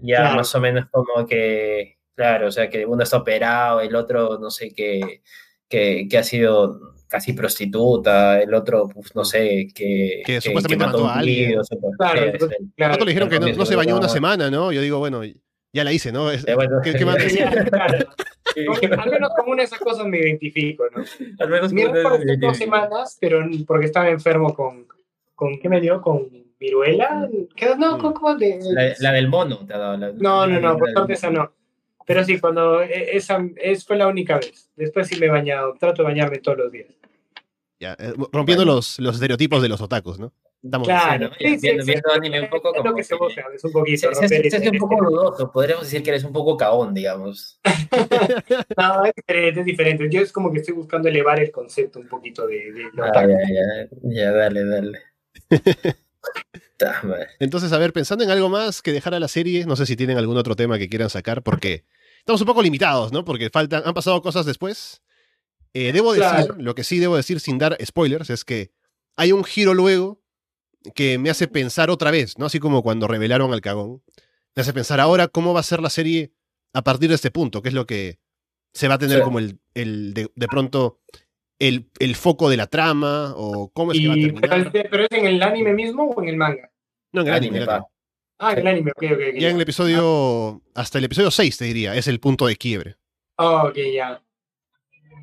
ya 0.00 0.18
Claro. 0.18 0.36
más 0.36 0.54
o 0.54 0.60
menos 0.60 0.84
como 0.90 1.26
que, 1.26 1.96
claro, 2.14 2.48
o 2.48 2.50
sea, 2.52 2.68
que 2.68 2.84
uno 2.84 3.04
está 3.04 3.16
operado, 3.16 3.80
el 3.80 3.94
otro, 3.96 4.38
no 4.38 4.50
sé, 4.50 4.74
que, 4.74 5.22
que, 5.66 6.06
que 6.10 6.18
ha 6.18 6.22
sido 6.24 6.78
casi 7.08 7.32
prostituta, 7.32 8.42
el 8.42 8.52
otro, 8.52 8.86
pues, 8.92 9.14
no 9.16 9.24
sé, 9.24 9.68
que, 9.74 10.20
Que 10.26 10.42
supuestamente 10.42 10.84
mató 10.84 11.08
a 11.08 11.14
alguien. 11.20 11.52
tío, 11.52 11.62
Claro. 11.96 12.32
Claro. 12.76 12.92
Otro 12.92 13.06
le 13.06 13.12
dijeron 13.12 13.30
que 13.30 13.40
no, 13.40 13.48
no 13.48 13.64
se 13.64 13.76
bañó 13.76 13.96
una 13.96 14.10
semana, 14.10 14.50
¿no? 14.50 14.70
Yo 14.72 14.82
digo, 14.82 14.98
bueno, 14.98 15.22
ya 15.72 15.84
la 15.84 15.92
hice, 15.92 16.12
¿no? 16.12 16.30
Es- 16.30 16.46
Eh, 16.46 16.54
bueno, 16.54 16.80
¿Qué, 16.82 16.92
qué 16.98 17.04
más 17.04 17.16
claro. 17.16 17.98
Al 19.02 19.10
menos 19.10 19.30
con 19.36 19.48
una 19.48 19.62
de 19.62 19.66
esas 19.66 19.78
cosas 19.78 20.06
me 20.06 20.18
identifico, 20.18 20.84
¿no? 20.94 21.02
Al 21.38 21.48
menos 21.48 21.72
Mi 21.72 21.82
fue 21.84 22.02
dos 22.38 22.56
semanas, 22.56 23.16
pero 23.20 23.40
porque 23.66 23.86
estaba 23.86 24.08
enfermo 24.10 24.54
con. 24.54 24.86
¿Con 25.34 25.58
qué 25.58 25.68
me 25.68 25.80
dio? 25.80 26.00
¿Con 26.02 26.28
viruela? 26.60 27.28
¿Qué? 27.56 27.74
No, 27.76 27.98
¿cómo, 27.98 28.14
cómo 28.14 28.36
de- 28.36 28.58
La, 28.62 28.92
la 28.98 29.12
del 29.12 29.28
mono 29.28 29.66
te 29.66 29.74
ha 29.74 29.78
dado. 29.78 29.96
la- 29.96 30.12
No, 30.12 30.46
no, 30.46 30.60
no, 30.60 30.76
por 30.76 30.90
suerte 30.92 31.14
esa 31.14 31.30
no. 31.30 31.52
Pero 32.06 32.22
sí, 32.24 32.38
cuando 32.38 32.82
e- 32.82 33.16
esa 33.16 33.42
es, 33.56 33.84
fue 33.86 33.96
la 33.96 34.06
única 34.08 34.36
vez. 34.36 34.70
Después 34.76 35.08
sí 35.08 35.18
me 35.18 35.26
he 35.26 35.30
bañado. 35.30 35.74
Trato 35.80 36.02
de 36.02 36.08
bañarme 36.08 36.38
todos 36.38 36.58
los 36.58 36.70
días. 36.72 36.88
Ya, 37.80 37.96
eh, 37.98 38.12
rompiendo 38.32 38.64
los, 38.64 38.98
los 39.00 39.14
estereotipos 39.14 39.62
de 39.62 39.68
los 39.68 39.80
otakus, 39.80 40.18
¿no? 40.20 40.32
Estamos 40.62 40.86
Claro. 40.86 41.30
Viendo- 41.40 41.84
viendo 41.84 42.12
anime 42.12 42.40
un 42.42 42.48
poco 42.50 42.68
lo 42.68 42.82
como 42.82 42.94
que 42.94 43.02
se 43.02 43.14
es 43.14 43.64
un 43.64 43.72
poquito. 43.72 44.14
Se, 44.14 44.68
un 44.70 44.78
poco 44.78 44.96
dudoso, 45.10 45.50
podríamos 45.50 45.84
decir 45.84 46.02
que 46.04 46.10
eres 46.10 46.22
un 46.24 46.32
poco 46.32 46.56
caón, 46.56 46.94
digamos. 46.94 47.58
No, 48.78 49.04
es 49.04 49.12
diferente, 49.16 49.60
es 49.60 49.66
diferente. 49.66 50.08
Yo 50.10 50.20
es 50.20 50.32
como 50.32 50.52
que 50.52 50.58
estoy 50.60 50.74
buscando 50.74 51.08
elevar 51.08 51.40
el 51.40 51.50
concepto 51.50 51.98
un 51.98 52.08
poquito 52.08 52.46
de, 52.46 52.72
de 52.72 52.84
Ah, 53.02 53.26
ya, 53.26 53.28
ya, 53.28 53.88
ya, 54.04 54.32
dale, 54.32 54.64
dale. 54.64 54.98
Entonces, 57.40 57.72
a 57.72 57.78
ver, 57.78 57.92
pensando 57.92 58.24
en 58.24 58.30
algo 58.30 58.48
más 58.48 58.82
que 58.82 58.92
dejar 58.92 59.14
a 59.14 59.20
la 59.20 59.28
serie, 59.28 59.66
no 59.66 59.76
sé 59.76 59.86
si 59.86 59.96
tienen 59.96 60.18
algún 60.18 60.36
otro 60.36 60.56
tema 60.56 60.78
que 60.78 60.88
quieran 60.88 61.10
sacar, 61.10 61.42
porque 61.42 61.84
estamos 62.18 62.40
un 62.40 62.46
poco 62.46 62.62
limitados, 62.62 63.12
¿no? 63.12 63.24
Porque 63.24 63.50
faltan, 63.50 63.82
han 63.84 63.94
pasado 63.94 64.20
cosas 64.22 64.46
después. 64.46 65.02
Eh, 65.74 65.92
debo 65.92 66.12
decir, 66.12 66.28
Claro. 66.28 66.54
lo 66.58 66.74
que 66.74 66.84
sí 66.84 66.98
debo 66.98 67.16
decir 67.16 67.40
sin 67.40 67.58
dar 67.58 67.76
spoilers, 67.84 68.30
es 68.30 68.44
que 68.44 68.72
hay 69.16 69.32
un 69.32 69.44
giro 69.44 69.74
luego 69.74 70.21
que 70.94 71.18
me 71.18 71.30
hace 71.30 71.48
pensar 71.48 71.90
otra 71.90 72.10
vez, 72.10 72.38
¿no? 72.38 72.46
Así 72.46 72.58
como 72.60 72.82
cuando 72.82 73.08
revelaron 73.08 73.52
al 73.52 73.60
cagón. 73.60 74.02
Me 74.54 74.60
hace 74.62 74.72
pensar 74.72 75.00
ahora 75.00 75.28
cómo 75.28 75.54
va 75.54 75.60
a 75.60 75.64
ser 75.64 75.80
la 75.80 75.90
serie 75.90 76.32
a 76.74 76.82
partir 76.82 77.08
de 77.08 77.14
este 77.14 77.30
punto, 77.30 77.62
que 77.62 77.68
es 77.68 77.74
lo 77.74 77.86
que 77.86 78.18
se 78.74 78.88
va 78.88 78.94
a 78.94 78.98
tener 78.98 79.18
Sí. 79.18 79.24
como 79.24 79.38
el, 79.38 79.58
el 79.74 80.14
de, 80.14 80.30
de 80.34 80.48
pronto 80.48 81.00
el, 81.58 81.90
el 82.00 82.14
foco 82.16 82.50
de 82.50 82.56
la 82.56 82.66
trama, 82.66 83.32
o 83.36 83.70
cómo 83.72 83.92
es 83.92 83.98
que 84.00 84.08
va 84.08 84.14
a 84.14 84.16
pero, 84.16 84.40
terminar. 84.40 84.58
es- 84.76 84.88
pero 84.90 85.02
es 85.04 85.12
en 85.12 85.26
el 85.26 85.42
anime 85.42 85.72
mismo 85.74 86.04
o 86.10 86.22
en 86.22 86.28
el 86.28 86.36
manga? 86.36 86.70
No, 87.12 87.20
en 87.22 87.28
el 87.28 87.34
anime, 87.34 87.58
Anime. 87.58 87.86
Ah, 88.38 88.52
en 88.54 88.58
el 88.58 88.66
anime, 88.66 88.90
ok, 88.96 89.02
ok. 89.12 89.20
Ya 89.38 89.50
en 89.50 89.56
el 89.56 89.62
episodio, 89.62 90.62
hasta 90.74 90.98
el 90.98 91.04
episodio 91.04 91.30
6 91.30 91.56
te 91.58 91.64
diría, 91.66 91.94
es 91.94 92.08
el 92.08 92.18
punto 92.18 92.46
de 92.46 92.56
quiebre. 92.56 92.96
Ah, 93.38 93.64
ok, 93.68 93.76
ya. 93.94 94.20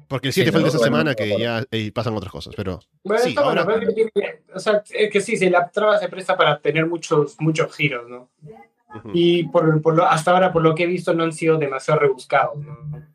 Porque 0.10 0.28
el 0.30 0.34
Sí, 0.34 0.42
7 0.42 0.52
falta 0.52 0.64
no, 0.64 0.68
esta 0.68 0.80
bueno, 0.80 0.98
semana 0.98 1.16
que 1.16 1.40
ya 1.40 1.64
eh, 1.72 1.92
pasan 1.94 2.16
otras 2.16 2.32
cosas, 2.32 2.54
pero 2.58 2.80
Bueno, 3.04 3.24
Sí, 3.24 3.30
está 3.30 3.44
bueno, 3.44 3.64
pero 3.66 3.90
es 3.90 3.96
que 3.96 4.42
o 4.54 4.60
sea, 4.60 4.84
es 4.90 5.12
que 5.12 5.22
sí, 5.22 5.38
sí, 5.38 5.50
la 5.50 5.70
trama 5.70 5.98
se 6.00 6.10
presta 6.10 6.36
para 6.36 6.60
tener 6.60 6.88
muchos, 6.88 7.36
muchos 7.40 7.74
giros, 7.76 8.10
¿no? 8.10 8.30
Y 9.14 9.44
por, 9.50 9.82
por 9.84 9.96
lo, 9.96 10.04
hasta 10.06 10.32
ahora, 10.32 10.52
por 10.52 10.64
lo 10.64 10.74
que 10.74 10.84
he 10.84 10.88
visto, 10.88 11.14
no 11.14 11.24
han 11.24 11.32
sido 11.32 11.58
demasiado 11.60 12.00
rebuscados, 12.00 12.58
¿no? 12.58 13.08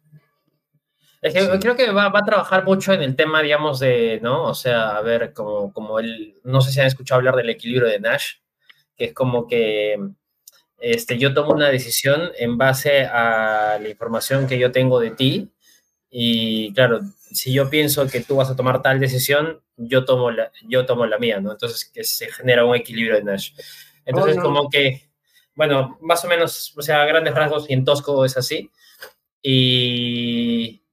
Es 1.20 1.34
que 1.34 1.40
Sí. 1.40 1.48
creo 1.58 1.74
que 1.74 1.90
va, 1.90 2.10
va 2.10 2.20
a 2.20 2.24
trabajar 2.24 2.64
mucho 2.64 2.92
en 2.92 3.02
el 3.02 3.16
tema, 3.16 3.42
digamos, 3.42 3.80
de, 3.80 4.20
¿no? 4.22 4.44
O 4.44 4.54
sea, 4.54 4.96
a 4.96 5.00
ver, 5.02 5.32
como, 5.32 5.72
como 5.72 5.98
el, 5.98 6.34
no 6.44 6.60
sé 6.60 6.70
si 6.70 6.78
han 6.80 6.86
escuchado 6.86 7.18
hablar 7.18 7.34
del 7.34 7.50
equilibrio 7.50 7.88
de 7.88 7.98
Nash, 7.98 8.34
que 8.96 9.06
es 9.06 9.12
como 9.14 9.48
que 9.48 9.98
este, 10.78 11.18
yo 11.18 11.34
tomo 11.34 11.54
una 11.54 11.68
decisión 11.70 12.30
en 12.38 12.56
base 12.56 13.06
a 13.06 13.78
la 13.82 13.88
información 13.88 14.46
que 14.46 14.58
yo 14.60 14.70
tengo 14.70 15.00
de 15.00 15.10
ti 15.10 15.50
y 16.16 16.72
claro, 16.74 17.00
si 17.32 17.52
yo 17.52 17.68
pienso 17.68 18.06
que 18.06 18.20
tú 18.20 18.36
vas 18.36 18.48
a 18.48 18.54
tomar 18.54 18.80
tal 18.82 19.00
decisión, 19.00 19.60
yo 19.76 20.04
tomo 20.04 20.30
la, 20.30 20.52
yo 20.68 20.86
tomo 20.86 21.06
la 21.06 21.18
mía, 21.18 21.40
¿no? 21.40 21.50
Entonces 21.50 21.90
que 21.92 22.04
se 22.04 22.30
genera 22.30 22.64
un 22.64 22.76
equilibrio 22.76 23.16
de 23.16 23.24
Nash. 23.24 23.50
Entonces 24.04 24.36
Oh, 24.36 24.38
no. 24.38 24.44
como 24.44 24.70
que, 24.70 25.10
bueno, 25.56 25.98
más 26.00 26.24
o 26.24 26.28
menos, 26.28 26.72
o 26.76 26.82
sea, 26.82 27.02
a 27.02 27.06
grandes 27.06 27.34
rasgos 27.34 27.68
y 27.68 27.72
en 27.72 27.84
Tosco 27.84 28.24
es 28.24 28.36
así. 28.36 28.70
Y, 29.42 30.84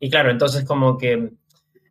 y 0.00 0.10
claro, 0.10 0.32
entonces 0.32 0.64
como 0.64 0.98
que, 0.98 1.30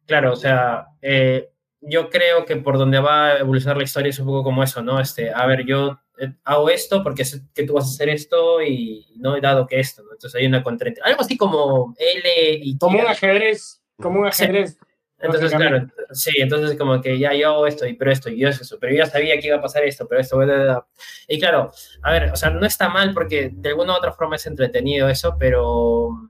claro, 0.06 0.34
o 0.34 0.36
sea, 0.36 0.88
eh, 1.02 1.52
yo 1.80 2.10
creo 2.10 2.44
que 2.44 2.58
por 2.58 2.78
donde 2.78 3.00
va 3.00 3.28
a 3.28 3.38
evolucionar 3.40 3.78
la 3.78 3.84
historia 3.84 4.10
es 4.10 4.20
un 4.20 4.26
poco 4.26 4.44
como 4.44 4.62
eso, 4.62 4.82
¿no? 4.84 5.00
Este, 5.00 5.32
a 5.34 5.46
ver, 5.46 5.66
yo 5.66 6.02
hago 6.44 6.70
esto 6.70 7.04
porque 7.04 7.26
sé 7.26 7.42
que 7.54 7.64
tú 7.64 7.74
vas 7.74 7.86
a 7.86 7.90
hacer 7.90 8.10
esto 8.10 8.62
y 8.62 9.14
no 9.18 9.36
he 9.36 9.42
dado 9.42 9.68
que 9.68 9.80
esto, 9.80 10.04
¿no? 10.04 10.12
Entonces 10.14 10.40
hay 10.40 10.46
una 10.48 10.64
contra... 10.64 10.92
Algo 11.04 11.22
así 11.22 11.38
como 11.38 11.96
L 11.98 12.60
y... 12.62 12.78
Como 12.78 13.00
un 13.00 13.08
ajedrez, 13.08 13.82
como 13.98 14.20
un 14.22 14.32
Sí. 14.32 14.44
ajedrez. 14.44 14.78
Entonces, 15.20 15.54
básicamente. 15.54 15.94
claro, 15.96 16.14
sí, 16.14 16.32
entonces 16.36 16.78
como 16.78 17.00
que 17.02 17.18
ya 17.18 17.34
yo 17.34 17.48
hago 17.52 17.66
esto, 17.66 17.88
y 17.88 17.94
pero 17.94 18.12
esto, 18.12 18.30
y 18.30 18.38
yo 18.40 18.50
eso, 18.50 18.78
pero 18.78 18.92
yo 18.92 19.00
ya 19.00 19.06
sabía 19.06 19.40
que 19.40 19.48
iba 19.48 19.56
a 19.56 19.62
pasar 19.62 19.84
esto, 19.86 20.06
pero 20.06 20.20
esto, 20.20 20.36
bla, 20.38 20.46
bla, 20.46 20.64
bla. 20.66 20.88
y 21.30 21.40
claro, 21.40 21.72
a 22.02 22.12
ver, 22.12 22.30
o 22.32 22.36
sea, 22.36 22.50
no 22.50 22.66
está 22.66 22.90
mal 22.90 23.14
porque 23.14 23.50
de 23.54 23.70
alguna 23.70 23.94
u 23.94 23.96
otra 23.96 24.12
forma 24.12 24.36
es 24.36 24.46
entretenido 24.48 25.08
eso, 25.08 25.38
pero, 25.40 26.30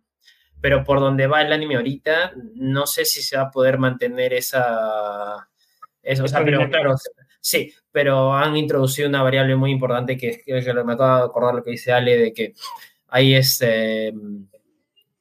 pero 0.62 0.84
por 0.84 1.00
donde 1.00 1.26
va 1.26 1.42
el 1.42 1.52
anime 1.52 1.76
ahorita, 1.78 2.34
no 2.54 2.86
sé 2.86 3.04
si 3.06 3.24
se 3.24 3.36
va 3.36 3.44
a 3.44 3.52
poder 3.52 3.80
mantener 3.80 4.32
esa, 4.34 5.50
eso, 6.04 6.26
o 6.26 6.28
sea, 6.28 6.44
pero 6.44 6.70
claro, 6.70 6.94
sí, 7.42 7.74
pero 7.94 8.34
han 8.34 8.58
introducido 8.58 9.08
una 9.08 9.24
variable 9.24 9.56
muy 9.56 9.72
importante 9.72 10.18
que 10.18 10.30
es 10.30 10.44
que 10.44 10.74
me 10.84 10.94
acabo 10.94 11.18
de 11.20 11.24
acordar 11.24 11.56
lo 11.56 11.64
que 11.64 11.72
dice 11.72 11.94
Ale, 11.94 12.18
de 12.18 12.34
que 12.34 12.54
hay 13.08 13.36
este 13.36 14.14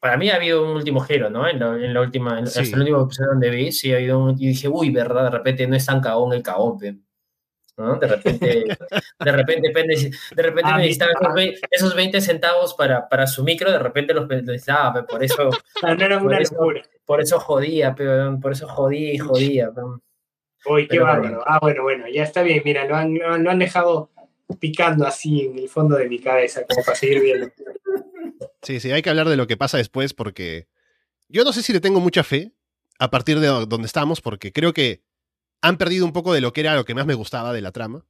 para 0.00 0.16
mí 0.16 0.28
ha 0.30 0.34
habido 0.34 0.64
un 0.68 0.74
último 0.74 0.98
giro, 1.00 1.30
¿no? 1.30 1.46
En 1.48 1.60
la, 1.60 1.76
en 1.76 1.94
la 1.94 2.00
última, 2.00 2.36
en, 2.40 2.48
Sí. 2.48 2.58
hasta 2.58 2.74
el 2.74 2.80
último 2.82 3.02
episodio 3.04 3.28
donde 3.30 3.50
vi, 3.50 3.70
sí 3.70 3.92
ha 3.92 3.96
habido 3.98 4.18
un, 4.18 4.30
y 4.36 4.48
dije, 4.48 4.66
uy, 4.66 4.90
verdad, 4.90 5.22
de 5.24 5.30
repente 5.30 5.64
no 5.68 5.76
es 5.76 5.86
tan 5.86 6.00
cagón 6.00 6.32
el 6.32 6.42
cagón. 6.42 6.78
¿no? 7.76 7.96
De 8.00 8.06
repente, 8.08 8.64
de 9.20 9.32
repente, 9.32 9.70
de 9.72 10.42
repente 10.42 10.72
necesitaba 10.76 11.12
esos, 11.12 11.34
vei- 11.34 11.58
esos 11.70 11.94
20 11.94 12.20
centavos 12.20 12.74
para, 12.74 13.08
para 13.08 13.26
su 13.28 13.44
micro, 13.44 13.70
de 13.70 13.78
repente 13.78 14.12
los 14.12 14.26
necesitaba, 14.28 15.06
por 15.06 15.22
eso, 15.22 15.48
no 15.82 15.88
era 15.92 16.18
Por 16.18 16.26
una 16.26 16.38
eso- 16.38 16.54
locura. 16.56 16.82
por 17.06 17.20
eso 17.20 17.38
jodía, 17.38 17.94
por 17.94 18.50
eso 18.52 18.66
jodía 18.68 19.12
y 19.14 19.18
jodía. 19.18 19.70
pe. 19.72 19.82
Uy, 20.66 20.82
qué 20.82 20.88
Pero 20.90 21.04
bárbaro. 21.04 21.22
bueno. 21.28 21.44
Ah, 21.46 21.58
bueno, 21.60 21.82
bueno, 21.82 22.04
ya 22.08 22.22
está 22.22 22.42
bien. 22.42 22.62
Mira, 22.64 22.84
lo 22.86 22.94
han, 22.96 23.14
lo 23.14 23.32
han- 23.34 23.44
lo 23.44 23.50
han 23.50 23.58
dejado 23.58 24.10
picando 24.60 25.06
así 25.06 25.42
en 25.46 25.58
el 25.58 25.68
fondo 25.68 25.96
de 25.96 26.08
mi 26.08 26.18
cabeza, 26.18 26.62
como 26.68 26.84
para 26.84 26.96
seguir 26.96 27.20
viendo. 27.22 27.50
sí, 28.62 28.80
sí, 28.80 28.90
hay 28.92 29.02
que 29.02 29.10
hablar 29.10 29.28
de 29.28 29.36
lo 29.36 29.46
que 29.46 29.56
pasa 29.56 29.78
después 29.78 30.12
porque 30.14 30.68
yo 31.28 31.42
no 31.44 31.52
sé 31.52 31.62
si 31.62 31.72
le 31.72 31.80
tengo 31.80 32.00
mucha 32.00 32.22
fe 32.22 32.52
a 32.98 33.10
partir 33.10 33.40
de 33.40 33.46
donde 33.48 33.86
estamos 33.86 34.20
porque 34.20 34.52
creo 34.52 34.72
que 34.72 35.02
han 35.62 35.78
perdido 35.78 36.04
un 36.04 36.12
poco 36.12 36.32
de 36.34 36.40
lo 36.40 36.52
que 36.52 36.60
era 36.60 36.74
lo 36.76 36.84
que 36.84 36.94
más 36.94 37.06
me 37.06 37.14
gustaba 37.14 37.52
de 37.52 37.60
la 37.62 37.72
trama. 37.72 38.04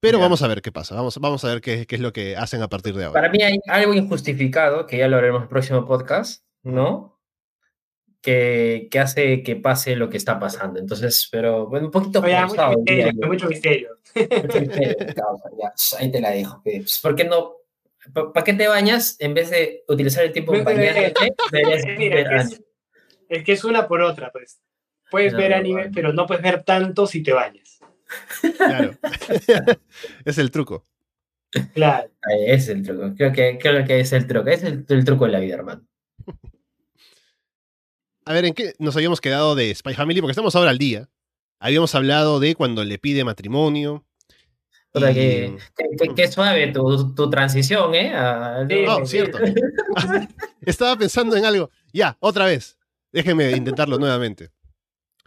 Pero 0.00 0.18
Ya. 0.18 0.24
vamos 0.24 0.42
a 0.42 0.48
ver 0.48 0.60
qué 0.62 0.70
pasa, 0.70 0.94
vamos, 0.94 1.18
vamos 1.18 1.44
a 1.44 1.48
ver 1.48 1.60
qué, 1.62 1.86
qué 1.86 1.94
es 1.96 2.00
lo 2.00 2.12
que 2.12 2.36
hacen 2.36 2.60
a 2.62 2.68
partir 2.68 2.94
de 2.94 3.04
ahora. 3.06 3.20
Para 3.20 3.32
mí 3.32 3.42
hay 3.42 3.58
algo 3.68 3.94
injustificado, 3.94 4.86
que 4.86 4.98
ya 4.98 5.08
lo 5.08 5.16
haremos 5.16 5.38
en 5.38 5.42
el 5.44 5.48
próximo 5.48 5.86
podcast, 5.86 6.44
¿no? 6.62 7.13
Que, 8.24 8.88
que 8.90 9.00
hace 9.00 9.42
que 9.42 9.56
pase 9.56 9.96
lo 9.96 10.08
que 10.08 10.16
está 10.16 10.40
pasando. 10.40 10.80
Entonces, 10.80 11.28
pero 11.30 11.66
bueno, 11.66 11.86
un 11.86 11.92
poquito 11.92 12.20
Oye, 12.20 12.34
mucho 12.34 12.48
forzado, 12.48 12.82
diría 12.82 13.04
misterio, 13.12 13.28
mucho 13.28 13.48
misterio. 13.48 13.88
Mucho 14.14 14.60
misterio, 14.60 14.96
ya, 15.60 15.72
ahí 15.98 16.10
te 16.10 16.20
la 16.22 16.30
dejo. 16.30 16.62
Pues, 16.64 17.00
¿Por 17.02 17.14
qué 17.14 17.24
no? 17.24 17.56
¿Para 18.32 18.42
qué 18.44 18.54
te 18.54 18.66
bañas 18.66 19.16
en 19.20 19.34
vez 19.34 19.50
de 19.50 19.84
utilizar 19.88 20.24
el 20.24 20.32
tiempo 20.32 20.54
en 20.54 20.64
bañarte? 20.64 21.34
Mira, 21.98 22.16
ver 22.16 22.32
es 22.36 22.52
es, 22.52 22.62
es 23.28 23.44
que 23.44 23.52
es 23.52 23.64
una 23.64 23.86
por 23.86 24.00
otra, 24.00 24.32
pues. 24.32 24.58
Puedes 25.10 25.32
No, 25.34 25.38
ver 25.40 25.52
anime, 25.52 25.86
no. 25.86 25.90
pero 25.94 26.12
no 26.14 26.26
puedes 26.26 26.42
ver 26.42 26.62
tanto 26.64 27.06
si 27.06 27.22
te 27.22 27.32
bañas. 27.34 27.78
Claro. 28.56 28.96
es 30.24 30.38
el 30.38 30.50
truco. 30.50 30.86
Claro. 31.74 32.10
Es 32.46 32.68
el 32.68 32.82
truco. 32.82 33.12
Creo 33.16 33.32
que, 33.32 33.58
creo 33.60 33.84
que 33.84 34.00
es 34.00 34.12
el 34.14 34.26
truco. 34.26 34.48
Es 34.48 34.62
el, 34.64 34.86
el 34.88 35.04
truco 35.04 35.26
de 35.26 35.32
la 35.32 35.40
vida, 35.40 35.56
hermano. 35.56 35.86
A 38.24 38.32
ver, 38.32 38.44
¿en 38.46 38.54
qué 38.54 38.74
nos 38.78 38.96
habíamos 38.96 39.20
quedado 39.20 39.54
de 39.54 39.74
Spy 39.74 39.94
Family? 39.94 40.20
Porque 40.20 40.32
estamos 40.32 40.54
ahora 40.56 40.70
al 40.70 40.78
día. 40.78 41.08
Habíamos 41.60 41.94
hablado 41.94 42.40
de 42.40 42.54
cuando 42.54 42.84
le 42.84 42.98
pide 42.98 43.24
matrimonio. 43.24 44.04
Puta, 44.92 45.10
y- 45.10 45.14
que, 45.14 45.56
que- 45.98 46.14
que- 46.14 46.28
suave 46.32 46.68
tu, 46.72 47.14
tu 47.14 47.28
transición, 47.28 47.94
¿eh? 47.94 48.14
A- 48.14 48.66
Sí, 48.68 48.84
Oh, 48.88 48.98
sí. 49.00 49.06
cierto. 49.06 49.38
Estaba 50.62 50.96
pensando 50.96 51.36
en 51.36 51.44
algo. 51.44 51.70
Ya, 51.92 52.16
otra 52.20 52.46
vez. 52.46 52.78
Déjenme 53.12 53.50
intentarlo 53.52 53.98
nuevamente. 53.98 54.50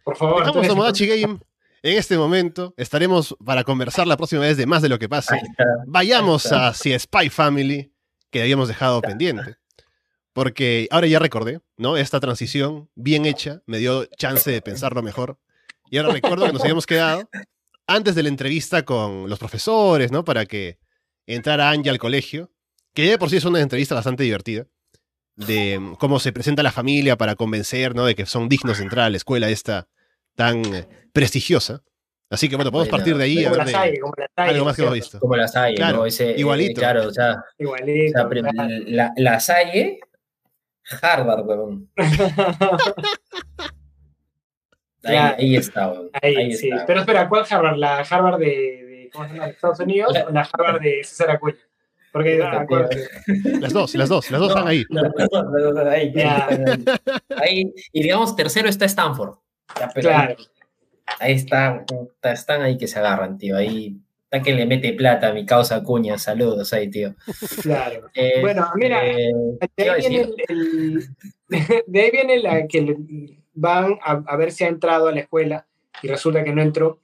Por 0.04 0.16
favor. 0.16 0.36
Dejamos 0.40 0.48
entonces, 0.66 0.70
Tomodachi 0.70 1.08
Game 1.08 1.40
en 1.84 1.98
este 1.98 2.18
momento. 2.18 2.74
Estaremos 2.78 3.36
para 3.44 3.64
conversar 3.64 4.08
la 4.08 4.18
próxima 4.18 4.42
vez 4.42 4.58
de 4.58 4.66
más 4.66 4.82
de 4.82 4.90
lo 4.90 5.00
que 5.00 5.08
pase. 5.10 5.40
Vayamos 5.86 6.52
hacia 6.52 6.98
Spy 6.98 7.30
Family, 7.30 7.92
que 8.32 8.42
habíamos 8.42 8.68
dejado 8.70 9.02
pendiente. 9.02 9.56
Porque 10.38 10.88
ahora 10.92 11.08
ya 11.08 11.18
recordé, 11.18 11.62
¿no? 11.78 11.98
Esta 11.98 12.20
transición 12.20 12.92
bien 12.94 13.26
hecha 13.26 13.64
me 13.66 13.80
dio 13.80 14.06
chance 14.06 14.52
de 14.52 14.62
pensarlo 14.62 15.02
mejor. 15.02 15.40
Y 15.90 15.98
ahora 15.98 16.14
recuerdo 16.14 16.46
que 16.46 16.54
nos 16.54 16.62
habíamos 16.62 16.86
quedado 16.86 17.28
antes 17.88 18.14
de 18.14 18.22
la 18.22 18.30
entrevista 18.30 18.86
con 18.86 19.28
los 19.32 19.40
profesores, 19.40 20.12
¿no? 20.12 20.24
Para 20.24 20.46
que 20.46 20.78
entrara 21.26 21.72
Angie 21.72 21.90
al 21.90 21.98
colegio, 21.98 22.52
que 22.94 23.06
ya 23.06 23.12
de 23.14 23.18
por 23.18 23.32
sí 23.32 23.38
es 23.38 23.46
una 23.46 23.62
entrevista 23.62 23.96
bastante 23.96 24.22
divertida, 24.22 24.68
de 25.36 25.96
cómo 25.98 26.20
se 26.20 26.32
presenta 26.32 26.62
la 26.62 26.72
familia 26.72 27.18
para 27.18 27.34
convencer, 27.36 27.96
¿no? 27.96 28.06
De 28.06 28.14
que 28.14 28.28
son 28.28 28.48
dignos 28.48 28.78
de 28.78 28.84
entrar 28.84 29.06
a 29.06 29.10
la 29.10 29.18
escuela 29.18 29.50
esta 29.50 29.88
tan 30.36 30.64
eh, 30.72 30.88
prestigiosa. 31.14 31.82
Así 32.30 32.48
que 32.48 32.58
bueno, 32.58 32.70
podemos 32.72 32.90
Bueno, 32.92 32.98
partir 33.04 33.18
de 33.18 33.24
ahí 33.24 33.44
a 33.44 33.50
Como 33.50 33.56
ver 33.56 33.58
la 33.58 33.66
de 33.66 33.72
Salle, 33.72 34.00
como 34.02 34.14
la 34.16 34.28
Salle, 34.36 34.52
algo 34.54 34.66
más 34.66 34.76
que 34.76 34.82
hemos 34.84 34.94
visto. 34.94 35.20
Como 35.20 35.36
la 35.36 35.48
Salle, 35.48 35.76
Claro, 35.78 35.98
¿no? 35.98 36.06
Ese, 36.06 36.30
eh, 36.30 36.36
igualito. 36.38 36.80
claro, 36.80 37.08
o 37.08 37.12
sea, 37.12 37.34
o 37.34 37.64
Igualito. 37.64 38.12
sea, 38.20 38.30
pero 38.30 38.42
claro. 38.44 38.70
la, 38.86 39.14
la 39.18 39.40
Salle, 39.40 40.00
Harvard, 41.02 41.46
weón. 41.46 41.90
Ahí, 45.04 45.16
ahí 45.16 45.56
está, 45.56 45.90
weón. 45.92 46.10
Ahí, 46.22 46.36
Ahí 46.36 46.54
sí. 46.54 46.70
está. 46.70 46.86
Pero 46.86 47.00
espera, 47.02 47.30
¿cuál 47.30 47.46
Harvard? 47.50 47.78
¿La 47.78 48.00
Harvard 48.00 48.40
de, 48.40 48.46
de, 48.46 49.10
¿cómo 49.14 49.26
se 49.28 49.34
llama? 49.34 49.46
de 49.46 49.52
Estados 49.52 49.80
Unidos 49.80 50.14
o 50.28 50.32
la 50.32 50.42
Harvard 50.52 50.82
de 50.82 51.04
César 51.04 51.32
Acuña? 51.32 51.56
Porque 52.12 52.42
ah, 52.44 52.66
Las 53.62 53.74
dos, 53.74 53.94
las 53.96 54.10
dos, 54.10 54.32
las 54.32 54.40
dos 54.40 54.50
No, 54.50 54.56
están 54.56 54.68
ahí. 54.68 54.84
no, 54.90 55.02
no, 55.04 55.72
no, 55.84 55.90
ahí, 55.90 56.12
Ya. 56.14 56.48
ahí, 56.48 56.86
ahí. 57.42 57.74
Y 57.94 58.04
digamos, 58.04 58.36
tercero 58.36 58.68
está 58.68 58.86
Stanford. 58.86 59.36
Ya, 59.80 59.90
pero 59.94 60.10
claro. 60.10 60.36
Ahí 61.20 61.34
están, 61.34 61.86
puta, 61.86 62.32
están 62.34 62.62
ahí 62.62 62.78
que 62.78 62.88
se 62.88 63.00
agarran, 63.00 63.38
tío. 63.38 63.56
Ahí 63.56 63.98
está 64.30 64.44
que 64.44 64.54
le 64.54 64.66
mete 64.66 64.94
plata 64.94 65.30
a 65.30 65.34
mi 65.34 65.46
causa 65.46 65.82
cuña. 65.84 66.18
Saludos 66.18 66.74
ahí, 66.74 66.90
tío. 66.90 67.16
claro. 67.62 68.10
Eh, 68.14 68.42
Bueno, 68.42 68.68
mira, 68.76 69.06
eh, 69.08 69.32
¿qué 69.76 69.84
De 69.84 69.90
ahí 69.90 70.00
viene, 70.02 70.18
decir? 70.20 70.36
el, 70.50 71.08
el- 71.50 71.84
de 71.88 72.02
ahí 72.02 72.12
viene 72.12 72.40
la 72.40 72.68
que 72.68 72.96
van 73.54 73.98
a, 74.04 74.24
a 74.28 74.36
ver 74.36 74.52
si 74.52 74.64
ha 74.64 74.68
entrado 74.68 75.08
a 75.08 75.12
la 75.12 75.22
escuela 75.22 75.66
y 76.02 76.08
resulta 76.08 76.44
que 76.44 76.54
no 76.54 76.62
entró. 76.62 77.00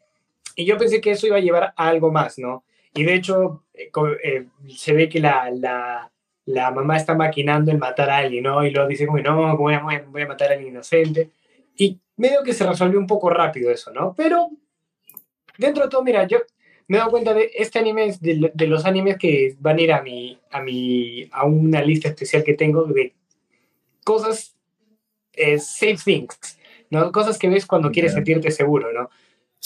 Y 0.56 0.66
yo 0.66 0.78
pensé 0.78 1.02
que 1.02 1.12
eso 1.12 1.26
iba 1.28 1.38
a 1.38 1.42
llevar 1.42 1.74
a 1.76 1.88
algo 1.88 2.12
más, 2.12 2.38
¿no? 2.38 2.64
Y 2.94 3.04
de 3.04 3.16
hecho, 3.16 3.64
eh, 3.74 4.46
se 4.76 4.94
ve 4.94 5.10
que 5.10 5.20
la, 5.20 5.50
la, 5.52 6.12
la 6.46 6.72
mamá 6.72 6.98
está 6.98 7.16
maquinando 7.16 7.72
el 7.72 7.80
matar 7.80 8.10
a 8.10 8.18
alguien, 8.18 8.44
¿no? 8.44 8.64
Y 8.66 8.70
luego 8.72 8.88
dice, 8.88 9.08
como, 9.08 9.18
no, 9.20 9.48
a- 9.48 9.56
voy 9.56 9.74
a 9.74 10.28
matar 10.28 10.50
a 10.52 10.54
alguien 10.54 10.74
inocente. 10.74 11.32
Y 11.76 12.00
medio 12.18 12.44
que 12.44 12.54
se 12.54 12.68
resolvió 12.68 13.00
un 13.00 13.08
poco 13.08 13.30
rápido 13.32 13.72
eso, 13.72 13.92
¿no? 13.92 14.14
Pero 14.16 14.50
dentro 15.58 15.84
de 15.86 15.90
todo, 15.90 16.04
mira, 16.04 16.28
yo 16.28 16.40
me 16.88 16.98
he 16.98 17.00
dado 17.00 17.12
cuenta 17.12 17.34
de 17.34 17.52
este 17.56 17.80
anime 17.80 18.06
es 18.06 18.22
de, 18.22 18.52
de 18.54 18.68
los 18.68 18.86
animes 18.86 19.18
que 19.18 19.56
van 19.60 19.78
a 19.78 19.82
ir 19.82 19.92
a 19.94 20.02
mi, 20.02 20.38
a 20.52 20.62
mi, 20.62 21.28
a 21.32 21.46
una 21.46 21.82
lista 21.82 22.10
especial 22.10 22.44
que 22.44 22.54
tengo 22.54 22.84
de 22.86 23.14
cosas, 24.04 24.56
eh, 25.34 25.60
safe 25.60 25.98
things, 26.04 26.60
¿no? 26.90 27.12
Cosas 27.12 27.38
que 27.38 27.50
ves 27.50 27.66
cuando 27.66 27.92
quieres 27.92 28.14
sentirte 28.14 28.52
seguro, 28.52 28.92
¿no? 28.92 29.10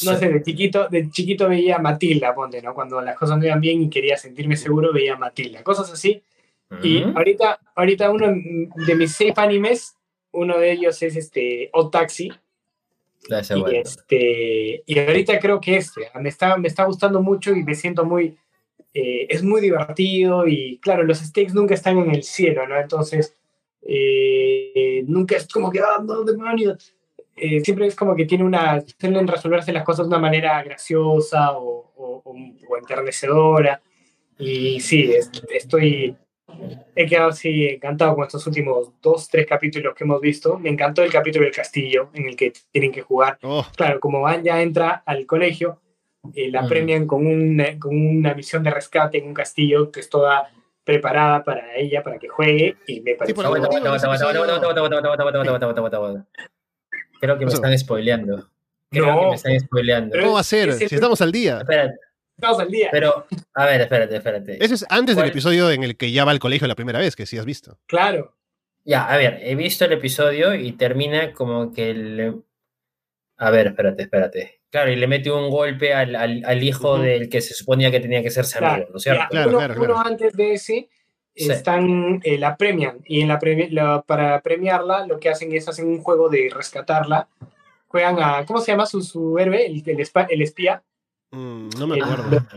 No 0.04 0.14
Sí. 0.14 0.18
sé, 0.20 0.30
de 0.30 0.44
chiquito, 0.44 0.88
de 0.90 1.10
chiquito 1.10 1.50
veía 1.50 1.78
a 1.78 1.80
Matilda, 1.80 2.36
ponte, 2.36 2.62
¿no? 2.62 2.76
Cuando 2.76 3.02
las 3.02 3.18
cosas 3.18 3.40
no 3.40 3.46
iban 3.46 3.60
bien 3.60 3.82
y 3.82 3.90
quería 3.90 4.16
sentirme 4.16 4.56
seguro, 4.56 4.94
veía 4.94 5.16
a 5.16 5.18
Matilda. 5.18 5.64
Cosas 5.64 5.92
así. 5.92 6.22
Y 6.84 7.02
Ujú. 7.04 7.18
ahorita, 7.18 7.60
ahorita 7.76 8.12
uno 8.12 8.28
de 8.28 8.96
mis 8.96 9.14
safe 9.14 9.34
animes, 9.38 9.96
uno 10.32 10.60
de 10.60 10.72
ellos 10.72 11.02
es 11.02 11.16
este, 11.16 11.72
O 11.74 11.90
Taxi, 11.90 12.32
Ha 13.32 13.58
y, 13.58 13.76
este, 13.78 14.84
y 14.86 15.00
ahorita 15.00 15.40
creo 15.40 15.60
que 15.60 15.78
este, 15.78 16.10
me 16.20 16.30
está, 16.30 16.58
me 16.58 16.68
está 16.68 16.86
gustando 16.86 17.22
mucho 17.22 17.52
y 17.52 17.64
me 17.64 17.76
siento 17.76 18.06
muy, 18.06 18.38
eh, 18.94 19.28
es 19.30 19.44
muy 19.44 19.60
divertido 19.62 20.48
y 20.48 20.80
claro, 20.80 21.04
los 21.04 21.20
stakes 21.20 21.54
nunca 21.54 21.74
están 21.74 21.98
en 21.98 22.12
el 22.16 22.24
cielo, 22.24 22.68
¿no? 22.68 22.80
Entonces, 22.80 23.36
eh, 23.82 25.04
nunca 25.08 25.36
es 25.38 25.48
como 25.48 25.72
que, 25.72 25.80
ah, 25.80 26.02
no, 26.04 26.24
demonios. 26.24 26.94
Eh, 27.36 27.60
siempre 27.64 27.86
es 27.88 27.96
como 27.96 28.16
que 28.16 28.26
tiene 28.26 28.44
una, 28.44 28.84
suelen 29.00 29.28
resolverse 29.28 29.72
las 29.72 29.84
cosas 29.84 30.06
de 30.06 30.10
una 30.10 30.20
manera 30.20 30.64
graciosa 30.64 31.52
o, 31.58 31.92
o- 31.96 32.22
o- 32.26 32.36
o 32.70 32.78
enternecedora. 32.78 33.82
Y 34.40 34.80
sí, 34.80 35.12
es- 35.12 35.32
estoy, 35.54 36.16
He 36.96 37.06
quedado 37.06 37.30
así 37.30 37.68
encantado 37.68 38.16
con 38.16 38.26
estos 38.26 38.46
últimos 38.48 38.92
dos, 39.02 39.28
tres 39.30 39.46
capítulos 39.46 39.94
que 39.94 40.04
hemos 40.04 40.22
visto. 40.22 40.58
Me 40.58 40.70
encantó 40.70 41.04
el 41.04 41.12
capítulo 41.12 41.46
del 41.46 41.54
castillo 41.54 42.10
en 42.14 42.28
el 42.28 42.36
que 42.36 42.54
tienen 42.72 42.92
que 42.92 43.02
jugar. 43.02 43.38
Oh. 43.44 43.66
Claro, 43.76 44.00
como 44.00 44.22
Van 44.22 44.44
ya 44.44 44.62
entra 44.62 45.04
al 45.06 45.26
colegio, 45.26 45.82
eh, 46.34 46.50
la 46.50 46.64
mm. 46.64 46.68
premian 46.68 47.08
con 47.08 47.28
una, 47.28 47.78
con 47.78 47.96
una 47.96 48.34
misión 48.34 48.64
de 48.64 48.72
rescate 48.72 49.18
en 49.20 49.28
un 49.28 49.34
castillo 49.34 49.92
que 49.92 50.00
es 50.00 50.10
toda 50.10 50.50
preparada 50.84 51.44
para 51.44 51.76
ella, 51.76 52.02
para 52.02 52.18
que 52.18 52.30
juegue. 52.30 52.78
Y 52.88 53.02
me 53.02 53.16
parece... 53.16 53.36
Creo 57.20 57.38
que 57.38 57.46
me 57.46 57.52
están 57.52 57.78
spoileando. 57.78 58.48
Creo 58.90 59.06
no. 59.06 59.20
que 59.20 59.28
me 59.28 59.36
están 59.36 59.60
spoileando. 59.60 60.18
¿Cómo 60.20 60.34
va 60.34 60.40
a 60.40 60.44
ser? 60.44 60.74
Si 60.74 60.96
estamos 60.96 61.20
al 61.22 61.32
día. 61.32 61.60
Espera, 61.60 61.94
Estamos 62.38 62.60
al 62.60 62.68
día. 62.70 62.90
pero, 62.92 63.26
a 63.56 63.66
ver, 63.66 63.82
espérate, 63.82 64.16
espérate. 64.16 64.64
Ese 64.64 64.76
es 64.76 64.86
antes 64.90 65.16
del 65.16 65.26
episodio 65.28 65.72
en 65.72 65.84
el 65.84 65.98
que 65.98 66.12
ya 66.12 66.24
va 66.24 66.32
al 66.32 66.40
colegio 66.40 66.68
la 66.68 66.76
primera 66.76 67.00
vez, 67.00 67.16
que 67.16 67.26
sí 67.26 67.38
has 67.38 67.46
visto. 67.46 67.80
Claro. 67.88 68.36
Ya, 68.86 69.06
a 69.06 69.18
ver, 69.18 69.40
he 69.42 69.56
visto 69.56 69.86
el 69.86 69.94
episodio 69.94 70.54
y 70.54 70.72
termina 70.74 71.34
como 71.34 71.74
que 71.74 71.90
el... 71.90 72.44
A 73.38 73.50
ver, 73.50 73.68
espérate, 73.68 74.04
espérate. 74.04 74.62
Claro, 74.70 74.92
y 74.92 74.96
le 74.96 75.08
mete 75.08 75.32
un 75.32 75.50
golpe 75.50 75.94
al, 75.94 76.16
al, 76.16 76.44
al 76.46 76.64
hijo 76.64 76.94
Ujú. 76.94 77.02
del 77.02 77.28
que 77.30 77.42
se 77.42 77.54
suponía 77.56 77.90
que 77.90 78.00
tenía 78.00 78.22
que 78.22 78.30
ser 78.32 78.46
amigo, 78.46 78.60
Claro, 78.76 78.88
¿no 78.92 78.98
es 78.98 79.04
cierto? 79.04 79.24
Claro, 79.30 79.50
uno, 79.50 79.58
claro, 79.58 79.82
uno 79.82 80.00
antes 80.00 80.34
de 80.34 80.54
ese 80.54 80.90
Sí. 81.36 81.52
están, 81.52 82.20
eh, 82.24 82.38
la 82.40 82.58
premian 82.58 82.98
y 83.06 83.22
en 83.22 83.28
la, 83.28 83.40
premi- 83.40 83.70
la- 83.70 84.02
para 84.02 84.42
premiarla 84.42 85.06
lo 85.06 85.20
que 85.20 85.30
hacen 85.30 85.54
es 85.54 85.68
hacen 85.68 85.88
un 85.88 86.02
juego 86.02 86.30
de 86.30 86.50
rescatarla. 86.52 87.28
Juegan 87.88 88.18
a, 88.20 88.44
¿cómo 88.46 88.60
se 88.60 88.72
llama 88.72 88.88
su, 88.88 89.02
su 89.04 89.38
héroe? 89.38 89.64
El, 89.68 89.84
el, 89.86 90.08
el 90.30 90.42
espía. 90.42 90.82
Mm, 91.32 91.70
no 91.78 91.88
me 91.88 91.98
El- 91.98 92.04
acuerdo. 92.04 92.48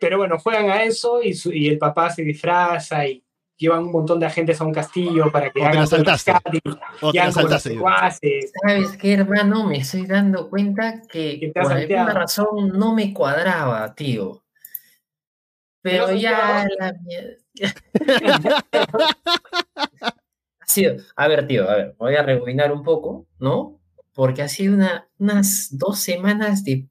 Pero 0.00 0.16
bueno, 0.18 0.38
juegan 0.38 0.70
a 0.70 0.82
eso 0.82 1.22
y, 1.22 1.34
su- 1.34 1.52
y 1.52 1.68
el 1.68 1.78
papá 1.78 2.08
se 2.10 2.22
disfraza 2.22 3.06
y 3.06 3.22
llevan 3.56 3.84
un 3.84 3.92
montón 3.92 4.18
de 4.18 4.24
agentes 4.26 4.58
a 4.60 4.64
un 4.64 4.72
castillo 4.72 5.30
para 5.30 5.50
que 5.50 5.60
O 5.60 5.62
te 5.62 5.68
hagan 5.68 5.82
el 5.82 5.88
saltaste. 5.88 6.32
O 7.02 7.12
te 7.12 7.32
saltaste. 7.32 7.78
¿Sabes 8.62 8.96
qué, 8.96 9.12
hermano? 9.14 9.66
Me 9.66 9.78
estoy 9.78 10.06
dando 10.06 10.48
cuenta 10.48 11.02
que 11.08 11.38
te 11.52 11.60
por 11.60 11.72
alguna 11.72 12.14
razón 12.14 12.68
no 12.78 12.94
me 12.94 13.12
cuadraba, 13.12 13.94
tío. 13.94 14.42
Pero 15.82 16.12
ya 16.12 16.66
la 16.78 16.92
mierda. 16.94 17.36
ha 20.60 20.66
sido, 20.66 20.96
a 21.16 21.28
ver, 21.28 21.46
tío, 21.46 21.68
a 21.68 21.76
ver, 21.76 21.94
voy 21.98 22.14
a 22.16 22.22
rebobinar 22.22 22.72
un 22.72 22.82
poco, 22.82 23.26
¿no? 23.38 23.80
Porque 24.14 24.42
ha 24.42 24.48
sido 24.48 24.74
una, 24.74 25.08
unas 25.18 25.68
dos 25.78 25.98
semanas 26.00 26.64
de, 26.64 26.88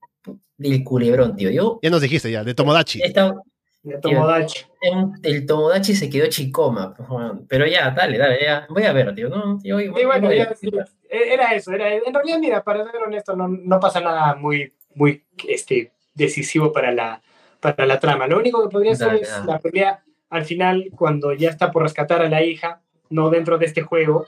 del 0.57 0.83
culebrón, 0.83 1.35
tío. 1.35 1.49
Yo 1.51 1.79
Ya 1.81 1.89
nos 1.89 2.01
dijiste 2.01 2.31
ya, 2.31 2.43
de 2.43 2.53
Tomodachi. 2.53 3.01
he 3.01 3.05
estado, 3.07 3.43
De 3.83 3.97
Tomodachi. 3.99 4.65
en- 4.81 5.11
el 5.23 5.45
Tomodachi 5.45 5.95
se 5.95 6.09
quedó 6.09 6.27
chicoma, 6.27 6.93
pues, 6.95 7.07
pero 7.47 7.65
ya, 7.67 7.91
dale, 7.91 8.17
dale, 8.17 8.39
ya, 8.41 8.65
voy 8.69 8.83
a 8.83 8.93
ver, 8.93 9.13
tío, 9.15 9.29
¿no? 9.29 9.59
Yo- 9.63 9.79
Sí, 9.79 9.87
bueno, 10.05 10.31
ya, 10.33 10.53
sí, 10.55 10.69
era 11.09 11.53
eso. 11.53 11.71
Era, 11.71 11.93
en 11.93 12.13
realidad, 12.13 12.39
mira, 12.39 12.63
para 12.63 12.83
ser 12.91 13.01
honesto, 13.01 13.35
no, 13.35 13.47
no 13.47 13.79
pasa 13.79 14.01
nada 14.01 14.35
muy, 14.35 14.73
muy 14.95 15.23
este, 15.47 15.91
decisivo 16.15 16.71
para 16.73 16.91
la, 16.91 17.21
para 17.61 17.85
la 17.85 17.99
trama. 17.99 18.27
Lo 18.27 18.37
único 18.39 18.61
que 18.63 18.69
podría 18.71 18.95
ser 18.95 19.13
es 19.15 19.29
dale. 19.29 19.47
la 19.47 19.59
pelea 19.59 20.03
al 20.29 20.43
final, 20.43 20.89
cuando 20.95 21.33
ya 21.33 21.49
está 21.49 21.71
por 21.71 21.83
rescatar 21.83 22.21
a 22.21 22.29
la 22.29 22.43
hija, 22.43 22.81
no 23.09 23.29
dentro 23.29 23.57
de 23.57 23.65
este 23.67 23.81
juego. 23.83 24.25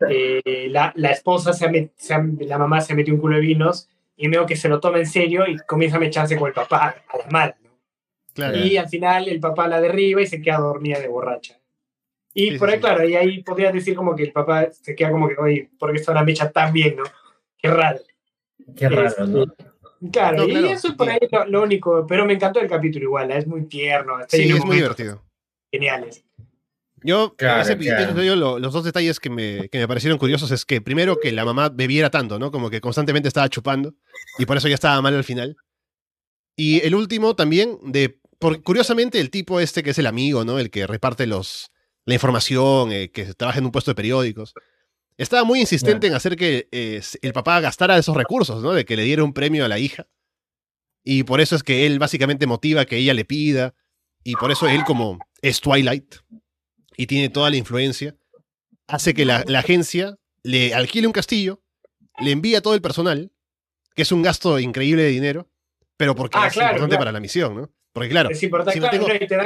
eh, 0.08 0.68
la, 0.70 0.92
la 0.96 1.10
esposa, 1.10 1.52
se 1.52 1.66
ha 1.66 1.68
met- 1.68 1.90
se 1.96 2.14
ha- 2.14 2.24
la 2.40 2.56
mamá 2.58 2.80
se 2.80 2.94
metió 2.94 3.12
un 3.12 3.20
culo 3.20 3.34
de 3.36 3.42
vinos 3.42 3.88
y 4.18 4.28
veo 4.28 4.44
que 4.44 4.56
se 4.56 4.68
lo 4.68 4.80
toma 4.80 4.98
en 4.98 5.06
serio 5.06 5.46
y 5.46 5.56
comienza 5.58 5.96
a 5.96 6.00
mecharse 6.00 6.36
con 6.36 6.48
el 6.48 6.54
papá 6.54 6.96
a 7.08 7.18
la 7.18 7.30
mala. 7.30 7.56
¿no? 7.62 7.70
Claro. 8.34 8.58
Y 8.58 8.76
al 8.76 8.88
final 8.88 9.28
el 9.28 9.40
papá 9.40 9.68
la 9.68 9.80
derriba 9.80 10.20
y 10.20 10.26
se 10.26 10.42
queda 10.42 10.58
dormida 10.58 10.98
de 10.98 11.08
borracha. 11.08 11.58
Y 12.34 12.50
Sí, 12.50 12.58
por 12.58 12.68
ahí, 12.68 12.76
sí. 12.76 12.80
claro, 12.80 13.08
y 13.08 13.14
ahí 13.14 13.42
podrías 13.42 13.72
decir 13.72 13.94
como 13.94 14.14
que 14.14 14.24
el 14.24 14.32
papá 14.32 14.70
se 14.72 14.94
queda 14.94 15.12
como 15.12 15.28
que, 15.28 15.36
oye, 15.38 15.70
¿por 15.78 15.92
qué 15.92 15.98
está 15.98 16.12
una 16.12 16.24
mecha 16.24 16.50
tan 16.50 16.72
bien, 16.72 16.96
no? 16.96 17.04
Qué 17.56 17.70
raro. 17.70 18.00
Qué 18.76 18.88
raro, 18.88 19.26
¿no? 19.26 19.46
Claro, 20.12 20.38
No, 20.38 20.44
y 20.44 20.50
claro, 20.50 20.66
eso 20.68 20.88
es 20.88 20.94
por 20.94 21.08
ahí 21.08 21.18
lo, 21.30 21.46
lo 21.46 21.62
único, 21.62 22.06
pero 22.06 22.24
me 22.26 22.34
encantó 22.34 22.60
el 22.60 22.68
capítulo 22.68 23.04
igual, 23.06 23.30
¿eh? 23.30 23.38
es 23.38 23.46
muy 23.46 23.66
tierno, 23.66 24.20
está 24.20 24.36
Sí, 24.36 24.48
es 24.50 24.64
muy 24.64 24.76
divertido. 24.76 25.22
Geniales. 25.72 26.24
Yo, 27.02 27.34
Claro, 27.36 27.62
ese 27.62 27.76
claro. 27.78 28.36
lo- 28.36 28.58
los 28.58 28.72
dos 28.72 28.84
detalles 28.84 29.20
que 29.20 29.30
me, 29.30 29.68
que 29.68 29.78
me 29.78 29.88
parecieron 29.88 30.18
curiosos 30.18 30.50
es 30.50 30.64
que 30.64 30.80
primero 30.80 31.18
que 31.20 31.32
la 31.32 31.44
mamá 31.44 31.68
bebiera 31.68 32.10
tanto, 32.10 32.38
¿no? 32.38 32.50
Como 32.50 32.70
que 32.70 32.80
constantemente 32.80 33.28
estaba 33.28 33.48
chupando. 33.48 33.94
y 34.38 34.46
por 34.46 34.56
eso 34.56 34.68
ya 34.68 34.74
estaba 34.74 35.00
mal 35.02 35.14
al 35.14 35.24
final. 35.24 35.56
Y 36.56 36.80
el 36.84 36.94
último 36.94 37.34
también, 37.36 37.78
de, 37.84 38.18
por, 38.38 38.62
curiosamente, 38.62 39.20
el 39.20 39.30
tipo 39.30 39.60
este 39.60 39.82
que 39.82 39.90
es 39.90 39.98
el 39.98 40.06
amigo, 40.06 40.44
¿no? 40.44 40.58
El 40.58 40.70
que 40.70 40.86
reparte 40.86 41.26
los, 41.26 41.70
la 42.04 42.14
información, 42.14 42.90
eh, 42.92 43.10
que 43.10 43.32
trabaja 43.34 43.58
en 43.58 43.64
un 43.66 43.70
puesto 43.72 43.90
de 43.90 43.94
periódicos. 43.94 44.54
Estaba 45.16 45.44
muy 45.44 45.60
insistente 45.60 46.06
en 46.06 46.14
hacer 46.14 46.36
que 46.36 46.68
eh, 46.70 47.00
el 47.22 47.32
papá 47.32 47.60
gastara 47.60 47.98
esos 47.98 48.16
recursos, 48.16 48.62
¿no? 48.62 48.72
De 48.72 48.84
que 48.84 48.96
le 48.96 49.02
diera 49.02 49.24
un 49.24 49.32
premio 49.32 49.64
a 49.64 49.68
la 49.68 49.78
hija. 49.78 50.06
Y 51.04 51.22
por 51.24 51.40
eso 51.40 51.56
es 51.56 51.62
que 51.62 51.86
él 51.86 51.98
básicamente 51.98 52.46
motiva 52.46 52.84
que 52.84 52.96
ella 52.96 53.14
le 53.14 53.24
pida. 53.24 53.74
Y 54.24 54.34
por 54.34 54.50
eso 54.50 54.68
él, 54.68 54.84
como 54.84 55.18
es 55.42 55.60
Twilight 55.60 56.16
y 56.98 57.06
tiene 57.06 57.30
toda 57.30 57.48
la 57.48 57.56
influencia, 57.56 58.16
hace 58.88 59.14
que 59.14 59.24
la, 59.24 59.44
agencia 59.56 60.18
le 60.42 60.74
alquile 60.74 61.06
un 61.06 61.12
castillo, 61.12 61.62
le 62.18 62.32
envía 62.32 62.60
todo 62.60 62.74
el 62.74 62.82
personal, 62.82 63.30
que 63.94 64.02
es 64.02 64.10
un 64.10 64.20
gasto 64.20 64.58
increíble 64.58 65.04
de 65.04 65.10
dinero, 65.10 65.48
pero 65.96 66.16
porque 66.16 66.36
ah, 66.38 66.48
es 66.48 66.56
importante 66.56 66.98
para 66.98 67.12
la 67.12 67.20
misión, 67.20 67.54
¿no? 67.54 67.70
Porque 67.92 68.10
claro, 68.10 68.30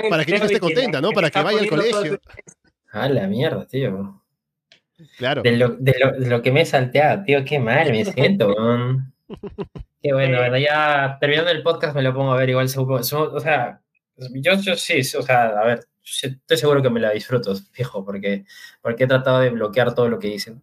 para 0.08 0.24
que 0.24 0.34
ella 0.34 0.44
esté 0.46 0.60
contenta, 0.60 1.00
¿no? 1.02 1.10
Para 1.10 1.30
que 1.30 1.42
vaya 1.42 1.60
al 1.60 1.68
colegio. 1.68 2.18
A 2.90 3.08
la 3.08 3.26
mierda, 3.26 3.66
tío. 3.66 4.22
Claro. 5.18 5.42
De 5.42 5.56
lo, 5.56 5.68
de 5.76 5.94
lo, 6.20 6.40
que 6.40 6.52
me 6.52 6.62
he 6.62 6.66
salteado, 6.66 7.22
tío, 7.24 7.44
qué 7.44 7.58
mal 7.58 7.90
me 7.90 8.04
siento. 8.12 8.54
qué 10.02 10.12
bueno, 10.12 10.38
bueno, 10.38 10.56
ya 10.56 11.18
terminando 11.20 11.50
el 11.50 11.62
podcast 11.62 11.94
me 11.94 12.02
lo 12.02 12.14
pongo 12.14 12.32
a 12.32 12.36
ver 12.36 12.48
igual. 12.48 12.66
O 12.76 13.40
sea, 13.40 13.82
yo, 14.16 14.54
yo 14.54 14.74
sí, 14.76 15.00
o 15.00 15.22
sea, 15.22 15.48
a 15.48 15.64
ver, 15.64 15.86
estoy 16.22 16.56
seguro 16.56 16.82
que 16.82 16.90
me 16.90 17.00
la 17.00 17.10
disfruto, 17.10 17.54
fijo, 17.72 18.04
porque, 18.04 18.44
porque 18.80 19.04
he 19.04 19.06
tratado 19.06 19.40
de 19.40 19.50
bloquear 19.50 19.94
todo 19.94 20.08
lo 20.08 20.18
que 20.18 20.28
dicen. 20.28 20.62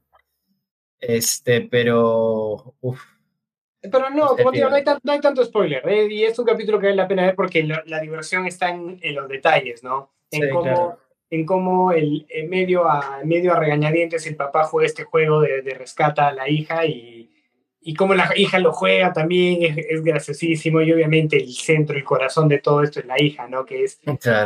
Este, 1.00 1.62
pero. 1.62 2.76
Uf. 2.82 3.02
Pero 3.82 4.10
no, 4.10 4.36
como 4.36 4.52
digo, 4.52 4.70
no 4.70 4.76
hay, 4.76 4.84
no 5.04 5.12
hay 5.14 5.22
tanto 5.22 5.44
spoiler. 5.46 5.88
¿eh? 5.88 6.08
Y 6.12 6.24
es 6.26 6.38
un 6.38 6.46
capítulo 6.46 6.80
que 6.80 6.88
vale 6.88 6.98
la 6.98 7.08
pena 7.08 7.26
ver 7.26 7.36
porque 7.36 7.64
la, 7.64 8.00
diversión 8.02 8.46
está 8.46 8.70
en, 8.70 9.00
en, 9.02 9.16
los 9.16 9.30
detalles, 9.30 9.84
¿no? 9.84 10.12
En 10.32 10.50
cómo, 10.50 10.98
en 11.30 11.46
cómo 11.46 11.92
el, 11.94 12.28
medio, 12.50 12.90
a, 12.90 13.22
medio 13.24 13.54
a 13.54 13.60
regañadientes 13.60 14.28
el 14.28 14.36
papá 14.36 14.66
juega 14.66 14.86
este 14.86 15.06
juego 15.06 15.40
de, 15.40 15.62
de 15.62 15.74
rescata 15.76 16.28
a 16.28 16.34
la 16.34 16.50
hija 16.50 16.86
y, 16.86 17.30
y 17.82 17.94
cómo 17.94 18.14
la 18.14 18.32
hija 18.36 18.60
lo 18.60 18.74
juega 18.74 19.14
también 19.14 19.64
es, 19.64 19.86
es, 19.90 20.04
graciosísimo 20.04 20.82
y 20.82 20.92
obviamente 20.92 21.38
el 21.38 21.54
centro 21.54 21.98
y 21.98 22.04
corazón 22.04 22.50
de 22.50 22.60
todo 22.60 22.84
esto 22.84 23.00
es 23.00 23.06
la 23.06 23.22
hija, 23.22 23.48
¿no? 23.48 23.66
Que 23.66 23.84
es, 23.84 24.00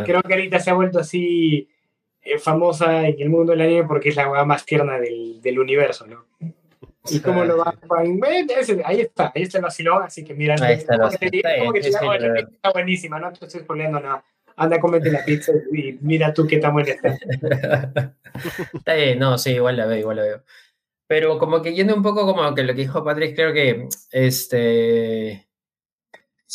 creo 0.06 0.22
que 0.22 0.34
ahorita 0.34 0.60
se 0.60 0.70
ha 0.70 0.74
vuelto 0.74 1.00
así 1.00 1.68
eh, 2.22 2.38
famosa 2.38 3.08
en 3.08 3.20
el 3.20 3.30
mundo 3.30 3.52
del 3.52 3.62
anime 3.62 3.84
porque 3.86 4.10
es 4.10 4.16
la 4.16 4.30
hueá 4.30 4.46
más 4.46 4.66
tierna 4.66 5.00
del, 5.00 5.42
del, 5.42 5.60
universo, 5.60 6.06
¿no? 6.06 6.26
Y 7.10 7.20
cómo 7.20 7.44
lo 7.44 7.58
va 7.58 7.76
ahí 8.86 9.02
está, 9.02 9.32
ahí 9.36 9.42
está 9.42 9.58
el 9.58 9.64
vacilón, 9.64 10.04
así 10.04 10.24
que 10.24 10.34
mira, 10.34 10.56
ahí 10.62 10.76
está, 10.76 10.96
está, 11.10 12.72
buenísima, 12.72 13.20
no 13.20 13.34
te 13.34 13.46
estoy 13.46 13.62
spoileando 13.62 14.00
nada. 14.00 14.24
Anda, 14.56 14.80
cómete 14.80 15.12
la 15.12 15.26
pizza 15.26 15.52
y 15.74 15.98
mira 16.02 16.34
tú 16.34 16.48
qué 16.48 16.60
tan 16.60 16.74
buena 16.74 16.92
está. 16.92 17.18
está 18.74 18.94
bien, 18.94 19.20
no, 19.20 19.38
sí, 19.38 19.52
igual 19.52 19.76
la 19.76 19.86
veo, 19.88 19.98
igual 19.98 20.18
la 20.18 20.24
veo. 20.24 20.44
Pero 21.14 21.38
como 21.38 21.61
que 21.61 21.76
yendo 21.76 21.95
un 21.95 22.01
poco 22.01 22.26
como 22.26 22.55
que 22.55 22.64
lo 22.64 22.74
que 22.74 22.82
dijo 22.82 23.03
Patrick, 23.03 23.36
creo 23.36 23.53
que 23.53 23.88
este 24.11 25.30
e-, 25.32 25.45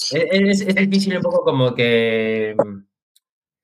es, 0.03 0.63
es, 0.63 0.75
difícil 0.75 1.17
un 1.17 1.23
poco 1.23 1.45
como 1.45 1.77
que 1.77 2.57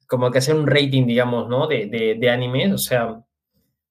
como 0.07 0.31
que 0.31 0.39
hacer 0.39 0.55
un 0.55 0.69
rating, 0.69 1.05
digamos, 1.05 1.49
¿no? 1.49 1.67
De, 1.67 1.87
de, 1.87 2.15
de 2.15 2.31
anime, 2.31 2.73
o 2.73 2.79
sea, 2.79 3.21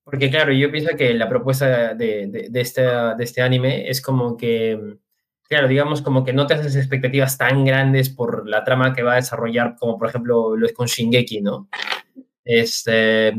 porque 0.02 0.30
claro, 0.30 0.54
yo 0.54 0.72
pienso 0.72 0.96
que 0.96 1.12
la 1.12 1.28
propuesta 1.28 1.92
de, 1.92 2.26
de, 2.28 2.48
de, 2.48 2.60
este, 2.62 2.80
de 2.80 3.22
este 3.22 3.42
anime 3.42 3.86
es 3.90 4.00
como 4.00 4.38
que, 4.38 4.96
claro, 5.42 5.68
digamos, 5.68 6.00
como 6.00 6.24
que 6.24 6.32
no 6.32 6.46
te 6.46 6.54
haces 6.54 6.74
expectativas 6.74 7.36
tan 7.36 7.66
grandes 7.66 8.08
por 8.08 8.48
la 8.48 8.64
trama 8.64 8.94
que 8.94 9.02
va 9.02 9.12
a 9.12 9.16
desarrollar, 9.16 9.76
como 9.78 9.98
por 9.98 10.08
ejemplo 10.08 10.56
lo 10.56 10.64
es 10.64 10.72
con 10.72 10.86
Shingeki, 10.86 11.42
¿no? 11.42 11.68
Este, 12.46 13.34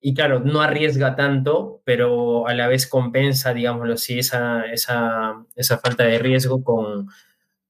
y 0.00 0.14
claro, 0.14 0.40
no 0.40 0.62
arriesga 0.62 1.14
tanto, 1.14 1.82
pero 1.84 2.46
a 2.48 2.54
la 2.54 2.68
vez 2.68 2.86
compensa, 2.86 3.52
digámoslo 3.52 3.94
así, 3.94 4.18
esa, 4.18 4.64
esa, 4.64 5.44
esa 5.56 5.78
falta 5.78 6.04
de 6.04 6.18
riesgo 6.18 6.64
con, 6.64 7.08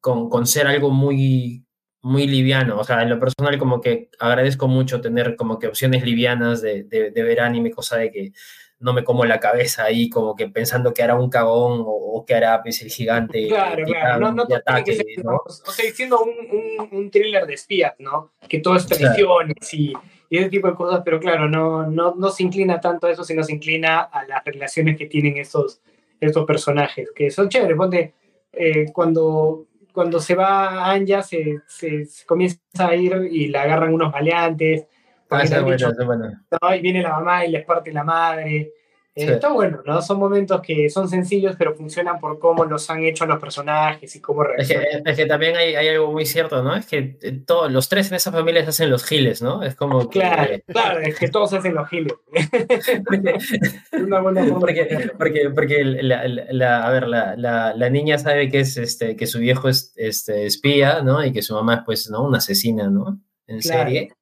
con, 0.00 0.30
con, 0.30 0.46
ser 0.46 0.68
algo 0.68 0.90
muy, 0.90 1.64
muy 2.02 2.28
liviano. 2.28 2.78
O 2.78 2.84
sea, 2.84 3.02
en 3.02 3.10
lo 3.10 3.18
personal 3.18 3.58
como 3.58 3.80
que 3.80 4.10
agradezco 4.20 4.68
mucho 4.68 5.00
tener 5.00 5.34
como 5.34 5.58
que 5.58 5.66
opciones 5.66 6.04
livianas 6.04 6.62
de, 6.62 6.84
de, 6.84 7.10
de 7.10 7.22
ver 7.24 7.40
anime, 7.40 7.72
cosa 7.72 7.96
de 7.96 8.12
que 8.12 8.32
no 8.78 8.94
me 8.94 9.04
como 9.04 9.24
la 9.24 9.40
cabeza 9.40 9.84
ahí 9.84 10.08
como 10.08 10.34
que 10.34 10.48
pensando 10.48 10.94
que 10.94 11.02
hará 11.02 11.14
un 11.14 11.30
cagón 11.30 11.84
o, 11.84 12.24
que 12.26 12.34
hará 12.34 12.62
pues, 12.62 12.80
el 12.82 12.90
gigante. 12.90 13.48
Claro, 13.48 13.84
claro, 13.84 14.20
no, 14.20 14.32
no, 14.32 14.54
ataque, 14.54 15.16
¿no? 15.24 15.40
O 15.46 15.72
sea, 15.72 15.84
diciendo 15.84 16.22
un, 16.22 16.30
un, 16.56 16.98
un, 16.98 17.10
thriller 17.10 17.46
de 17.46 17.54
espías, 17.54 17.94
¿no? 17.98 18.32
Que 18.48 18.60
todo 18.60 18.76
es 18.76 18.86
traiciones 18.86 19.74
y 19.74 19.92
y 20.30 20.38
ese 20.38 20.48
tipo 20.48 20.68
de 20.68 20.74
cosas, 20.74 21.02
pero 21.04 21.18
claro, 21.18 21.48
no, 21.48 21.88
no, 21.88 22.14
no 22.14 22.30
se 22.30 22.44
inclina 22.44 22.80
tanto 22.80 23.08
a 23.08 23.10
eso, 23.10 23.24
sino 23.24 23.42
se 23.42 23.52
inclina 23.52 24.02
a 24.02 24.24
las 24.26 24.44
relaciones 24.44 24.96
que 24.96 25.06
tienen 25.06 25.36
estos, 25.36 25.82
estos 26.20 26.46
personajes, 26.46 27.10
que 27.12 27.32
son 27.32 27.48
chéveres. 27.48 27.76
Ponte, 27.76 28.14
eh, 28.52 28.86
cuando, 28.92 29.66
cuando 29.92 30.20
se 30.20 30.36
va 30.36 30.88
Anja, 30.88 31.22
se, 31.22 31.62
se, 31.66 32.06
comienza 32.26 32.60
a 32.78 32.94
ir 32.94 33.28
y 33.28 33.48
la 33.48 33.62
agarran 33.62 33.92
unos 33.92 34.12
maleantes. 34.12 34.86
Ah, 35.30 35.42
bueno, 35.62 35.92
bueno. 36.06 36.30
¿no? 36.62 36.74
Y 36.76 36.80
viene 36.80 37.02
la 37.02 37.10
mamá 37.10 37.44
y 37.44 37.50
les 37.50 37.64
parte 37.64 37.92
la 37.92 38.04
madre. 38.04 38.72
Eh, 39.16 39.24
está 39.24 39.52
bueno, 39.52 39.82
¿no? 39.84 40.00
Son 40.02 40.20
momentos 40.20 40.60
que 40.60 40.88
son 40.88 41.08
sencillos, 41.08 41.56
pero 41.58 41.74
funcionan 41.74 42.20
por 42.20 42.38
cómo 42.38 42.64
los 42.64 42.88
han 42.90 43.02
hecho 43.02 43.26
los 43.26 43.40
personajes 43.40 44.14
y 44.14 44.20
cómo 44.20 44.44
reaccionan. 44.44 45.02
Es 45.04 45.16
que, 45.16 45.26
también 45.26 45.56
hay, 45.56 45.74
hay, 45.74 45.88
algo 45.88 46.12
muy 46.12 46.24
cierto, 46.24 46.62
¿no? 46.62 46.76
Es 46.76 46.86
que 46.86 47.18
eh, 47.20 47.40
todos 47.44 47.72
los 47.72 47.88
tres 47.88 48.08
en 48.08 48.14
esa 48.14 48.30
familia 48.30 48.62
se 48.62 48.70
hacen 48.70 48.88
los 48.88 49.04
giles, 49.04 49.42
¿no? 49.42 49.64
Es 49.64 49.74
como. 49.74 50.08
Claro, 50.08 50.54
claro, 50.64 51.00
es 51.00 51.18
que 51.18 51.28
todos 51.28 51.52
hacen 51.52 51.74
los 51.74 51.88
giles. 51.88 52.12
Una 53.92 54.20
buena 54.20 54.46
porque, 54.58 55.10
porque, 55.18 55.50
porque 55.50 55.84
la, 55.84 56.28
la, 56.28 56.86
a 56.86 56.90
ver, 56.90 57.08
la, 57.08 57.90
niña 57.90 58.16
sabe 58.16 58.48
que, 58.48 58.60
es, 58.60 58.76
este, 58.76 59.16
que 59.16 59.26
su 59.26 59.40
viejo 59.40 59.68
es 59.68 59.92
este, 59.96 60.46
espía, 60.46 61.02
¿no? 61.02 61.24
Y 61.24 61.32
que 61.32 61.42
su 61.42 61.54
mamá 61.54 61.74
es, 61.74 61.80
pues, 61.84 62.10
¿no? 62.10 62.24
Una 62.24 62.38
asesina, 62.38 62.88
¿no? 62.88 63.20
En 63.48 63.60
serie 63.60 64.12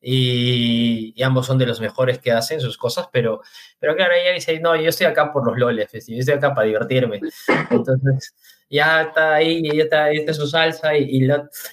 y, 0.00 1.20
ambos 1.22 1.46
son 1.46 1.58
de 1.58 1.66
los 1.66 1.80
mejores 1.80 2.18
que 2.18 2.32
hacen 2.32 2.60
sus 2.60 2.78
cosas, 2.78 3.08
pero, 3.12 3.40
pero 3.78 3.96
claro, 3.96 4.14
ella 4.14 4.32
dice, 4.32 4.60
no, 4.60 4.76
yo 4.76 4.88
estoy 4.88 5.06
acá 5.06 5.32
por 5.32 5.46
los 5.46 5.58
loles, 5.58 5.90
yo 5.92 6.16
estoy 6.16 6.34
acá 6.34 6.54
para 6.54 6.66
divertirme. 6.66 7.20
Entonces, 7.70 8.34
ya 8.70 9.02
está 9.02 9.34
ahí, 9.34 9.62
ya 9.62 9.82
está, 9.82 10.04
ahí 10.04 10.18
está 10.18 10.34
su 10.34 10.46
salsa 10.46 10.96
y, 10.96 11.24
y, 11.24 11.28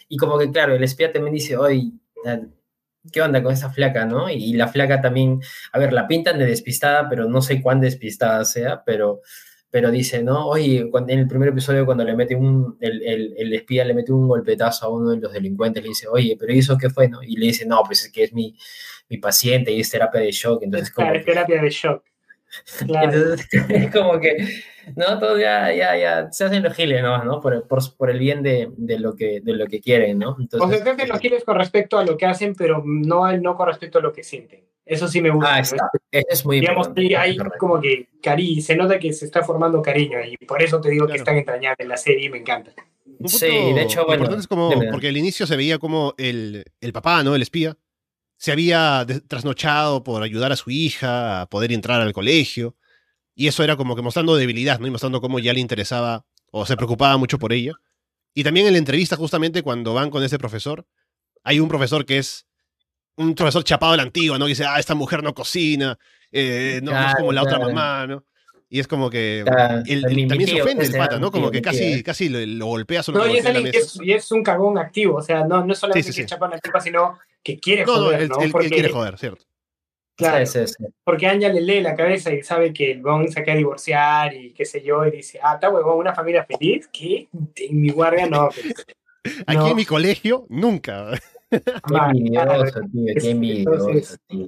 y, 0.09 0.17
como 0.17 0.37
que, 0.37 0.51
claro, 0.51 0.75
el 0.75 0.83
espía 0.83 1.11
también 1.11 1.33
dice, 1.35 1.57
oye, 1.57 1.91
¿qué 3.11 3.21
onda 3.21 3.43
con 3.43 3.53
esa 3.53 3.69
flaca, 3.69 4.05
no? 4.05 4.29
Y 4.29 4.53
la 4.53 4.67
flaca 4.67 5.01
también, 5.01 5.41
a 5.71 5.79
ver, 5.79 5.93
la 5.93 6.07
pintan 6.07 6.39
de 6.39 6.45
despistada, 6.45 7.07
pero 7.09 7.25
no 7.25 7.41
sé 7.41 7.61
cuán 7.61 7.79
despistada 7.79 8.43
sea, 8.45 8.83
pero 8.85 9.21
pero 9.69 9.91
dice, 9.91 10.23
¿no? 10.23 10.47
Oye, 10.47 10.89
en 10.93 11.19
el 11.19 11.27
primer 11.27 11.49
episodio 11.49 11.85
cuando 11.85 12.03
le 12.03 12.15
mete 12.15 12.35
un, 12.35 12.77
el, 12.79 13.01
el, 13.03 13.33
el, 13.37 13.53
espía 13.53 13.83
le 13.83 13.93
mete 13.93 14.13
un 14.13 14.27
golpetazo 14.27 14.85
a 14.85 14.89
uno 14.89 15.11
de 15.11 15.17
los 15.17 15.33
delincuentes, 15.33 15.83
le 15.83 15.89
dice, 15.89 16.07
oye, 16.07 16.37
pero 16.39 16.53
¿y 16.53 16.59
eso 16.59 16.77
qué 16.77 16.89
fue? 16.89 17.09
No? 17.09 17.21
Y 17.21 17.35
le 17.35 17.47
dice, 17.47 17.65
no, 17.65 17.83
pues 17.83 18.05
es 18.05 18.11
que 18.11 18.23
es 18.23 18.33
mi, 18.33 18.55
mi 19.09 19.17
paciente 19.17 19.71
y 19.71 19.81
es 19.81 19.89
terapia 19.89 20.21
de 20.21 20.31
shock. 20.31 20.63
Entonces, 20.63 20.91
como 20.91 21.07
claro, 21.07 21.19
es 21.19 21.25
terapia 21.25 21.61
de 21.61 21.69
shock. 21.69 22.03
Claro. 22.87 23.11
Entonces, 23.11 23.47
es 23.69 23.91
como 23.91 24.17
que, 24.17 24.37
¿no? 24.95 25.19
Todos 25.19 25.41
ya, 25.41 25.73
ya, 25.73 25.97
ya 25.97 26.31
se 26.31 26.45
hacen 26.45 26.63
los 26.63 26.73
giles, 26.73 27.01
¿no? 27.01 27.21
¿no? 27.25 27.41
Por, 27.41 27.67
por, 27.67 27.79
por, 27.97 28.09
el 28.09 28.19
bien 28.19 28.43
de, 28.43 28.69
de, 28.77 28.97
lo 28.97 29.13
que, 29.15 29.41
de 29.41 29.53
lo 29.53 29.67
que 29.67 29.81
quieren, 29.81 30.19
¿no? 30.19 30.37
Entonces, 30.39 30.65
o 30.65 30.71
sea, 30.71 30.85
se 30.85 30.91
hacen 30.91 31.09
los 31.09 31.19
giles 31.19 31.43
con 31.43 31.57
respecto 31.57 31.97
a 31.97 32.05
lo 32.05 32.15
que 32.15 32.25
hacen, 32.25 32.55
pero 32.55 32.81
no, 32.85 33.29
no 33.37 33.55
con 33.57 33.67
respecto 33.67 33.99
a 33.99 34.01
lo 34.01 34.13
que 34.13 34.23
sienten. 34.23 34.63
Eso 34.85 35.07
sí 35.07 35.19
me 35.19 35.31
gusta. 35.31 35.55
Ah, 35.55 35.59
está. 35.59 35.89
es 36.11 36.45
muy 36.45 36.59
Digamos, 36.59 36.87
importante. 36.87 37.17
Hay 37.17 37.37
como 37.57 37.81
que 37.81 38.09
cariño, 38.21 38.61
se 38.61 38.75
nota 38.75 38.99
que 38.99 39.11
se 39.13 39.25
está 39.25 39.43
formando 39.43 39.81
cariño 39.81 40.19
y 40.23 40.37
por 40.45 40.61
eso 40.61 40.79
te 40.79 40.89
digo 40.89 41.05
claro. 41.05 41.13
que 41.13 41.19
están 41.19 41.37
entrañables 41.37 41.79
en 41.79 41.89
la 41.89 41.97
serie 41.97 42.25
y 42.27 42.29
me 42.29 42.37
encanta. 42.37 42.71
sí, 43.25 43.47
de 43.47 43.81
hecho, 43.81 44.05
bueno. 44.05 44.25
Es 44.35 44.47
como, 44.47 44.69
porque 44.91 45.07
al 45.07 45.17
inicio 45.17 45.47
se 45.47 45.55
veía 45.55 45.79
como 45.79 46.13
el, 46.17 46.65
el 46.81 46.93
papá, 46.93 47.23
¿no? 47.23 47.33
El 47.33 47.41
espía, 47.41 47.75
se 48.37 48.51
había 48.51 49.05
trasnochado 49.27 50.03
por 50.03 50.21
ayudar 50.21 50.51
a 50.51 50.55
su 50.55 50.69
hija 50.69 51.41
a 51.41 51.49
poder 51.49 51.71
entrar 51.71 52.01
al 52.01 52.13
colegio. 52.13 52.75
Y 53.33 53.47
eso 53.47 53.63
era 53.63 53.75
como 53.75 53.95
que 53.95 54.01
mostrando 54.01 54.35
debilidad, 54.35 54.79
¿no? 54.79 54.87
Y 54.87 54.91
mostrando 54.91 55.19
cómo 55.19 55.39
ya 55.39 55.51
le 55.51 55.59
interesaba 55.59 56.25
o 56.51 56.65
se 56.65 56.77
preocupaba 56.77 57.17
mucho 57.17 57.39
por 57.39 57.51
ella. 57.51 57.73
Y 58.33 58.43
también 58.43 58.67
en 58.67 58.73
la 58.73 58.79
entrevista, 58.79 59.15
justamente 59.15 59.63
cuando 59.63 59.93
van 59.93 60.09
con 60.09 60.23
ese 60.23 60.37
profesor, 60.37 60.85
hay 61.43 61.59
un 61.59 61.67
profesor 61.67 62.05
que 62.05 62.17
es 62.17 62.44
un 63.17 63.35
profesor 63.35 63.63
chapado 63.63 63.93
de 63.93 63.97
la 63.97 64.03
antigua, 64.03 64.37
¿no? 64.37 64.45
Dice, 64.45 64.65
ah, 64.65 64.79
esta 64.79 64.95
mujer 64.95 65.23
no 65.23 65.33
cocina, 65.33 65.97
eh, 66.31 66.79
no, 66.83 66.91
claro, 66.91 67.03
no, 67.03 67.09
es 67.09 67.15
como 67.15 67.31
la 67.31 67.41
claro. 67.41 67.57
otra 67.57 67.67
mamá, 67.67 68.07
¿no? 68.07 68.25
Y 68.67 68.79
es 68.79 68.87
como 68.87 69.09
que 69.09 69.43
claro, 69.45 69.83
el, 69.85 70.05
el, 70.05 70.27
también 70.27 70.49
se 70.49 70.61
ofende 70.61 70.85
el 70.85 70.91
pata, 70.91 71.19
¿no? 71.19 71.31
Como 71.31 71.51
que 71.51 71.61
casi, 71.61 72.03
casi 72.03 72.29
lo, 72.29 72.39
lo 72.45 72.65
golpea 72.65 73.03
solo 73.03 73.19
no, 73.19 73.27
y 73.27 73.37
es, 73.37 73.45
alguien 73.45 73.71
que 73.71 73.77
es, 73.77 73.97
y 74.01 74.11
es 74.11 74.31
un 74.31 74.43
cagón 74.43 74.77
activo, 74.77 75.17
o 75.17 75.21
sea, 75.21 75.45
no, 75.45 75.63
no 75.63 75.71
es 75.71 75.79
solamente 75.79 76.07
sí, 76.07 76.13
sí, 76.13 76.21
que 76.21 76.27
sí. 76.27 76.29
chapa 76.29 76.49
la 76.49 76.57
tipa, 76.57 76.81
sino 76.81 77.17
que 77.43 77.59
quiere 77.59 77.85
no, 77.85 77.93
joder, 77.93 78.27
no, 78.27 78.35
¿no? 78.35 78.41
Él, 78.41 78.51
Porque, 78.51 78.67
él 78.67 78.73
quiere 78.73 78.89
joder, 78.89 79.17
cierto. 79.17 79.45
Claro, 80.17 80.45
porque 81.03 81.27
Anja 81.27 81.49
le 81.49 81.61
lee 81.61 81.81
la 81.81 81.93
cabeza 81.93 82.33
y 82.33 82.41
sabe 82.41 82.73
que 82.73 82.91
el 82.91 83.01
Bon 83.01 83.27
se 83.29 83.39
acaba 83.39 83.53
de 83.53 83.59
divorciar 83.59 84.33
y 84.33 84.53
qué 84.53 84.63
sé 84.63 84.81
yo, 84.81 85.05
y 85.05 85.11
dice, 85.11 85.39
ah, 85.43 85.55
está 85.55 85.69
huevón, 85.69 85.97
una 85.97 86.15
familia 86.15 86.45
feliz, 86.45 86.89
¿qué? 86.91 87.27
En 87.57 87.81
mi 87.81 87.89
guardia 87.89 88.25
no. 88.25 88.49
Aquí 89.47 89.69
en 89.69 89.75
mi 89.75 89.85
colegio, 89.85 90.45
nunca. 90.49 91.11
Qué 91.49 91.59
envidioso, 91.91 92.79
tío, 92.91 93.13
qué 93.19 93.29
envidioso, 93.29 94.15
tío. 94.27 94.47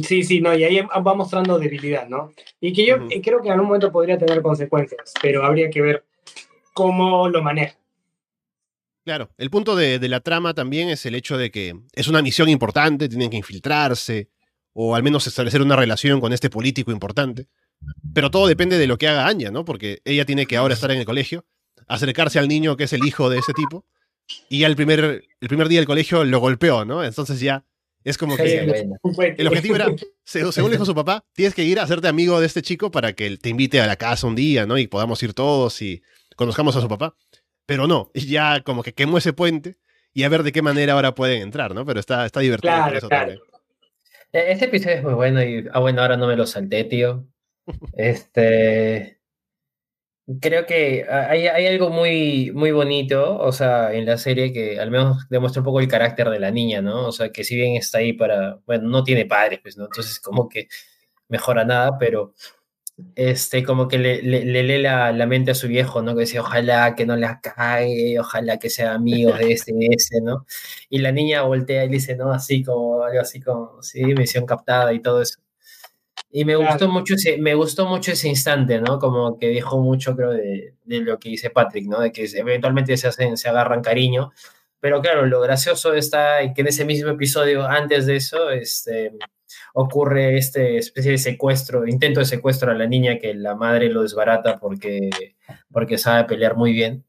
Sí, 0.00 0.22
sí, 0.22 0.40
no, 0.40 0.54
y 0.54 0.64
ahí 0.64 0.80
va 0.80 1.14
mostrando 1.14 1.58
debilidad, 1.58 2.08
¿no? 2.08 2.32
Y 2.60 2.72
que 2.72 2.86
yo 2.86 2.96
creo 3.22 3.42
que 3.42 3.48
en 3.48 3.52
algún 3.52 3.66
momento 3.66 3.92
podría 3.92 4.16
tener 4.16 4.40
consecuencias, 4.40 5.12
pero 5.20 5.44
habría 5.44 5.68
que 5.68 5.82
ver 5.82 6.04
cómo 6.72 7.28
lo 7.28 7.42
maneja. 7.42 7.76
Claro, 9.04 9.30
el 9.36 9.50
punto 9.50 9.76
de, 9.76 9.98
la 10.08 10.20
trama 10.20 10.54
también 10.54 10.88
es 10.88 11.04
el 11.04 11.14
hecho 11.14 11.36
de 11.36 11.50
que 11.50 11.74
es 11.92 12.08
una 12.08 12.22
misión 12.22 12.48
importante, 12.48 13.08
tienen 13.08 13.28
que 13.28 13.36
infiltrarse, 13.36 14.30
o 14.72 14.94
al 14.94 15.02
menos 15.02 15.26
establecer 15.26 15.60
una 15.60 15.76
relación 15.76 16.20
con 16.20 16.32
este 16.32 16.48
político 16.48 16.90
importante. 16.90 17.48
Pero 18.14 18.30
todo 18.30 18.46
depende 18.46 18.78
de 18.78 18.86
lo 18.86 18.96
que 18.96 19.08
haga 19.08 19.26
Anya, 19.26 19.50
¿no? 19.50 19.64
Porque 19.64 20.00
ella 20.04 20.24
tiene 20.24 20.46
que 20.46 20.56
ahora 20.56 20.74
estar 20.74 20.90
en 20.90 20.98
el 20.98 21.04
colegio, 21.04 21.44
acercarse 21.88 22.38
al 22.38 22.48
niño 22.48 22.76
que 22.76 22.84
es 22.84 22.92
el 22.92 23.04
hijo 23.04 23.28
de 23.28 23.38
ese 23.38 23.52
tipo, 23.52 23.84
y 24.48 24.60
ya 24.60 24.66
el 24.66 24.76
primer, 24.76 25.24
el 25.40 25.48
primer 25.48 25.68
día 25.68 25.80
del 25.80 25.86
colegio 25.86 26.24
lo 26.24 26.40
golpeó, 26.40 26.84
¿no? 26.84 27.04
Entonces 27.04 27.40
ya 27.40 27.64
es 28.04 28.18
como 28.18 28.36
que 28.36 28.88
el 29.38 29.46
objetivo 29.46 29.76
era, 29.76 29.86
según 30.24 30.70
dijo 30.70 30.84
su 30.84 30.94
papá, 30.94 31.24
tienes 31.32 31.54
que 31.54 31.62
ir 31.62 31.78
a 31.78 31.84
hacerte 31.84 32.08
amigo 32.08 32.40
de 32.40 32.46
este 32.46 32.62
chico 32.62 32.90
para 32.90 33.12
que 33.12 33.26
él 33.26 33.38
te 33.38 33.48
invite 33.48 33.80
a 33.80 33.86
la 33.86 33.96
casa 33.96 34.26
un 34.26 34.34
día, 34.34 34.66
¿no? 34.66 34.76
Y 34.78 34.88
podamos 34.88 35.22
ir 35.22 35.34
todos 35.34 35.80
y 35.82 36.02
conozcamos 36.36 36.74
a 36.76 36.80
su 36.80 36.88
papá. 36.88 37.14
Pero 37.66 37.86
no, 37.86 38.10
ya 38.14 38.62
como 38.62 38.82
que 38.82 38.92
quemó 38.92 39.18
ese 39.18 39.32
puente 39.32 39.76
y 40.12 40.24
a 40.24 40.28
ver 40.28 40.42
de 40.42 40.52
qué 40.52 40.62
manera 40.62 40.94
ahora 40.94 41.14
pueden 41.14 41.42
entrar, 41.42 41.74
¿no? 41.74 41.86
Pero 41.86 42.00
está, 42.00 42.26
está 42.26 42.40
divertido 42.40 42.74
eso 42.92 43.08
también. 43.08 43.38
E-, 44.32 44.52
ese 44.52 44.64
episodio 44.64 44.96
es 44.96 45.02
muy 45.04 45.14
bueno 45.14 45.42
y, 45.42 45.66
ah, 45.72 45.78
bueno, 45.78 46.02
ahora 46.02 46.16
no 46.16 46.26
me 46.26 46.36
lo 46.36 46.46
salté, 46.46 46.84
tío. 46.84 47.26
Este, 47.94 49.20
creo 50.40 50.66
que 50.66 51.06
hay, 51.08 51.46
hay, 51.48 51.66
algo 51.66 51.90
muy, 51.90 52.52
muy 52.52 52.70
bonito, 52.72 53.38
o 53.38 53.52
sea, 53.52 53.92
en 53.92 54.06
la 54.06 54.18
serie 54.18 54.52
que 54.52 54.78
al 54.80 54.90
menos 54.90 55.28
demuestra 55.28 55.60
un 55.60 55.64
poco 55.64 55.80
el 55.80 55.88
carácter 55.88 56.30
de 56.30 56.38
la 56.38 56.50
niña, 56.50 56.80
¿no? 56.80 57.08
O 57.08 57.12
sea, 57.12 57.30
que 57.30 57.44
si 57.44 57.56
bien 57.56 57.76
está 57.76 57.98
ahí 57.98 58.12
para, 58.12 58.58
bueno, 58.66 58.88
no 58.88 59.04
tiene 59.04 59.26
padres, 59.26 59.60
pues, 59.62 59.76
¿no? 59.76 59.84
Entonces 59.84 60.20
como 60.20 60.48
que 60.48 60.68
mejora 61.28 61.64
nada, 61.64 61.98
pero 61.98 62.34
este, 63.16 63.64
como 63.64 63.88
que 63.88 63.98
le, 63.98 64.22
le, 64.22 64.62
lee 64.62 64.78
la, 64.78 65.12
la, 65.12 65.26
mente 65.26 65.50
a 65.52 65.54
su 65.54 65.68
viejo, 65.68 66.02
¿no? 66.02 66.14
Que 66.14 66.22
dice, 66.22 66.40
ojalá 66.40 66.94
que 66.94 67.06
no 67.06 67.16
la 67.16 67.40
cae, 67.40 68.18
ojalá 68.18 68.58
que 68.58 68.70
sea 68.70 68.94
amigo 68.94 69.32
de 69.32 69.52
este 69.52 69.72
y 69.74 69.94
ese, 69.94 70.20
¿no? 70.20 70.46
Y 70.88 70.98
la 70.98 71.12
niña 71.12 71.42
voltea 71.42 71.84
y 71.84 71.88
dice, 71.88 72.16
¿no? 72.16 72.32
Así 72.32 72.62
como, 72.62 73.02
algo 73.02 73.20
así 73.20 73.40
como, 73.40 73.82
sí, 73.82 74.04
misión 74.04 74.46
captada 74.46 74.92
y 74.92 75.00
todo 75.00 75.22
eso. 75.22 75.40
Y 76.34 76.46
me 76.46 76.56
gustó 76.56 76.88
mucho 76.88 77.14
ese, 77.14 77.36
me 77.36 77.54
gustó 77.54 77.86
mucho 77.86 78.12
ese 78.12 78.26
instante, 78.26 78.80
¿no? 78.80 78.98
Como 78.98 79.38
que 79.38 79.48
dijo 79.48 79.78
mucho, 79.78 80.16
creo, 80.16 80.30
de, 80.30 80.74
de 80.82 81.00
lo 81.00 81.18
que 81.18 81.28
dice 81.28 81.50
Patrick, 81.50 81.86
¿no? 81.86 82.00
De 82.00 82.10
que 82.10 82.24
eventualmente 82.24 82.96
se 82.96 83.08
hacen, 83.08 83.36
se 83.36 83.50
agarran 83.50 83.82
cariño. 83.82 84.32
Pero 84.80 85.02
claro, 85.02 85.26
lo 85.26 85.40
gracioso 85.42 85.92
está 85.92 86.38
que 86.54 86.62
en 86.62 86.68
ese 86.68 86.86
mismo 86.86 87.10
episodio, 87.10 87.66
antes 87.66 88.06
de 88.06 88.16
eso, 88.16 88.50
este, 88.50 89.12
ocurre 89.74 90.38
este 90.38 90.78
especie 90.78 91.12
de 91.12 91.18
secuestro, 91.18 91.86
intento 91.86 92.20
de 92.20 92.26
secuestro 92.26 92.70
a 92.70 92.74
la 92.74 92.86
niña 92.86 93.18
que 93.18 93.34
la 93.34 93.54
madre 93.54 93.90
lo 93.90 94.02
desbarata 94.02 94.58
porque, 94.58 95.10
porque 95.70 95.98
sabe 95.98 96.24
pelear 96.24 96.56
muy 96.56 96.72
bien. 96.72 97.04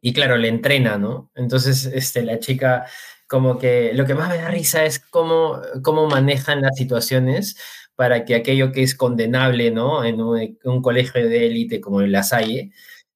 Y 0.00 0.12
claro, 0.12 0.36
le 0.36 0.48
entrena, 0.48 0.98
¿no? 0.98 1.30
Entonces, 1.34 1.86
este, 1.86 2.22
la 2.22 2.38
chica 2.38 2.86
como 3.26 3.58
que 3.58 3.92
lo 3.94 4.06
que 4.06 4.14
más 4.14 4.28
me 4.28 4.38
da 4.38 4.48
risa 4.48 4.84
es 4.84 4.98
cómo, 4.98 5.60
cómo 5.82 6.06
manejan 6.06 6.62
las 6.62 6.76
situaciones 6.76 7.56
para 7.96 8.24
que 8.24 8.34
aquello 8.34 8.72
que 8.72 8.82
es 8.82 8.94
condenable, 8.94 9.70
¿no? 9.70 10.04
En 10.04 10.20
un, 10.20 10.82
colegio 10.82 11.28
de 11.28 11.46
élite 11.46 11.80
como 11.80 12.02
el 12.02 12.12
La 12.12 12.22
Salle, 12.22 12.70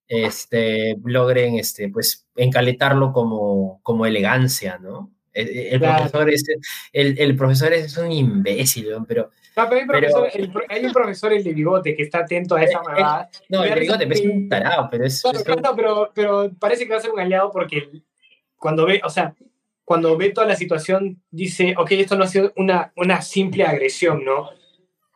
este, 0.08 0.96
logren, 1.04 1.56
este, 1.56 1.90
pues, 1.90 2.26
encaletarlo 2.34 3.12
como, 3.12 3.80
como 3.82 4.06
elegancia, 4.06 4.78
¿no? 4.78 5.12
El, 5.32 5.78
profesor 5.78 6.28
es, 6.28 6.44
el, 6.92 7.36
profesor 7.36 7.72
es 7.72 7.96
un 7.96 8.10
imbécil, 8.10 8.88
pero... 9.06 9.30
hay, 9.54 10.84
un 10.84 10.92
profesor, 10.92 11.32
el 11.32 11.44
de 11.44 11.52
bigote, 11.52 11.94
que 11.94 12.02
está 12.02 12.20
atento 12.20 12.56
a 12.56 12.62
esa 12.64 12.82
mamada. 12.82 13.30
no, 13.48 13.62
el 13.62 13.74
de 13.74 13.80
bigote 13.80 14.08
es 14.10 14.20
un 14.22 14.48
tarado, 14.48 14.88
pero 14.90 15.04
es... 15.04 15.22
pero, 15.76 16.10
pero 16.12 16.50
parece 16.58 16.84
que 16.84 16.92
va 16.92 16.98
a 16.98 17.02
ser 17.02 17.12
un 17.12 17.20
aliado 17.20 17.52
porque 17.52 18.02
cuando 18.56 18.86
ve, 18.86 19.00
o 19.04 19.10
sea, 19.10 19.34
cuando 19.90 20.16
ve 20.16 20.30
toda 20.30 20.46
la 20.46 20.54
situación, 20.54 21.20
dice, 21.32 21.74
ok, 21.76 21.90
esto 21.90 22.16
no 22.16 22.22
ha 22.22 22.28
sido 22.28 22.52
una, 22.54 22.92
una 22.94 23.22
simple 23.22 23.64
agresión, 23.64 24.24
¿no? 24.24 24.50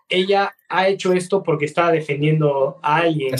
Ella 0.08 0.52
ha 0.68 0.88
hecho 0.88 1.12
esto 1.12 1.44
porque 1.44 1.66
estaba 1.66 1.92
defendiendo 1.92 2.80
a 2.82 2.96
alguien. 2.96 3.36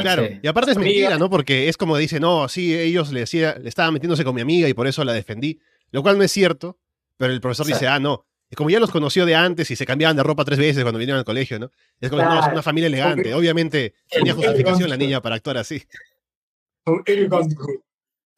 claro, 0.00 0.26
y 0.42 0.46
aparte 0.46 0.70
es 0.70 0.78
mentira, 0.78 1.18
¿no? 1.18 1.28
Porque 1.28 1.68
es 1.68 1.76
como 1.76 1.98
dice, 1.98 2.20
no, 2.20 2.48
sí, 2.48 2.74
ellos 2.74 3.12
le, 3.12 3.20
decía, 3.20 3.58
le 3.60 3.68
estaban 3.68 3.92
metiéndose 3.92 4.24
con 4.24 4.34
mi 4.34 4.40
amiga 4.40 4.66
y 4.66 4.72
por 4.72 4.86
eso 4.86 5.04
la 5.04 5.12
defendí. 5.12 5.60
Lo 5.90 6.02
cual 6.02 6.16
no 6.16 6.24
es 6.24 6.32
cierto, 6.32 6.78
pero 7.18 7.34
el 7.34 7.40
profesor 7.42 7.66
dice, 7.66 7.86
ah, 7.86 8.00
no. 8.00 8.24
Y 8.50 8.56
como 8.56 8.70
ya 8.70 8.80
los 8.80 8.90
conoció 8.90 9.26
de 9.26 9.34
antes 9.34 9.70
y 9.70 9.76
se 9.76 9.84
cambiaban 9.84 10.16
de 10.16 10.22
ropa 10.22 10.46
tres 10.46 10.58
veces 10.58 10.84
cuando 10.84 10.98
vinieron 10.98 11.18
al 11.18 11.26
colegio, 11.26 11.58
¿no? 11.58 11.70
Es 12.00 12.08
como, 12.08 12.22
no, 12.22 12.40
es 12.40 12.50
una 12.50 12.62
familia 12.62 12.86
elegante. 12.86 13.34
Obviamente 13.34 13.92
tenía 14.08 14.32
justificación 14.32 14.88
la 14.88 14.96
niña 14.96 15.20
para 15.20 15.36
actuar 15.36 15.58
así. 15.58 15.82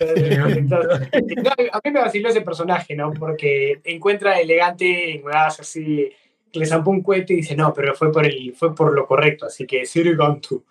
A 0.00 1.80
mí 1.84 1.90
me 1.90 2.00
vaciló 2.00 2.28
ese 2.28 2.40
personaje, 2.40 2.94
¿no? 2.94 3.12
Porque 3.12 3.80
encuentra 3.84 4.40
elegante 4.40 5.16
en 5.16 5.22
así, 5.28 6.10
le 6.52 6.66
zampó 6.66 6.90
un 6.90 7.02
cohete 7.02 7.34
y 7.34 7.36
dice, 7.36 7.54
no, 7.54 7.72
pero 7.74 7.94
fue 7.94 8.10
por, 8.10 8.26
el, 8.26 8.54
fue 8.54 8.74
por 8.74 8.94
lo 8.94 9.06
correcto, 9.06 9.46
así 9.46 9.66
que 9.66 9.84
Siri 9.86 10.16
Gantu. 10.16 10.64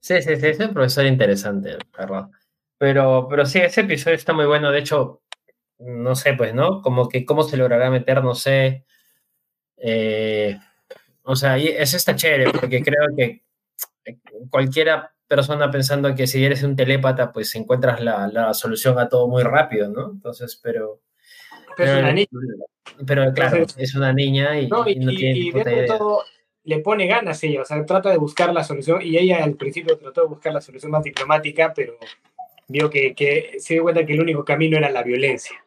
sí, 0.00 0.22
sí, 0.22 0.36
sí, 0.36 0.46
es 0.46 0.58
un 0.60 0.74
profesor 0.74 1.06
interesante, 1.06 1.76
verdad. 1.96 2.28
Pero, 2.78 3.28
pero 3.30 3.46
sí, 3.46 3.60
ese 3.60 3.82
episodio 3.82 4.16
está 4.16 4.32
muy 4.32 4.46
bueno. 4.46 4.72
De 4.72 4.80
hecho, 4.80 5.22
no 5.78 6.16
sé, 6.16 6.34
pues, 6.34 6.52
¿no? 6.52 6.82
Como 6.82 7.08
que 7.08 7.24
cómo 7.24 7.44
se 7.44 7.56
logrará 7.56 7.90
meter, 7.90 8.24
no 8.24 8.34
sé. 8.34 8.84
Eh, 9.76 10.58
o 11.22 11.36
sea, 11.36 11.56
eso 11.56 11.96
está 11.96 12.16
chévere, 12.16 12.50
porque 12.52 12.82
creo 12.82 13.06
que 13.16 13.42
cualquiera 14.50 15.14
persona 15.34 15.70
pensando 15.70 16.14
que 16.14 16.26
si 16.26 16.44
eres 16.44 16.62
un 16.62 16.76
telépata, 16.76 17.32
pues 17.32 17.54
encuentras 17.54 18.02
la, 18.02 18.28
la 18.28 18.52
solución 18.52 18.98
a 18.98 19.08
todo 19.08 19.28
muy 19.28 19.42
rápido, 19.42 19.88
¿no? 19.88 20.10
Entonces, 20.10 20.60
pero... 20.62 21.00
Pero, 21.74 21.90
es 21.90 21.98
una 22.00 22.12
niña. 22.12 22.28
Pero 23.06 23.32
claro, 23.32 23.64
es 23.78 23.94
una 23.94 24.12
niña 24.12 24.60
y 24.60 24.68
no, 24.68 24.84
tiene 24.84 25.86
Todo, 25.86 26.22
le 26.64 26.80
pone 26.80 27.06
ganas 27.06 27.42
ella, 27.44 27.62
o 27.62 27.64
sea, 27.64 27.82
trata 27.86 28.10
de 28.10 28.18
buscar 28.18 28.52
la 28.52 28.62
solución 28.62 29.00
y 29.00 29.16
ella 29.16 29.42
al 29.42 29.54
principio 29.54 29.96
trató 29.96 30.20
de 30.20 30.28
buscar 30.28 30.52
la 30.52 30.60
solución 30.60 30.92
más 30.92 31.02
diplomática, 31.02 31.72
pero 31.74 31.96
vio 32.68 32.90
que, 32.90 33.14
que 33.14 33.56
se 33.58 33.72
dio 33.72 33.84
cuenta 33.84 34.04
que 34.04 34.12
el 34.12 34.20
único 34.20 34.44
camino 34.44 34.76
era 34.76 34.90
la 34.90 35.02
violencia. 35.02 35.64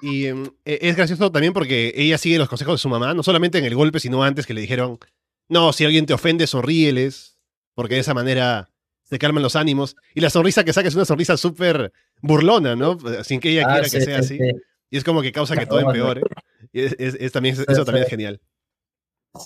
Y 0.00 0.24
em, 0.24 0.46
e, 0.64 0.78
es 0.80 0.96
gracioso 0.96 1.30
también 1.30 1.52
porque 1.52 1.92
ella 1.94 2.16
sigue 2.16 2.38
los 2.38 2.48
consejos 2.48 2.74
de 2.76 2.78
su 2.78 2.88
mamá, 2.88 3.12
no 3.12 3.22
solamente 3.22 3.58
en 3.58 3.66
el 3.66 3.74
golpe, 3.74 4.00
sino 4.00 4.24
antes 4.24 4.46
que 4.46 4.54
le 4.54 4.62
dijeron, 4.62 4.98
no, 5.48 5.72
si 5.72 5.84
alguien 5.84 6.06
te 6.06 6.14
ofende, 6.14 6.46
sonríeles, 6.46 7.38
porque 7.74 7.94
de 7.94 8.00
esa 8.00 8.14
manera 8.14 8.70
se 9.02 9.18
calman 9.18 9.42
los 9.42 9.56
ánimos. 9.56 9.96
Y 10.14 10.20
la 10.20 10.30
sonrisa 10.30 10.64
que 10.64 10.72
saca 10.72 10.88
es 10.88 10.94
una 10.94 11.04
sonrisa 11.04 11.36
súper 11.36 11.92
burlona, 12.20 12.74
¿no? 12.76 12.98
Sin 13.22 13.40
que 13.40 13.50
ella 13.50 13.64
ah, 13.66 13.72
quiera 13.74 13.88
que 13.88 14.00
sea 14.00 14.18
así. 14.18 14.38
Y 14.90 14.96
es 14.96 15.04
como 15.04 15.22
que 15.22 15.32
causa 15.32 15.56
que 15.56 15.66
todo 15.66 15.80
empeore. 15.80 16.22
Y 16.72 16.82
es, 16.82 17.32
también, 17.32 17.56
eso 17.68 17.84
también 17.84 18.04
es 18.04 18.10
genial. 18.10 18.40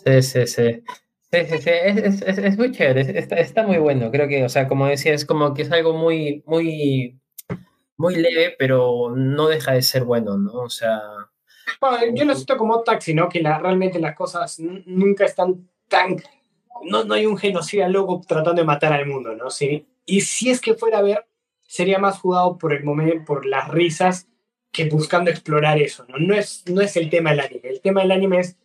Sí, 0.04 0.22
sí, 0.22 0.46
sí. 0.46 0.82
Sí, 1.30 1.40
sí, 1.46 1.58
sí, 1.58 1.70
es, 1.70 2.22
es, 2.22 2.38
es 2.38 2.56
muy 2.56 2.72
chévere, 2.72 3.18
está, 3.18 3.36
está, 3.36 3.66
muy 3.66 3.76
bueno, 3.76 4.10
creo 4.10 4.26
que, 4.28 4.42
o 4.44 4.48
sea, 4.48 4.66
como 4.66 4.86
decía, 4.86 5.12
es 5.12 5.26
como 5.26 5.52
que 5.52 5.60
es 5.60 5.70
algo 5.70 5.92
muy, 5.92 6.42
muy, 6.46 7.20
muy 7.98 8.16
leve, 8.16 8.56
pero 8.58 9.12
no 9.14 9.48
deja 9.48 9.72
de 9.72 9.82
ser 9.82 10.04
bueno, 10.04 10.38
¿no? 10.38 10.52
O 10.54 10.70
sea... 10.70 11.02
yo 12.14 12.24
lo 12.24 12.34
siento 12.34 12.56
como 12.56 12.82
taxi, 12.82 13.12
¿no? 13.12 13.28
Que 13.28 13.42
la, 13.42 13.58
realmente 13.58 13.98
las 13.98 14.16
cosas 14.16 14.58
nunca 14.58 15.26
están 15.26 15.68
tan... 15.88 16.22
No, 16.84 17.04
no 17.04 17.14
hay 17.14 17.26
un 17.26 17.36
genocida 17.36 17.88
loco 17.88 18.20
tratando 18.26 18.60
de 18.60 18.66
matar 18.66 18.92
al 18.92 19.06
mundo, 19.06 19.34
¿no? 19.34 19.50
¿Sí? 19.50 19.86
Y 20.06 20.20
si 20.20 20.50
es 20.50 20.60
que 20.60 20.74
fuera 20.74 20.98
a 20.98 21.02
ver, 21.02 21.26
sería 21.62 21.98
más 21.98 22.20
jugado 22.20 22.56
por 22.56 22.72
el 22.72 22.84
momento, 22.84 23.24
por 23.24 23.46
las 23.46 23.68
risas, 23.68 24.28
que 24.70 24.88
buscando 24.88 25.30
explorar 25.30 25.78
eso, 25.78 26.04
¿no? 26.08 26.18
No 26.18 26.34
es, 26.34 26.64
no 26.68 26.80
es 26.80 26.96
el 26.96 27.10
tema 27.10 27.30
del 27.30 27.40
anime. 27.40 27.68
El 27.68 27.80
tema 27.80 28.02
del 28.02 28.12
anime 28.12 28.40
es 28.40 28.56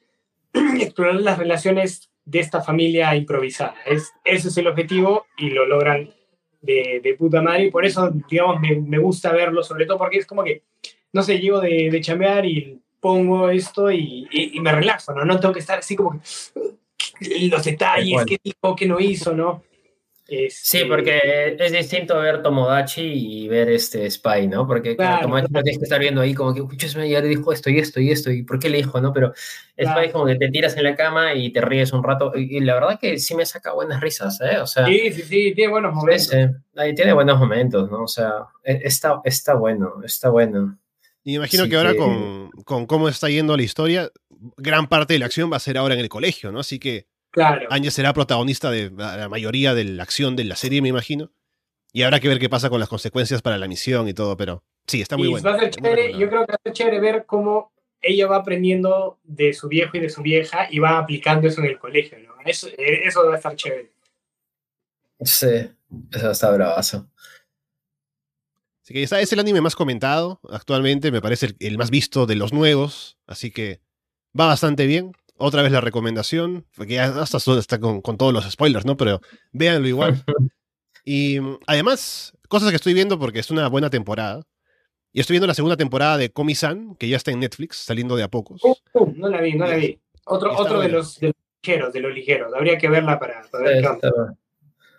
explorar 0.53 1.15
las 1.15 1.37
relaciones 1.37 2.11
de 2.25 2.39
esta 2.39 2.61
familia 2.61 3.15
improvisada. 3.15 3.75
Es, 3.85 4.11
ese 4.23 4.49
es 4.49 4.57
el 4.57 4.67
objetivo 4.67 5.25
y 5.37 5.49
lo 5.49 5.65
logran 5.65 6.13
de, 6.61 7.01
de 7.03 7.13
puta 7.15 7.41
madre. 7.41 7.65
Y 7.65 7.71
por 7.71 7.85
eso, 7.85 8.11
digamos, 8.29 8.59
me, 8.59 8.75
me, 8.75 8.97
gusta 8.97 9.31
verlo, 9.31 9.63
sobre 9.63 9.85
todo 9.85 9.97
porque 9.97 10.17
es 10.17 10.25
como 10.25 10.43
que, 10.43 10.63
no 11.11 11.23
sé, 11.23 11.39
llego 11.39 11.59
de, 11.59 11.89
de 11.91 12.01
chambear 12.01 12.45
y 12.45 12.79
pongo 12.99 13.49
esto 13.49 13.91
y, 13.91 14.27
y, 14.31 14.59
me 14.61 14.71
relajo, 14.71 15.13
¿no? 15.13 15.25
No 15.25 15.39
tengo 15.39 15.53
que 15.53 15.59
estar 15.59 15.79
así 15.79 15.95
como 15.95 16.11
que 16.11 16.19
los 17.49 17.63
detalles, 17.63 18.23
qué 18.25 18.37
dijo, 18.43 18.75
qué 18.75 18.85
no 18.85 18.99
hizo, 18.99 19.33
¿no? 19.33 19.63
Sí, 20.25 20.45
este, 20.45 20.85
porque 20.85 21.57
es 21.59 21.71
distinto 21.73 22.17
ver 22.17 22.41
Tomodachi 22.41 23.01
y 23.01 23.47
ver 23.49 23.69
este 23.69 24.09
Spy, 24.09 24.47
¿no? 24.47 24.65
Porque 24.65 24.95
claro, 24.95 25.23
Tomodachi 25.23 25.51
no 25.51 25.61
tienes 25.61 25.79
que 25.79 25.83
estar 25.83 25.99
viendo 25.99 26.21
ahí 26.21 26.33
como 26.33 26.53
que, 26.53 26.87
ya 26.87 27.19
le 27.19 27.27
dijo 27.27 27.51
esto 27.51 27.69
y 27.69 27.77
esto 27.77 27.99
y 27.99 28.09
esto, 28.09 28.31
y 28.31 28.43
por 28.43 28.57
qué 28.57 28.69
le 28.69 28.77
dijo, 28.77 29.01
¿no? 29.01 29.11
Pero 29.11 29.33
Spy 29.77 30.05
es 30.05 30.11
como 30.13 30.25
que 30.25 30.35
te 30.35 30.49
tiras 30.49 30.77
en 30.77 30.85
la 30.85 30.95
cama 30.95 31.33
y 31.33 31.51
te 31.51 31.59
ríes 31.59 31.91
un 31.91 32.03
rato, 32.03 32.31
y, 32.35 32.61
la 32.61 32.75
verdad 32.75 32.99
que 32.99 33.19
sí 33.19 33.35
me 33.35 33.45
saca 33.45 33.73
buenas 33.73 33.99
risas, 33.99 34.39
¿eh? 34.41 34.59
O 34.59 34.65
sea, 34.65 34.85
sí, 34.85 35.11
sí, 35.11 35.21
sí, 35.23 35.53
tiene 35.53 35.71
buenos 35.71 35.93
momentos. 35.93 36.33
ahí 36.77 36.95
tiene 36.95 37.11
buenos 37.11 37.37
momentos, 37.37 37.91
¿no? 37.91 38.03
O 38.03 38.07
sea, 38.07 38.45
e, 38.63 38.79
está, 38.83 39.19
está 39.25 39.55
bueno, 39.55 40.01
está 40.03 40.29
bueno. 40.29 40.79
Y 41.23 41.31
me 41.31 41.35
imagino 41.37 41.67
que 41.69 41.75
ahora 41.75 41.95
Con, 41.95 42.51
con 42.65 42.85
cómo 42.85 43.07
está 43.07 43.29
yendo 43.29 43.55
la 43.55 43.63
historia, 43.63 44.11
gran 44.57 44.87
parte 44.87 45.13
de 45.13 45.19
la 45.19 45.25
acción 45.25 45.51
va 45.51 45.57
a 45.57 45.59
ser 45.61 45.77
ahora 45.77 45.93
en 45.93 46.01
el 46.01 46.09
colegio, 46.09 46.51
¿no? 46.51 46.59
Así 46.59 46.79
que 46.79 47.07
Claro. 47.33 47.65
Áñez 47.71 47.95
será 47.95 48.13
protagonista 48.13 48.69
de 48.69 48.91
la 48.91 49.27
mayoría 49.27 49.73
de 49.73 49.83
la 49.85 50.03
acción 50.03 50.35
de 50.35 50.43
la 50.43 50.55
serie, 50.55 50.83
me 50.83 50.89
imagino. 50.89 51.31
Y 51.91 52.03
habrá 52.03 52.19
que 52.19 52.27
ver 52.27 52.37
qué 52.37 52.47
pasa 52.47 52.69
con 52.69 52.79
las 52.79 52.87
consecuencias 52.87 53.41
para 53.41 53.57
la 53.57 53.67
misión 53.67 54.07
y 54.07 54.13
todo, 54.13 54.37
pero 54.37 54.63
sí, 54.85 55.01
está 55.01 55.17
muy 55.17 55.29
bueno. 55.29 55.43
Va 55.43 55.55
a 55.55 55.59
ser 55.59 55.71
chévere, 55.71 56.11
yo 56.13 56.29
creo 56.29 56.45
que 56.45 56.51
va 56.51 56.55
a 56.55 56.63
ser 56.63 56.73
chévere 56.73 56.99
ver 56.99 57.25
cómo 57.25 57.71
ella 58.01 58.27
va 58.27 58.37
aprendiendo 58.37 59.17
de 59.23 59.51
su 59.53 59.67
viejo 59.67 59.97
y 59.97 60.01
de 60.01 60.09
su 60.09 60.21
vieja 60.21 60.67
y 60.69 60.77
va 60.77 60.99
aplicando 60.99 61.47
eso 61.47 61.61
en 61.61 61.67
el 61.67 61.79
colegio, 61.79 62.19
¿no? 62.19 62.35
Eso, 62.45 62.67
eso 62.77 63.25
va 63.25 63.33
a 63.33 63.37
estar 63.37 63.55
chévere. 63.55 63.91
Sí, 65.21 65.71
eso 66.11 66.31
está 66.31 66.51
bravazo. 66.51 67.09
Así 68.93 69.15
que 69.15 69.21
es 69.21 69.33
el 69.33 69.39
anime 69.39 69.61
más 69.61 69.75
comentado 69.75 70.39
actualmente, 70.51 71.11
me 71.11 71.21
parece 71.21 71.55
el 71.59 71.77
más 71.79 71.89
visto 71.89 72.27
de 72.27 72.35
los 72.35 72.53
nuevos, 72.53 73.17
así 73.25 73.49
que 73.49 73.81
va 74.39 74.45
bastante 74.45 74.85
bien 74.85 75.13
otra 75.35 75.63
vez 75.63 75.71
la 75.71 75.81
recomendación, 75.81 76.67
porque 76.75 76.93
ya 76.93 77.05
hasta 77.05 77.37
está 77.37 77.79
con, 77.79 78.01
todos 78.17 78.31
los 78.31 78.49
spoilers, 78.49 78.85
¿no? 78.85 78.95
Pero 78.95 79.21
véanlo 79.51 79.87
igual. 79.87 80.23
Y 81.05 81.37
mm, 81.41 81.57
además, 81.67 82.31
cosas 82.47 82.69
que 82.69 82.77
estoy 82.77 82.93
viendo 82.93 83.19
porque 83.19 83.39
es 83.39 83.51
una 83.51 83.67
buena 83.67 83.89
temporada. 83.89 84.41
Y 85.11 85.19
estoy 85.19 85.33
viendo 85.33 85.47
la 85.47 85.53
segunda 85.53 85.75
temporada 85.75 86.15
de 86.17 86.31
Komi-san, 86.31 86.95
que 86.95 87.09
ya 87.09 87.17
está 87.17 87.31
en 87.31 87.41
Netflix, 87.41 87.75
saliendo 87.75 88.15
de 88.15 88.23
a 88.23 88.29
pocos. 88.29 88.63
Uh, 88.63 88.73
uh, 88.93 89.13
no 89.17 89.27
la 89.27 89.41
vi, 89.41 89.53
no 89.53 89.67
la 89.67 89.75
vi. 89.75 89.99
Otro, 90.23 90.55
otro 90.55 90.79
de, 90.79 90.87
los, 90.87 91.19
ligeros, 91.61 91.91
de 91.91 91.99
los 91.99 92.13
ligeros. 92.13 92.53
Habría 92.53 92.77
que 92.77 92.87
verla 92.87 93.19
para, 93.19 93.41
ver 93.59 93.83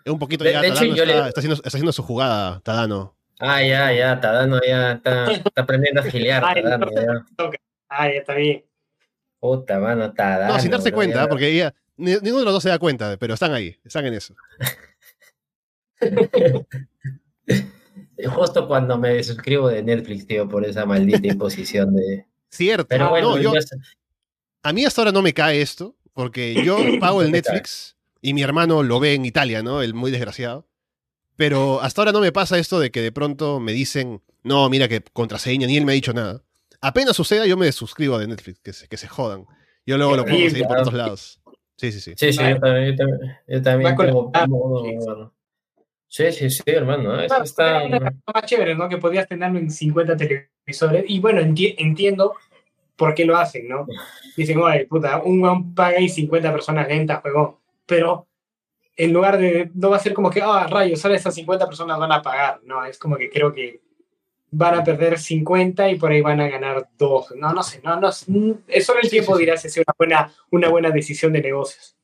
Es 0.05 0.13
un 0.13 0.19
poquito 0.19 0.43
ya, 0.43 0.61
Tadano 0.61 0.93
está, 0.93 1.27
está, 1.27 1.39
haciendo, 1.39 1.55
está, 1.55 1.69
haciendo, 1.69 1.91
su 1.91 2.03
jugada, 2.03 2.59
Tadano. 2.59 3.15
Ah, 3.39 3.61
ya, 3.61 3.91
ya, 3.91 4.19
Tadano 4.19 4.59
ya 4.65 4.93
está, 4.93 5.31
está 5.31 5.61
aprendiendo 5.61 6.01
a 6.01 6.03
giliar. 6.05 6.41
Tadano, 6.41 6.87
ya. 6.91 7.25
Ah, 7.87 8.07
ya 8.07 8.19
está 8.19 8.33
bien. 8.33 8.65
Puta, 9.39 9.79
mano, 9.79 10.05
está 10.05 10.47
No, 10.47 10.59
sin 10.59 10.71
darse 10.71 10.91
cuenta, 10.91 11.29
porque 11.29 11.49
ella, 11.49 11.73
ninguno 11.97 12.39
de 12.39 12.45
los 12.45 12.53
dos 12.53 12.63
se 12.63 12.69
da 12.69 12.79
cuenta, 12.79 13.15
pero 13.17 13.35
están 13.35 13.53
ahí, 13.53 13.77
están 13.85 14.05
en 14.07 14.15
eso. 14.15 14.35
Justo 18.25 18.67
cuando 18.67 18.97
me 18.97 19.21
suscribo 19.23 19.69
de 19.69 19.83
Netflix, 19.83 20.25
tío, 20.25 20.49
por 20.49 20.65
esa 20.65 20.85
maldita 20.85 21.27
imposición 21.27 21.95
de. 21.95 22.25
Cierto. 22.49 22.87
Pero 22.87 23.09
bueno, 23.09 23.37
yo, 23.37 23.53
a 24.63 24.73
mí 24.73 24.83
hasta 24.83 25.01
ahora 25.01 25.11
no 25.11 25.21
me 25.21 25.33
cae 25.33 25.61
esto, 25.61 25.95
porque 26.13 26.63
yo 26.63 26.77
pago 26.99 27.21
el 27.21 27.31
Netflix 27.31 27.95
y 28.21 28.33
mi 28.33 28.41
hermano 28.41 28.81
lo 28.81 28.99
ve 28.99 29.13
en 29.13 29.25
Italia, 29.25 29.61
¿no? 29.61 29.81
El 29.81 29.93
muy 29.93 30.09
desgraciado. 30.11 30.67
Pero 31.35 31.81
hasta 31.81 32.01
ahora 32.01 32.11
no 32.11 32.21
me 32.21 32.31
pasa 32.31 32.57
esto 32.57 32.79
de 32.79 32.91
que 32.91 33.01
de 33.01 33.11
pronto 33.11 33.59
me 33.59 33.73
dicen, 33.73 34.21
no, 34.43 34.69
mira 34.69 34.87
que 34.87 35.01
contraseña, 35.01 35.67
ni 35.67 35.77
él 35.77 35.85
me 35.85 35.91
ha 35.91 35.95
dicho 35.95 36.13
nada 36.13 36.45
apenas 36.85 37.15
suceda, 37.15 37.45
yo 37.47 37.57
me 37.57 37.71
suscribo 37.71 38.19
de 38.19 38.27
Netflix, 38.27 38.59
que 38.59 38.73
se, 38.73 38.87
que 38.87 38.97
se 38.97 39.07
jodan. 39.07 39.45
Yo 39.85 39.97
luego 39.97 40.15
lo 40.15 40.23
puedo 40.23 40.37
conseguir 40.37 40.67
por 40.67 40.77
otros 40.77 40.93
lados. 40.93 41.41
Sí, 41.77 41.91
sí, 41.91 41.99
sí. 41.99 42.13
Sí, 42.15 42.31
sí, 42.31 42.43
yo 42.43 42.59
también, 42.59 42.95
yo 43.47 43.61
también, 43.61 43.97
Sí, 46.07 46.31
sí, 46.31 46.49
sí, 46.49 46.63
hermano. 46.67 47.19
Eso 47.19 47.43
está 47.43 47.81
más 47.89 48.45
chévere, 48.45 48.75
¿no? 48.75 48.87
Que 48.87 48.97
podías 48.97 49.27
tenerlo 49.27 49.59
en 49.59 49.69
50 49.69 50.15
televisores. 50.15 51.03
Y 51.07 51.19
bueno, 51.19 51.41
entiendo 51.41 52.35
por 52.95 53.13
qué 53.13 53.25
lo 53.25 53.35
hacen, 53.35 53.67
¿no? 53.67 53.85
Dicen, 54.37 54.57
oye, 54.59 54.85
puta, 54.85 55.21
un 55.23 55.43
one 55.43 55.73
paga 55.75 55.99
y 55.99 56.07
50 56.07 56.51
personas 56.51 56.87
lentas, 56.87 57.21
juego. 57.21 57.59
Pero 57.85 58.27
en 58.95 59.13
lugar 59.13 59.37
de, 59.37 59.71
no 59.73 59.89
va 59.89 59.97
a 59.97 59.99
ser 59.99 60.13
como 60.13 60.29
que, 60.29 60.41
ah, 60.41 60.67
rayos, 60.67 61.03
ahora 61.03 61.17
esas 61.17 61.35
50 61.35 61.67
personas 61.67 61.99
van 61.99 62.11
a 62.11 62.21
pagar. 62.21 62.61
No, 62.63 62.85
es 62.85 62.97
como 62.97 63.17
que 63.17 63.29
creo 63.29 63.53
que 63.53 63.81
van 64.51 64.75
a 64.75 64.83
perder 64.83 65.19
50 65.19 65.89
y 65.89 65.95
por 65.95 66.11
ahí 66.11 66.21
van 66.21 66.39
a 66.39 66.47
ganar 66.47 66.89
2. 66.97 67.33
No, 67.35 67.53
no 67.53 67.61
sé, 67.61 67.81
no, 67.83 67.99
no, 67.99 68.09
es 68.67 68.85
solo 68.85 68.99
el 69.01 69.09
tiempo 69.09 69.37
dirá 69.37 69.57
si 69.57 69.67
es 69.67 69.77
una 69.77 69.93
buena, 69.97 70.33
una 70.51 70.69
buena 70.69 70.89
decisión 70.91 71.33
de 71.33 71.41
negocios. 71.41 71.95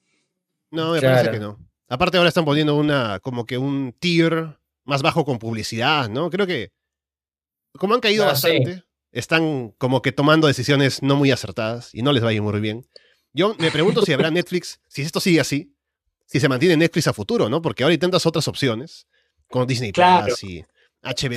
No, 0.69 0.93
me 0.93 1.01
parece 1.01 1.31
que 1.31 1.39
no. 1.39 1.57
Aparte 1.87 2.17
ahora 2.17 2.29
están 2.29 2.45
poniendo 2.45 2.75
una, 2.75 3.19
como 3.19 3.45
que 3.45 3.57
un 3.57 3.93
tier 3.99 4.57
más 4.85 5.01
bajo 5.01 5.25
con 5.25 5.39
publicidad, 5.39 6.09
¿no? 6.09 6.29
Creo 6.29 6.47
que, 6.47 6.71
como 7.77 7.93
han 7.93 7.99
caído 8.01 8.25
bastante, 8.25 8.83
están 9.11 9.71
como 9.77 10.01
que 10.01 10.11
tomando 10.11 10.47
decisiones 10.47 11.03
no 11.03 11.15
muy 11.15 11.31
acertadas 11.31 11.93
y 11.93 12.01
no 12.01 12.11
les 12.13 12.23
va 12.23 12.29
a 12.29 12.33
ir 12.33 12.41
muy 12.41 12.59
bien. 12.59 12.87
Yo 13.33 13.55
me 13.59 13.71
pregunto 13.71 14.01
si 14.03 14.13
habrá 14.13 14.31
Netflix, 14.31 14.81
si 14.87 15.01
esto 15.01 15.19
sigue 15.19 15.39
así, 15.39 15.73
si 16.31 16.39
se 16.39 16.47
mantiene 16.47 16.77
Netflix 16.77 17.07
a 17.07 17.13
futuro, 17.13 17.49
¿no? 17.49 17.61
Porque 17.61 17.83
ahora 17.83 17.91
hay 17.91 17.97
tantas 17.97 18.25
otras 18.25 18.47
opciones, 18.47 19.05
con 19.49 19.67
Disney 19.67 19.91
Plus 19.91 20.43
y 20.43 20.63
claro, 21.03 21.03
es 21.03 21.15
que, 21.19 21.35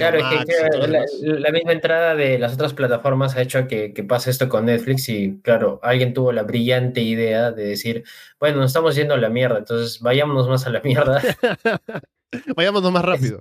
la, 1.23 1.51
misma 1.51 1.73
entrada 1.73 2.15
de 2.15 2.39
las 2.39 2.55
otras 2.55 2.75
plataformas 2.75 3.35
ha 3.35 3.43
hecho 3.43 3.67
que, 3.67 3.93
pase 4.07 4.31
esto 4.31 4.49
con 4.49 4.67
Netflix 4.67 5.09
y 5.09 5.41
claro, 5.43 5.81
alguien 5.83 6.15
tuvo 6.15 6.31
la 6.33 6.45
brillante 6.45 7.01
idea 7.01 7.51
de 7.51 7.65
decir, 7.65 8.05
bueno, 8.39 8.59
nos 8.59 8.67
estamos 8.67 8.95
yendo 8.95 9.15
a 9.15 9.19
la 9.19 9.31
mierda, 9.31 9.59
entonces 9.59 10.01
vayámonos 10.01 10.49
más 10.49 10.67
a 10.67 10.71
la 10.71 10.81
mierda. 10.81 11.21
vayámonos 12.57 12.93
más 12.93 13.05
rápido. 13.05 13.41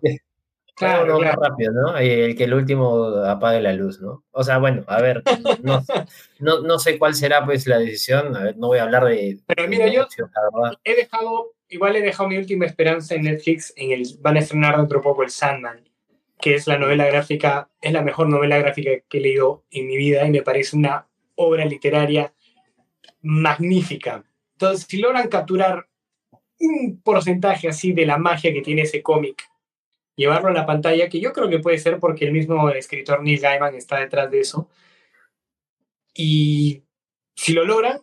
Claro, 0.76 1.20
más 1.20 1.36
rápido, 1.36 1.72
¿no? 1.74 1.98
El 1.98 2.36
que 2.36 2.44
el 2.46 2.54
último 2.54 3.08
apague 3.26 3.62
la 3.62 3.74
luz, 3.74 4.02
¿no? 4.02 4.24
O 4.32 4.44
sea, 4.44 4.58
bueno, 4.58 4.84
a 4.88 5.02
ver, 5.02 5.24
no, 6.40 6.62
no, 6.62 6.80
sé 6.80 6.98
cuál 6.98 7.16
será 7.16 7.46
pues 7.46 7.68
la 7.68 7.80
decisión, 7.80 8.36
a 8.36 8.44
ver, 8.44 8.58
no 8.58 8.68
voy 8.68 8.80
a 8.80 8.84
hablar 8.84 9.06
de... 9.06 9.40
Pero 9.48 9.68
mira, 9.68 9.88
yo 9.88 10.08
he 10.84 10.96
dejado, 10.96 11.54
igual 11.70 11.96
he 11.96 12.02
dejado 12.02 12.30
mi 12.30 12.38
última 12.38 12.66
esperanza 12.66 13.16
en 13.16 13.24
Netflix, 13.24 13.74
en 13.76 13.92
el, 13.92 14.06
van 14.20 14.38
a 14.38 14.40
estrenar 14.40 14.78
dentro 14.78 15.00
de 15.00 15.04
poco 15.04 15.24
el 15.24 15.30
Sandman 15.30 15.84
que 16.44 16.56
es 16.56 16.68
la 16.68 16.78
novela 16.78 17.06
gráfica, 17.06 17.70
es 17.80 17.94
la 17.94 18.02
mejor 18.02 18.28
novela 18.28 18.58
gráfica 18.58 18.92
que 19.08 19.18
he 19.18 19.22
leído 19.22 19.64
en 19.72 19.88
mi 19.88 19.96
vida 19.96 20.28
y 20.28 20.30
me 20.30 20.42
parece 20.42 20.76
una 20.76 21.08
obra 21.36 21.64
literaria 21.64 22.34
magnífica. 23.22 24.26
Entonces, 24.52 24.86
si 24.86 24.98
logran 24.98 25.30
capturar 25.30 25.88
un 26.60 27.00
porcentaje 27.02 27.70
así 27.70 27.94
de 27.94 28.06
la 28.06 28.18
magia 28.18 28.52
que 28.52 28.62
tiene 28.62 28.82
ese 28.82 29.02
cómic, 29.02 29.42
llevarlo 30.16 30.50
a 30.50 30.54
la 30.54 30.66
pantalla, 30.66 31.10
que 31.10 31.20
yo 31.20 31.34
creo 31.34 31.50
que 31.50 31.60
puede 31.60 31.78
ser 31.78 32.00
porque 32.00 32.26
el 32.26 32.32
mismo 32.32 32.70
escritor 32.70 33.24
Neil 33.24 33.40
Gaiman 33.40 33.76
está 33.76 34.00
detrás 34.00 34.30
de 34.32 34.40
eso, 34.40 34.70
y 36.14 36.84
si 37.36 37.54
lo 37.54 37.66
logran, 37.66 38.00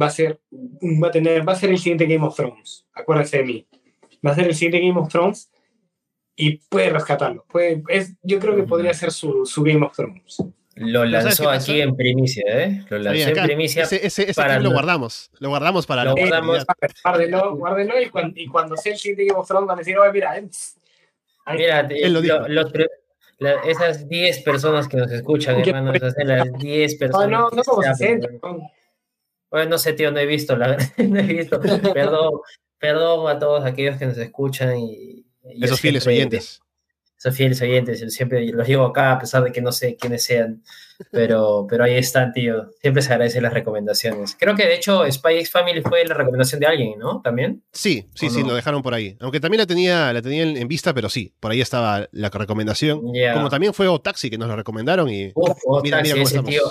va 0.00 0.06
a 0.06 0.10
ser, 0.10 0.40
va 0.52 1.08
a 1.08 1.10
tener, 1.10 1.46
va 1.46 1.52
a 1.52 1.56
ser 1.56 1.70
el 1.70 1.78
siguiente 1.78 2.06
Game 2.06 2.26
of 2.26 2.36
Thrones, 2.36 2.86
acuérdense 2.92 3.38
de 3.38 3.44
mí, 3.44 3.68
va 4.26 4.32
a 4.32 4.34
ser 4.34 4.46
el 4.46 4.54
siguiente 4.54 4.86
Game 4.86 5.00
of 5.00 5.08
Thrones 5.08 5.50
y 6.36 6.56
puede 6.56 6.90
rescatarlo. 6.90 7.44
Puede, 7.48 7.82
es, 7.88 8.16
yo 8.22 8.38
creo 8.38 8.56
que 8.56 8.62
podría 8.62 8.94
ser 8.94 9.10
su, 9.10 9.44
su 9.44 9.62
Game 9.62 9.84
of 9.84 9.94
Thrones. 9.94 10.38
Lo 10.76 11.04
lanzó 11.04 11.50
aquí 11.50 11.82
en 11.82 11.94
primicia, 11.94 12.44
¿eh? 12.46 12.86
Lo 12.88 12.98
lanzó 12.98 13.28
en 13.28 13.44
primicia. 13.44 13.82
Ese, 13.82 14.06
ese, 14.06 14.30
ese 14.30 14.60
lo 14.60 14.70
guardamos. 14.70 15.30
Lo 15.38 15.50
guardamos 15.50 15.86
para 15.86 16.04
lo 16.04 16.14
guardamos. 16.14 16.64
Guárdelo, 17.04 17.56
guárdelo 17.56 18.00
y 18.00 18.08
cuando, 18.08 18.40
y 18.40 18.46
cuando 18.46 18.76
sea 18.78 18.92
el 18.92 18.98
siguiente 18.98 19.26
Game 19.26 19.38
of 19.38 19.46
Thrones 19.46 19.66
van 19.66 19.76
a 19.76 19.80
decir, 19.80 19.98
oye, 19.98 20.12
mira, 20.12 20.40
mira, 21.46 21.88
lo, 22.08 22.20
esas 23.64 24.08
10 24.08 24.42
personas 24.42 24.86
que 24.86 24.96
nos 24.96 25.10
escuchan, 25.10 25.60
hermanos, 25.60 25.98
las 26.24 26.52
10 26.52 26.94
personas. 26.96 27.30
No, 27.30 27.50
no, 27.50 27.56
no 27.56 27.62
como 27.62 27.82
60. 27.82 28.28
Bueno, 29.50 29.70
no 29.70 29.78
sé, 29.78 29.94
tío, 29.94 30.12
no 30.12 30.18
he 30.18 30.26
visto, 30.26 30.56
la 30.56 30.76
no 30.98 31.18
he 31.18 31.22
visto. 31.22 31.60
Perdón, 31.94 32.40
perdón 32.78 33.28
a 33.28 33.38
todos 33.38 33.64
aquellos 33.64 33.96
que 33.96 34.06
nos 34.06 34.18
escuchan 34.18 34.78
y, 34.78 35.26
esos 35.42 35.80
fieles 35.80 36.06
oyentes. 36.06 36.60
Esos 37.20 37.36
fieles 37.36 37.60
oyentes, 37.60 38.00
yo 38.00 38.08
siempre 38.08 38.46
los 38.46 38.66
digo 38.66 38.82
acá 38.82 39.12
a 39.12 39.18
pesar 39.18 39.44
de 39.44 39.52
que 39.52 39.60
no 39.60 39.72
sé 39.72 39.94
quiénes 39.96 40.24
sean, 40.24 40.62
pero, 41.10 41.66
pero 41.68 41.84
ahí 41.84 41.96
están, 41.96 42.32
tío. 42.32 42.70
Siempre 42.80 43.02
se 43.02 43.12
agradecen 43.12 43.42
las 43.42 43.52
recomendaciones. 43.52 44.34
Creo 44.40 44.56
que 44.56 44.64
de 44.64 44.76
hecho 44.76 45.04
Spy 45.04 45.34
X 45.34 45.50
Family 45.50 45.82
fue 45.82 46.02
la 46.06 46.14
recomendación 46.14 46.60
de 46.60 46.66
alguien, 46.66 46.98
¿no? 46.98 47.20
¿También? 47.20 47.62
Sí, 47.72 48.08
sí, 48.14 48.30
sí, 48.30 48.42
lo 48.42 48.54
dejaron 48.54 48.80
por 48.80 48.94
ahí. 48.94 49.18
Aunque 49.20 49.38
también 49.38 49.58
la 49.58 49.66
tenía, 49.66 50.10
la 50.14 50.22
tenía 50.22 50.44
en 50.44 50.66
vista, 50.66 50.94
pero 50.94 51.10
sí, 51.10 51.34
por 51.38 51.50
ahí 51.50 51.60
estaba 51.60 52.08
la 52.10 52.30
recomendación. 52.30 53.02
Como 53.34 53.50
también 53.50 53.74
fue 53.74 53.86
Otaxi 53.86 54.30
que 54.30 54.38
nos 54.38 54.48
lo 54.48 54.56
recomendaron 54.56 55.10
y 55.10 55.34
mira, 55.82 56.00
mira 56.00 56.22
ese 56.22 56.42
tío, 56.42 56.62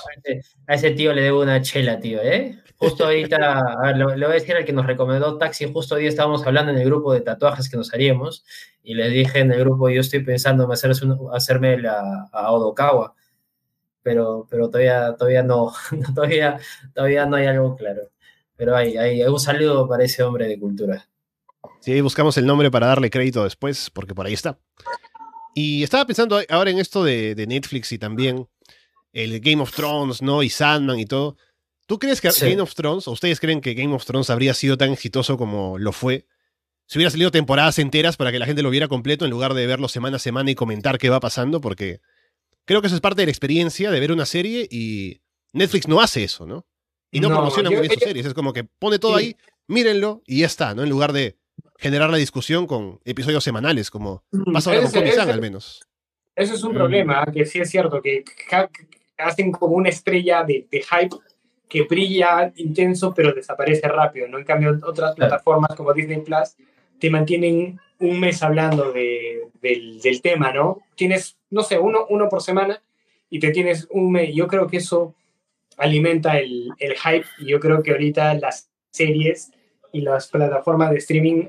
a, 0.66 0.74
ese, 0.74 0.90
tío 0.92 1.14
le 1.14 1.22
debo 1.22 1.44
una 1.44 1.62
chela, 1.62 2.00
tío, 2.00 2.24
¿eh? 2.24 2.58
Justo 2.80 3.04
ahorita, 3.04 3.62
a 3.84 3.92
le, 3.92 4.06
voy 4.06 4.24
a 4.24 4.30
decir 4.30 4.56
al 4.56 4.64
que 4.64 4.72
nos 4.72 4.86
recomendó 4.86 5.38
Taxi, 5.38 5.70
justo 5.72 5.96
hoy 5.96 6.08
estábamos 6.08 6.48
hablando 6.48 6.72
en 6.72 6.78
el 6.78 6.86
grupo 6.86 7.12
de 7.12 7.20
tatuajes 7.20 7.70
que 7.70 7.76
nos 7.76 7.94
haríamos 7.94 8.46
y 8.82 8.94
le 8.94 9.10
dije 9.10 9.40
en 9.40 9.52
el 9.52 9.60
grupo, 9.60 9.90
yo 9.90 10.00
estoy 10.00 10.22
pensando 10.24 10.64
en 10.64 10.72
hacerme 11.34 11.78
la, 11.78 12.30
a 12.32 12.52
Odokawa, 12.54 13.16
pero, 14.02 14.48
pero 14.50 14.70
todavía, 14.70 15.14
todavía 15.18 15.44
no, 15.44 15.74
todavía, 16.16 16.58
todavía 16.94 17.26
no 17.26 17.36
hay 17.36 17.48
algo 17.48 17.76
claro. 17.76 18.04
Pero 18.56 18.76
hay, 18.76 18.98
hay 18.98 19.24
un 19.24 19.40
saludo 19.40 19.88
para 19.88 20.06
ese 20.06 20.24
hombre 20.24 20.48
de 20.48 20.58
cultura. 20.58 21.08
Sí, 21.82 22.00
buscamos 22.00 22.38
el 22.38 22.46
nombre 22.46 22.72
para 22.72 22.88
darle 22.88 23.10
crédito 23.10 23.44
después, 23.44 23.90
porque 23.90 24.16
por 24.16 24.26
ahí 24.26 24.34
está. 24.34 24.58
Y 25.54 25.84
estaba 25.84 26.06
pensando 26.06 26.40
ahora 26.50 26.70
en 26.70 26.80
esto 26.80 27.04
de, 27.04 27.36
de 27.36 27.48
Netflix 27.48 27.92
y 27.92 27.98
también 27.98 28.48
el 29.12 29.40
Game 29.42 29.62
of 29.62 29.74
Thrones, 29.74 30.22
¿no? 30.22 30.44
Y 30.44 30.50
Sandman 30.50 31.00
y 31.00 31.06
todo. 31.06 31.36
¿Tú 31.90 31.98
crees 31.98 32.22
que 32.22 32.30
Sí. 32.32 32.48
Game 32.48 32.62
of 32.62 32.76
Thrones, 32.76 33.08
o 33.08 33.12
ustedes 33.12 33.40
creen 33.40 33.62
que 33.62 33.74
Game 33.74 33.96
of 33.96 34.06
Thrones 34.06 34.30
habría 34.30 34.54
sido 34.54 34.78
tan 34.78 34.92
exitoso 34.92 35.38
como 35.40 35.80
lo 35.80 35.92
fue? 35.92 36.28
Si 36.86 37.00
hubiera 37.00 37.10
salido 37.10 37.32
temporadas 37.32 37.80
enteras 37.80 38.16
para 38.16 38.32
que 38.32 38.38
la 38.38 38.46
gente 38.46 38.62
lo 38.62 38.70
viera 38.70 38.88
completo 38.88 39.26
en 39.26 39.32
lugar 39.32 39.56
de 39.56 39.66
verlo 39.66 39.88
semana 39.88 40.18
a 40.18 40.20
semana 40.20 40.52
y 40.52 40.56
comentar 40.56 41.00
qué 41.00 41.10
va 41.10 41.20
pasando, 41.20 41.62
porque 41.62 42.00
creo 42.66 42.82
que 42.82 42.88
eso 42.88 42.96
es 42.96 43.02
parte 43.02 43.24
de 43.24 43.26
la 43.26 43.32
experiencia 43.32 43.90
de 43.90 44.00
ver 44.00 44.12
una 44.12 44.28
serie 44.28 44.68
y 44.70 45.22
Netflix 45.52 45.88
no 45.88 46.00
hace 46.00 46.24
eso, 46.24 46.46
¿no? 46.46 46.68
Y 47.10 47.22
no, 47.22 47.30
No, 47.30 47.38
promociona 47.38 47.72
yo- 47.72 47.78
muy 47.78 47.88
bien 47.88 47.94
sus 47.94 48.02
yo- 48.02 48.08
series, 48.08 48.26
es 48.28 48.34
como 48.36 48.54
que 48.54 48.66
pone 48.66 49.00
todo 49.00 49.18
Sí. 49.18 49.26
ahí, 49.26 49.36
mírenlo 49.68 50.22
y 50.28 50.42
ya 50.42 50.46
está, 50.46 50.76
¿no? 50.76 50.84
En 50.84 50.90
lugar 50.92 51.12
de 51.12 51.38
generar 51.80 52.12
la 52.12 52.18
discusión 52.18 52.68
con 52.68 53.00
episodios 53.04 53.44
semanales, 53.44 53.90
como 53.90 54.24
pasa 54.54 54.70
ahora 54.76 54.92
con 54.92 55.08
ese- 55.08 55.20
al 55.22 55.42
menos. 55.42 55.82
Eso 56.36 56.54
es 56.54 56.64
un 56.64 56.74
Mm. 56.74 56.76
problema, 56.76 57.26
que 57.34 57.46
sí 57.48 57.58
es 57.60 57.70
cierto, 57.72 58.00
que 58.00 58.24
ha- 58.52 58.70
hacen 59.18 59.52
como 59.52 59.76
una 59.76 59.90
estrella 59.90 60.44
de, 60.44 60.68
de 60.72 60.82
hype 60.84 61.16
que 61.70 61.84
brilla 61.84 62.52
intenso 62.58 63.14
pero 63.14 63.32
desaparece 63.32 63.88
rápido, 63.88 64.28
¿no? 64.28 64.38
En 64.40 64.44
cambio, 64.44 64.78
otras 64.84 65.16
plataformas 65.16 65.76
como 65.76 65.94
Disney 65.94 66.20
Plus 66.22 66.56
te 67.00 67.10
mantienen 67.10 67.80
un 68.00 68.20
mes 68.20 68.42
hablando 68.44 68.92
de- 68.92 69.44
del, 69.62 70.02
del 70.02 70.22
tema, 70.22 70.52
¿no? 70.52 70.80
Tienes, 70.96 71.38
no 71.52 71.62
sé, 71.64 71.78
uno, 71.80 72.06
uno 72.10 72.28
por 72.28 72.42
semana 72.42 72.82
y 73.30 73.40
te 73.40 73.52
tienes 73.52 73.88
un 73.92 74.12
mes. 74.12 74.32
Yo 74.34 74.48
creo 74.48 74.68
que 74.68 74.78
eso 74.78 75.14
alimenta 75.78 76.40
el, 76.40 76.70
el 76.80 76.96
hype 76.96 77.26
y 77.40 77.46
yo 77.48 77.60
creo 77.60 77.84
que 77.84 77.92
ahorita 77.92 78.34
las 78.36 78.70
series 78.92 79.52
y 79.92 80.02
las 80.02 80.28
plataformas 80.28 80.92
de 80.92 80.98
streaming 80.98 81.46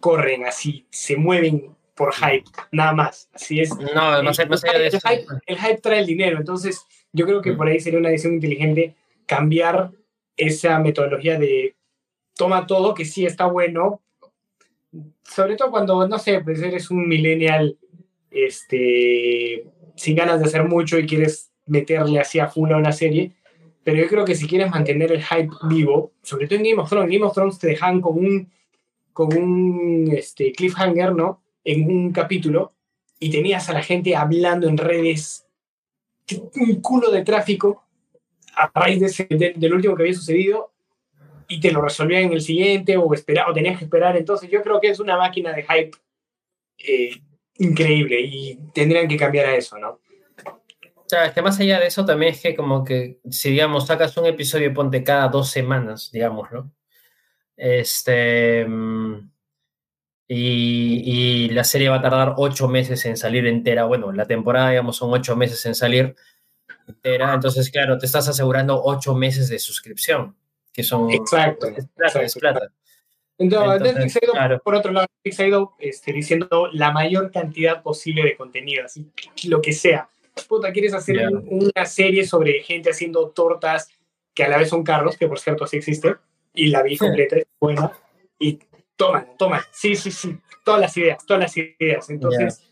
corren 0.00 0.46
así, 0.46 0.86
se 0.90 1.16
mueven 1.16 1.70
por 1.94 2.12
hype, 2.14 2.44
nada 2.72 2.92
más. 2.92 3.28
Así 3.32 3.60
es. 3.60 3.70
No, 3.94 4.16
El- 4.18 4.24
más 4.24 4.38
allá 4.38 4.78
de 4.78 4.86
el 4.88 4.94
eso. 4.94 4.98
hype, 5.08 5.24
el 5.46 5.58
hype 5.58 5.80
trae 5.80 6.00
el 6.00 6.06
dinero, 6.06 6.38
entonces 6.38 6.84
yo 7.12 7.24
creo 7.26 7.40
que 7.40 7.52
Mm. 7.52 7.56
por 7.56 7.68
ahí 7.68 7.78
sería 7.80 7.98
una 8.00 8.08
decisión 8.08 8.34
inteligente 8.34 8.94
cambiar 9.26 9.92
esa 10.36 10.78
metodología 10.78 11.38
de 11.38 11.76
toma 12.36 12.66
todo, 12.66 12.94
que 12.94 13.04
sí 13.04 13.24
está 13.24 13.46
bueno, 13.46 14.02
sobre 15.22 15.56
todo 15.56 15.70
cuando, 15.70 16.06
no 16.08 16.18
sé, 16.18 16.40
pues 16.40 16.60
eres 16.62 16.90
un 16.90 17.08
millennial 17.08 17.78
este, 18.30 19.64
sin 19.96 20.16
ganas 20.16 20.40
de 20.40 20.46
hacer 20.46 20.64
mucho 20.64 20.98
y 20.98 21.06
quieres 21.06 21.50
meterle 21.66 22.18
así 22.18 22.38
a 22.38 22.48
full 22.48 22.72
a 22.72 22.76
una 22.76 22.92
serie, 22.92 23.32
pero 23.82 23.98
yo 23.98 24.08
creo 24.08 24.24
que 24.24 24.34
si 24.34 24.46
quieres 24.46 24.70
mantener 24.70 25.12
el 25.12 25.22
hype 25.22 25.50
vivo, 25.68 26.12
sobre 26.22 26.46
todo 26.46 26.58
en 26.58 26.64
Game 26.64 26.82
of 26.82 26.88
Thrones, 26.88 27.12
Game 27.12 27.24
of 27.24 27.34
Thrones 27.34 27.58
te 27.58 27.68
dejan 27.68 28.00
con 28.00 28.18
un, 28.18 28.50
con 29.12 29.36
un 29.36 30.12
este, 30.12 30.52
cliffhanger, 30.52 31.14
¿no? 31.14 31.42
En 31.64 31.88
un 31.88 32.12
capítulo 32.12 32.72
y 33.18 33.30
tenías 33.30 33.68
a 33.70 33.72
la 33.72 33.82
gente 33.82 34.16
hablando 34.16 34.68
en 34.68 34.76
redes, 34.76 35.46
un 36.56 36.80
culo 36.80 37.10
de 37.10 37.22
tráfico 37.22 37.83
a 38.56 38.70
raíz 38.74 39.00
de 39.00 39.06
ese- 39.06 39.26
de- 39.30 39.54
del 39.56 39.74
último 39.74 39.94
que 39.96 40.02
había 40.04 40.14
sucedido 40.14 40.72
y 41.48 41.60
te 41.60 41.70
lo 41.72 41.82
resolvían 41.82 42.24
en 42.24 42.32
el 42.32 42.40
siguiente 42.40 42.96
o, 42.96 43.04
o 43.06 43.52
tenías 43.54 43.78
que 43.78 43.84
esperar. 43.84 44.16
Entonces 44.16 44.50
yo 44.50 44.62
creo 44.62 44.80
que 44.80 44.88
es 44.88 45.00
una 45.00 45.16
máquina 45.16 45.52
de 45.52 45.62
hype 45.62 45.90
eh, 46.78 47.10
increíble 47.58 48.20
y 48.20 48.58
tendrían 48.74 49.06
que 49.08 49.16
cambiar 49.16 49.46
a 49.46 49.56
eso, 49.56 49.78
¿no? 49.78 50.00
O 50.96 51.06
sea, 51.06 51.26
es 51.26 51.32
que 51.32 51.42
más 51.42 51.60
allá 51.60 51.78
de 51.80 51.86
eso 51.86 52.04
también 52.04 52.32
es 52.32 52.40
que 52.40 52.54
como 52.56 52.82
que 52.82 53.18
si 53.30 53.50
digamos 53.50 53.86
sacas 53.86 54.16
un 54.16 54.24
episodio 54.26 54.72
ponte 54.72 55.04
cada 55.04 55.28
dos 55.28 55.50
semanas, 55.50 56.10
digamos, 56.10 56.50
¿no? 56.50 56.72
Este 57.56 58.66
y, 60.26 61.02
y 61.04 61.48
la 61.50 61.64
serie 61.64 61.90
va 61.90 61.96
a 61.96 62.02
tardar 62.02 62.34
ocho 62.38 62.68
meses 62.68 63.04
en 63.04 63.16
salir 63.16 63.46
entera. 63.46 63.84
Bueno, 63.84 64.10
la 64.12 64.26
temporada, 64.26 64.70
digamos, 64.70 64.96
son 64.96 65.12
ocho 65.12 65.36
meses 65.36 65.64
en 65.66 65.74
salir 65.74 66.16
entera. 66.86 67.34
Entonces, 67.34 67.70
claro, 67.70 67.98
te 67.98 68.06
estás 68.06 68.28
asegurando 68.28 68.82
ocho 68.82 69.14
meses 69.14 69.48
de 69.48 69.58
suscripción, 69.58 70.36
que 70.72 70.82
son 70.82 71.10
Exacto. 71.10 71.66
es 71.68 71.86
plata, 71.94 72.22
es 72.22 72.34
plata. 72.34 72.68
Entonces, 73.36 73.68
Entonces, 73.72 73.94
Netflix 73.94 74.16
ha 74.16 74.24
ido, 74.24 74.32
claro. 74.32 74.62
por 74.62 74.74
otro 74.76 74.92
lado, 74.92 75.06
Netflix 75.24 75.40
ha 75.40 75.46
ido 75.46 75.72
este, 75.80 76.12
diciendo 76.12 76.68
la 76.72 76.92
mayor 76.92 77.32
cantidad 77.32 77.82
posible 77.82 78.22
de 78.22 78.36
contenido, 78.36 78.84
así 78.84 79.10
lo 79.48 79.60
que 79.60 79.72
sea. 79.72 80.08
Puta, 80.48 80.72
quieres 80.72 80.94
hacer 80.94 81.28
una 81.46 81.84
serie 81.86 82.26
sobre 82.26 82.62
gente 82.62 82.90
haciendo 82.90 83.28
tortas 83.30 83.88
que 84.34 84.44
a 84.44 84.48
la 84.48 84.58
vez 84.58 84.68
son 84.68 84.82
carros, 84.84 85.16
que 85.16 85.28
por 85.28 85.38
cierto 85.38 85.66
sí 85.66 85.76
existe, 85.78 86.16
y 86.54 86.68
la 86.68 86.82
vi 86.82 86.92
Sí. 86.96 86.98
completa, 86.98 87.36
es 87.36 87.46
buena, 87.60 87.92
y 88.38 88.58
toma, 88.96 89.26
toma, 89.38 89.64
sí, 89.72 89.94
sí, 89.96 90.10
sí, 90.10 90.36
todas 90.64 90.80
las 90.80 90.96
ideas, 90.96 91.24
todas 91.26 91.42
las 91.42 91.56
ideas. 91.56 92.10
Entonces, 92.10 92.62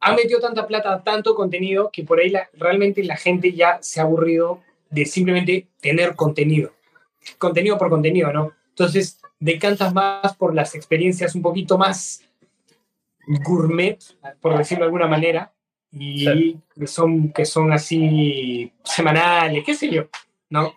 han 0.00 0.14
metido 0.16 0.40
tanta 0.40 0.66
plata, 0.66 1.02
tanto 1.02 1.34
contenido, 1.34 1.90
que 1.92 2.04
por 2.04 2.20
ahí 2.20 2.30
la- 2.30 2.48
realmente 2.54 3.02
la 3.04 3.16
gente 3.16 3.52
ya 3.52 3.78
se 3.82 4.00
ha 4.00 4.04
aburrido 4.04 4.62
de 4.90 5.04
simplemente 5.06 5.68
tener 5.80 6.14
contenido. 6.14 6.72
Contenido 7.38 7.76
por 7.78 7.88
contenido, 7.90 8.32
¿no? 8.32 8.52
Entonces, 8.68 9.20
decantas 9.40 9.92
más 9.92 10.36
por 10.36 10.54
las 10.54 10.74
experiencias 10.74 11.34
un 11.34 11.42
poquito 11.42 11.76
más 11.78 12.22
gourmet, 13.44 13.98
por 14.40 14.56
decirlo 14.56 14.84
de 14.84 14.86
alguna 14.86 15.08
manera, 15.08 15.52
y 15.90 16.24
Sí. 16.24 16.60
que, 16.78 16.86
son, 16.86 17.32
que 17.32 17.44
son 17.44 17.72
así 17.72 18.72
semanales, 18.84 19.64
qué 19.64 19.74
sé 19.74 19.90
yo, 19.90 20.08
¿no? 20.50 20.74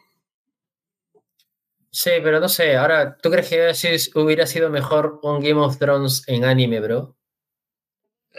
Sí, 1.91 2.11
pero 2.24 2.39
no 2.39 2.47
sé, 2.49 2.78
ahora, 2.78 3.17
¿tú 3.17 3.30
crees 3.32 3.49
que 3.49 4.20
hubiera 4.20 4.45
sido 4.45 4.70
mejor 4.70 5.20
un 5.24 5.39
Game 5.41 5.59
of 5.59 5.78
Thrones 5.78 6.24
en 6.28 6.45
anime, 6.45 6.80
bro? 6.80 7.15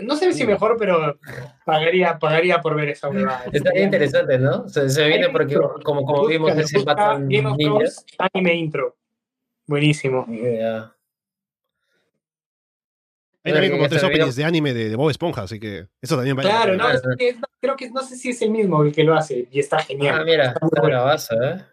No 0.01 0.17
sé 0.17 0.33
si 0.33 0.47
mejor, 0.47 0.77
pero 0.79 1.19
pagaría, 1.65 2.19
pagaría 2.19 2.61
por 2.61 2.77
ver 2.77 2.91
esa 2.91 3.09
huevada. 3.09 3.45
Estaría 3.53 3.83
interesante, 3.83 4.39
¿no? 4.39 4.69
Se, 4.69 4.89
se 4.89 5.07
viene 5.07 5.29
porque, 5.31 5.57
como, 5.83 6.05
como 6.05 6.27
vimos 6.27 6.55
Ninja. 6.55 6.95
Thrones 7.59 8.05
anime 8.19 8.55
intro. 8.55 8.97
Buenísimo. 9.67 10.27
Hay 13.43 13.53
también 13.53 13.73
como 13.73 13.89
tres 13.89 14.01
se 14.01 14.07
openings 14.07 14.37
de 14.37 14.45
anime 14.45 14.75
de, 14.75 14.91
de 14.91 14.97
Bob 14.97 15.11
Esponja, 15.11 15.43
así 15.43 15.59
que 15.59 15.87
eso 16.03 16.17
también 16.17 16.37
vale 16.37 16.49
la 16.49 16.55
Claro, 16.57 16.77
no, 16.77 16.85
Claro. 16.85 16.99
es 17.13 17.17
que 17.17 17.37
creo 17.61 17.77
que 17.77 17.91
no 17.91 18.03
sé 18.03 18.17
si 18.17 18.31
es 18.31 18.43
el 18.43 18.51
mismo 18.51 18.83
el 18.83 18.93
que 18.93 19.03
lo 19.03 19.15
hace 19.15 19.49
y 19.51 19.61
está 19.61 19.79
genial. 19.79 20.21
Ah, 20.21 20.25
mira, 20.25 20.47
Está 20.49 20.61
muy 20.61 20.69
está 20.75 20.83
bravazo, 20.83 21.43
¿eh? 21.43 21.65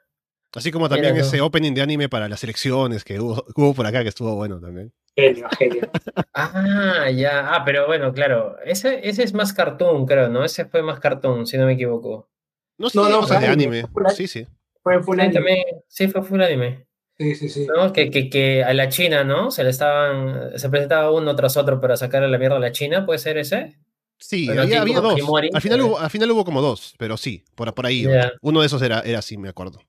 Así 0.53 0.71
como 0.71 0.87
también 0.87 1.13
Mira 1.13 1.25
ese 1.25 1.41
opening 1.41 1.73
de 1.73 1.81
anime 1.81 2.07
para 2.07 2.29
las 2.29 2.43
elecciones 2.43 3.03
que 3.03 3.19
hubo, 3.19 3.43
que 3.43 3.51
hubo 3.61 3.73
por 3.73 3.85
acá, 3.85 4.01
que 4.01 4.09
estuvo 4.09 4.33
bueno 4.35 4.59
también. 4.61 4.93
Genio, 5.17 5.47
genio. 5.57 5.89
Ah, 6.33 7.09
ya. 7.09 7.55
Ah, 7.55 7.63
pero 7.65 7.87
bueno, 7.87 8.13
claro. 8.13 8.55
Ese, 8.63 9.07
ese 9.09 9.23
es 9.23 9.33
más 9.33 9.51
cartoon, 9.51 10.05
creo, 10.05 10.29
¿no? 10.29 10.45
Ese 10.45 10.65
fue 10.65 10.83
más 10.83 10.99
cartoon, 10.99 11.47
si 11.47 11.57
no 11.57 11.65
me 11.65 11.73
equivoco. 11.73 12.29
No, 12.77 12.89
sí, 12.89 12.97
No, 12.99 13.09
no, 13.09 13.25
de 13.25 13.35
anime. 13.47 13.83
Sí, 14.15 14.27
sí. 14.27 14.45
Fue 14.83 15.01
full 15.01 15.15
Sí, 15.15 15.21
anime. 15.21 15.33
también, 15.33 15.63
sí, 15.87 16.07
fue 16.07 16.21
full 16.23 16.41
anime. 16.41 16.85
Sí, 17.17 17.33
sí, 17.33 17.49
sí. 17.49 17.65
¿no? 17.65 17.91
Que, 17.91 18.11
que, 18.11 18.29
que 18.29 18.63
a 18.63 18.73
la 18.75 18.89
China, 18.89 19.23
¿no? 19.23 19.49
Se 19.49 19.63
le 19.63 19.71
estaban, 19.71 20.57
se 20.59 20.69
presentaba 20.69 21.11
uno 21.11 21.35
tras 21.35 21.57
otro 21.57 21.81
para 21.81 21.97
sacarle 21.97 22.29
la 22.29 22.37
mierda 22.37 22.57
a 22.57 22.59
la 22.59 22.71
China, 22.71 23.03
¿puede 23.07 23.17
ser 23.17 23.39
ese? 23.39 23.75
Sí, 24.19 24.45
Bueno, 24.45 24.61
había, 24.61 24.81
había 24.81 25.01
dos. 25.01 25.19
Al 25.53 25.61
final, 25.61 25.79
eh. 25.79 25.83
hubo, 25.83 25.97
al 25.99 26.09
final 26.11 26.31
hubo 26.31 26.45
como 26.45 26.61
dos, 26.61 26.93
pero 26.99 27.17
sí, 27.17 27.43
por, 27.55 27.73
por 27.73 27.87
ahí. 27.87 28.05
Uno 28.41 28.59
de 28.61 28.67
esos 28.67 28.81
era, 28.83 28.99
era 29.01 29.19
así, 29.19 29.37
me 29.37 29.49
acuerdo. 29.49 29.79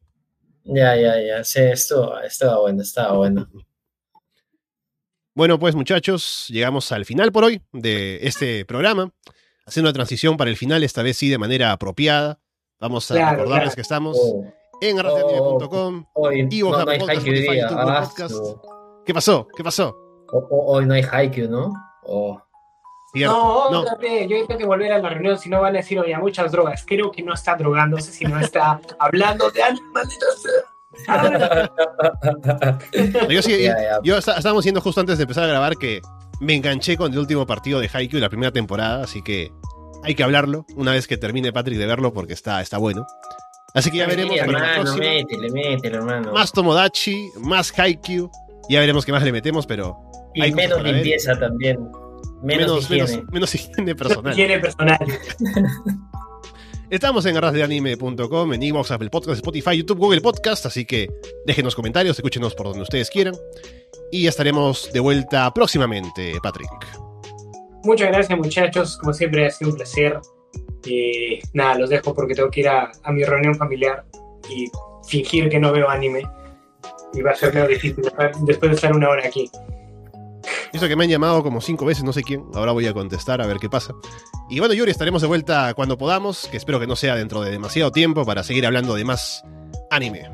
Ya, 0.65 0.97
ya, 0.97 1.21
ya. 1.21 1.45
Sí, 1.45 1.61
estuvo, 1.61 2.19
estaba 2.21 2.61
bueno, 2.61 2.81
estaba 2.83 3.13
bueno. 3.17 3.47
Bueno, 5.39 5.57
pues 5.61 5.77
muchachos, 5.77 6.47
llegamos 6.49 6.91
al 6.91 7.05
final 7.05 7.31
por 7.31 7.45
hoy 7.45 7.63
de 7.73 8.19
este 8.27 8.65
programa. 8.65 9.13
Haciendo 9.65 9.89
la 9.89 9.93
transición 9.93 10.37
para 10.37 10.51
el 10.51 10.57
final, 10.57 10.83
esta 10.83 11.01
vez 11.05 11.17
sí 11.17 11.29
de 11.29 11.39
manera 11.39 11.71
apropiada. 11.71 12.41
Vamos 12.81 13.09
a 13.13 13.15
Claro, 13.15 13.31
recordarles 13.37 13.63
claro. 13.67 13.75
que 13.77 13.81
estamos 13.83 14.19
Oh, 14.21 14.45
en 14.81 14.99
arrasanime.com. 14.99 16.07
hoy 16.15 16.49
Ivo, 16.51 16.73
no, 16.73 16.79
no 16.79 16.85
Podcast, 16.87 17.09
hoy 17.09 17.17
Spotify, 17.39 17.61
Ah, 17.71 18.11
¿Qué 19.07 19.15
pasó? 19.15 19.47
¿Qué 19.57 19.63
pasó? 19.63 19.97
o- 20.33 20.39
o- 20.39 20.73
Hoy 20.77 20.87
no 20.87 20.95
hay 20.95 21.03
Haikyuu, 21.09 21.49
¿no? 21.49 21.73
Oh. 22.03 22.43
Cierto. 23.13 23.33
No, 23.37 23.71
No, 23.71 23.81
otra 23.83 23.95
vez. 23.95 24.29
Yo 24.29 24.45
tengo 24.45 24.59
que 24.59 24.67
volver 24.67 24.93
a 24.93 24.99
la 24.99 25.09
reunión, 25.09 25.39
si 25.39 25.49
no 25.49 25.61
van 25.61 25.73
a 25.77 25.79
decir, 25.79 26.01
oye, 26.01 26.19
muchas 26.19 26.51
drogas. 26.51 26.85
Creo 26.85 27.13
que 27.13 27.23
no 27.23 27.33
está 27.35 27.55
drogándose, 27.55 28.11
sino 28.11 28.41
está 28.41 28.81
hablando 28.99 29.53
de 29.53 29.63
anime, 29.63 29.87
maldita 29.95 30.27
sea. 30.37 30.53
yo 33.31 33.43
sí, 33.43 33.63
Ya, 33.63 33.77
ya. 33.81 34.01
yo 34.03 34.19
está- 34.19 34.37
estábamos 34.37 34.65
diciendo 34.65 34.81
justo 34.81 35.01
antes 35.01 35.19
de 35.19 35.23
empezar 35.25 35.45
a 35.45 35.49
grabar 35.49 35.77
que 35.77 36.01
me 36.41 36.55
enganché 36.55 36.97
con 36.97 37.13
el 37.13 37.19
último 37.19 37.47
partido 37.47 37.81
de 37.81 37.91
Haikyuu, 37.93 38.21
la 38.21 38.29
primera 38.29 38.53
temporada, 38.53 39.03
así 39.05 39.23
que 39.23 39.51
hay 40.05 40.15
que 40.15 40.23
hablarlo 40.23 40.65
una 40.77 40.93
vez 40.93 41.07
que 41.07 41.17
termine 41.17 41.53
Patrick 41.53 41.79
de 41.79 41.87
verlo 41.87 42.13
porque 42.13 42.33
está, 42.33 42.61
está 42.61 42.79
bueno. 42.79 43.07
Así 43.75 43.91
que 43.91 43.99
ya 43.99 44.07
veremos 44.07 44.35
Sí, 44.35 44.41
para 44.41 44.53
la 44.53 44.59
hermano, 44.59 44.83
próxima. 44.83 45.05
métele, 45.07 45.51
métele, 45.51 45.97
hermano. 45.97 46.33
Más 46.33 46.53
Tomodachi, 46.53 47.31
más 47.41 47.77
Haikyuu. 47.79 48.31
Ya 48.71 48.81
veremos 48.81 49.05
qué 49.05 49.13
más 49.13 49.23
le 49.23 49.33
metemos, 49.33 49.67
pero 49.67 49.97
y 50.35 50.43
hay 50.43 50.53
menos 50.53 50.79
para 50.79 50.85
ver. 50.85 50.95
limpieza 50.95 51.39
también. 51.39 51.79
Menos, 52.43 52.89
menos, 52.89 53.11
higiene. 53.11 53.17
menos, 53.17 53.33
menos 53.33 53.55
higiene 53.55 53.95
personal. 53.95 54.35
Tiene 54.35 54.59
personal. 54.61 54.99
Estamos 56.91 57.27
en 57.27 57.37
arrasdeanime.com, 57.37 58.55
en 58.55 58.63
Evox, 58.63 58.91
Apple 58.91 59.11
Podcast, 59.11 59.37
Spotify, 59.37 59.77
YouTube, 59.77 59.99
Google 59.99 60.23
Podcast, 60.23 60.65
así 60.65 60.87
que 60.87 61.11
déjenos 61.45 61.75
comentarios, 61.75 62.17
escúchenos 62.19 62.55
por 62.55 62.69
donde 62.69 62.81
ustedes 62.81 63.11
quieran. 63.11 63.35
Y 64.11 64.27
estaremos 64.27 64.91
de 64.91 65.01
vuelta 65.01 65.53
próximamente, 65.53 66.33
Patrick. 66.43 66.71
Muchas 67.85 68.09
gracias 68.09 68.39
muchachos, 68.39 68.97
como 68.97 69.13
siempre 69.13 69.47
ha 69.47 69.51
sido 69.51 69.73
un 69.73 69.77
placer. 69.77 70.19
Y 70.87 71.41
nada, 71.53 71.79
los 71.79 71.91
dejo 71.91 72.15
porque 72.15 72.35
tengo 72.35 72.51
que 72.51 72.61
ir 72.61 72.69
a, 72.69 72.91
a 73.03 73.13
mi 73.13 73.23
reunión 73.23 73.55
familiar 73.55 74.07
y 74.49 74.71
fingir 75.07 75.51
que 75.51 75.59
no 75.59 75.73
veo 75.73 75.91
anime. 75.91 76.23
Y 77.13 77.21
va 77.21 77.33
a 77.33 77.35
ser 77.35 77.53
medio 77.53 77.69
difícil 77.69 78.03
después 78.47 78.71
de 78.71 78.77
estar 78.77 78.97
una 78.97 79.11
hora 79.11 79.27
aquí. 79.27 79.51
Eso 80.73 80.89
que 80.89 80.97
me 80.97 81.05
han 81.05 81.11
llamado 81.11 81.43
como 81.43 81.61
cinco 81.61 81.85
veces, 81.85 82.05
no 82.05 82.13
sé 82.13 82.23
quién. 82.23 82.45
Ahora 82.55 82.73
voy 82.73 82.87
a 82.87 82.93
contestar 82.93 83.41
a 83.41 83.47
ver 83.47 83.59
qué 83.59 83.69
pasa. 83.69 83.95
Y 84.49 84.59
bueno, 84.59 84.75
Yuri, 84.75 84.91
estaremos 84.91 85.23
de 85.23 85.29
vuelta 85.29 85.73
cuando 85.75 85.97
podamos, 85.99 86.49
que 86.51 86.57
espero 86.57 86.79
que 86.81 86.87
no 86.87 86.97
sea 86.97 87.15
dentro 87.15 87.41
de 87.43 87.51
demasiado 87.51 87.93
tiempo 87.93 88.25
para 88.25 88.43
seguir 88.43 88.67
hablando 88.67 88.95
de 88.95 89.05
más 89.05 89.43
anime. 89.91 90.31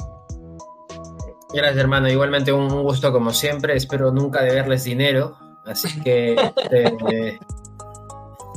Gracias, 1.53 1.77
hermano. 1.77 2.09
Igualmente 2.09 2.53
un 2.53 2.83
gusto 2.83 3.13
como 3.13 3.33
siempre. 3.33 3.77
Espero 3.77 4.11
nunca 4.11 4.43
deberles 4.43 4.85
dinero. 4.85 5.37
Así 5.65 6.01
que... 6.01 6.33
eh, 6.71 7.39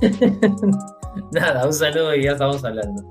Nada, 1.32 1.66
un 1.66 1.74
saludo 1.74 2.16
y 2.16 2.24
ya 2.24 2.32
estamos 2.32 2.64
hablando. 2.64 3.04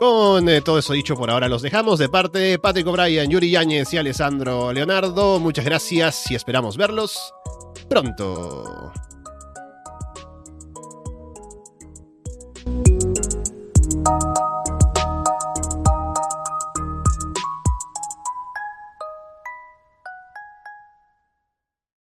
Con 0.00 0.48
eh, 0.48 0.62
todo 0.62 0.78
eso 0.78 0.94
dicho 0.94 1.14
por 1.14 1.30
ahora 1.30 1.46
los 1.46 1.60
dejamos 1.60 1.98
de 1.98 2.08
parte 2.08 2.38
de 2.38 2.58
Patrick 2.58 2.86
O'Brien, 2.86 3.30
Yuri 3.30 3.50
Yáñez 3.50 3.92
y 3.92 3.98
Alessandro 3.98 4.72
Leonardo. 4.72 5.38
Muchas 5.38 5.66
gracias 5.66 6.30
y 6.30 6.34
esperamos 6.34 6.78
verlos 6.78 7.34
pronto. 7.86 8.90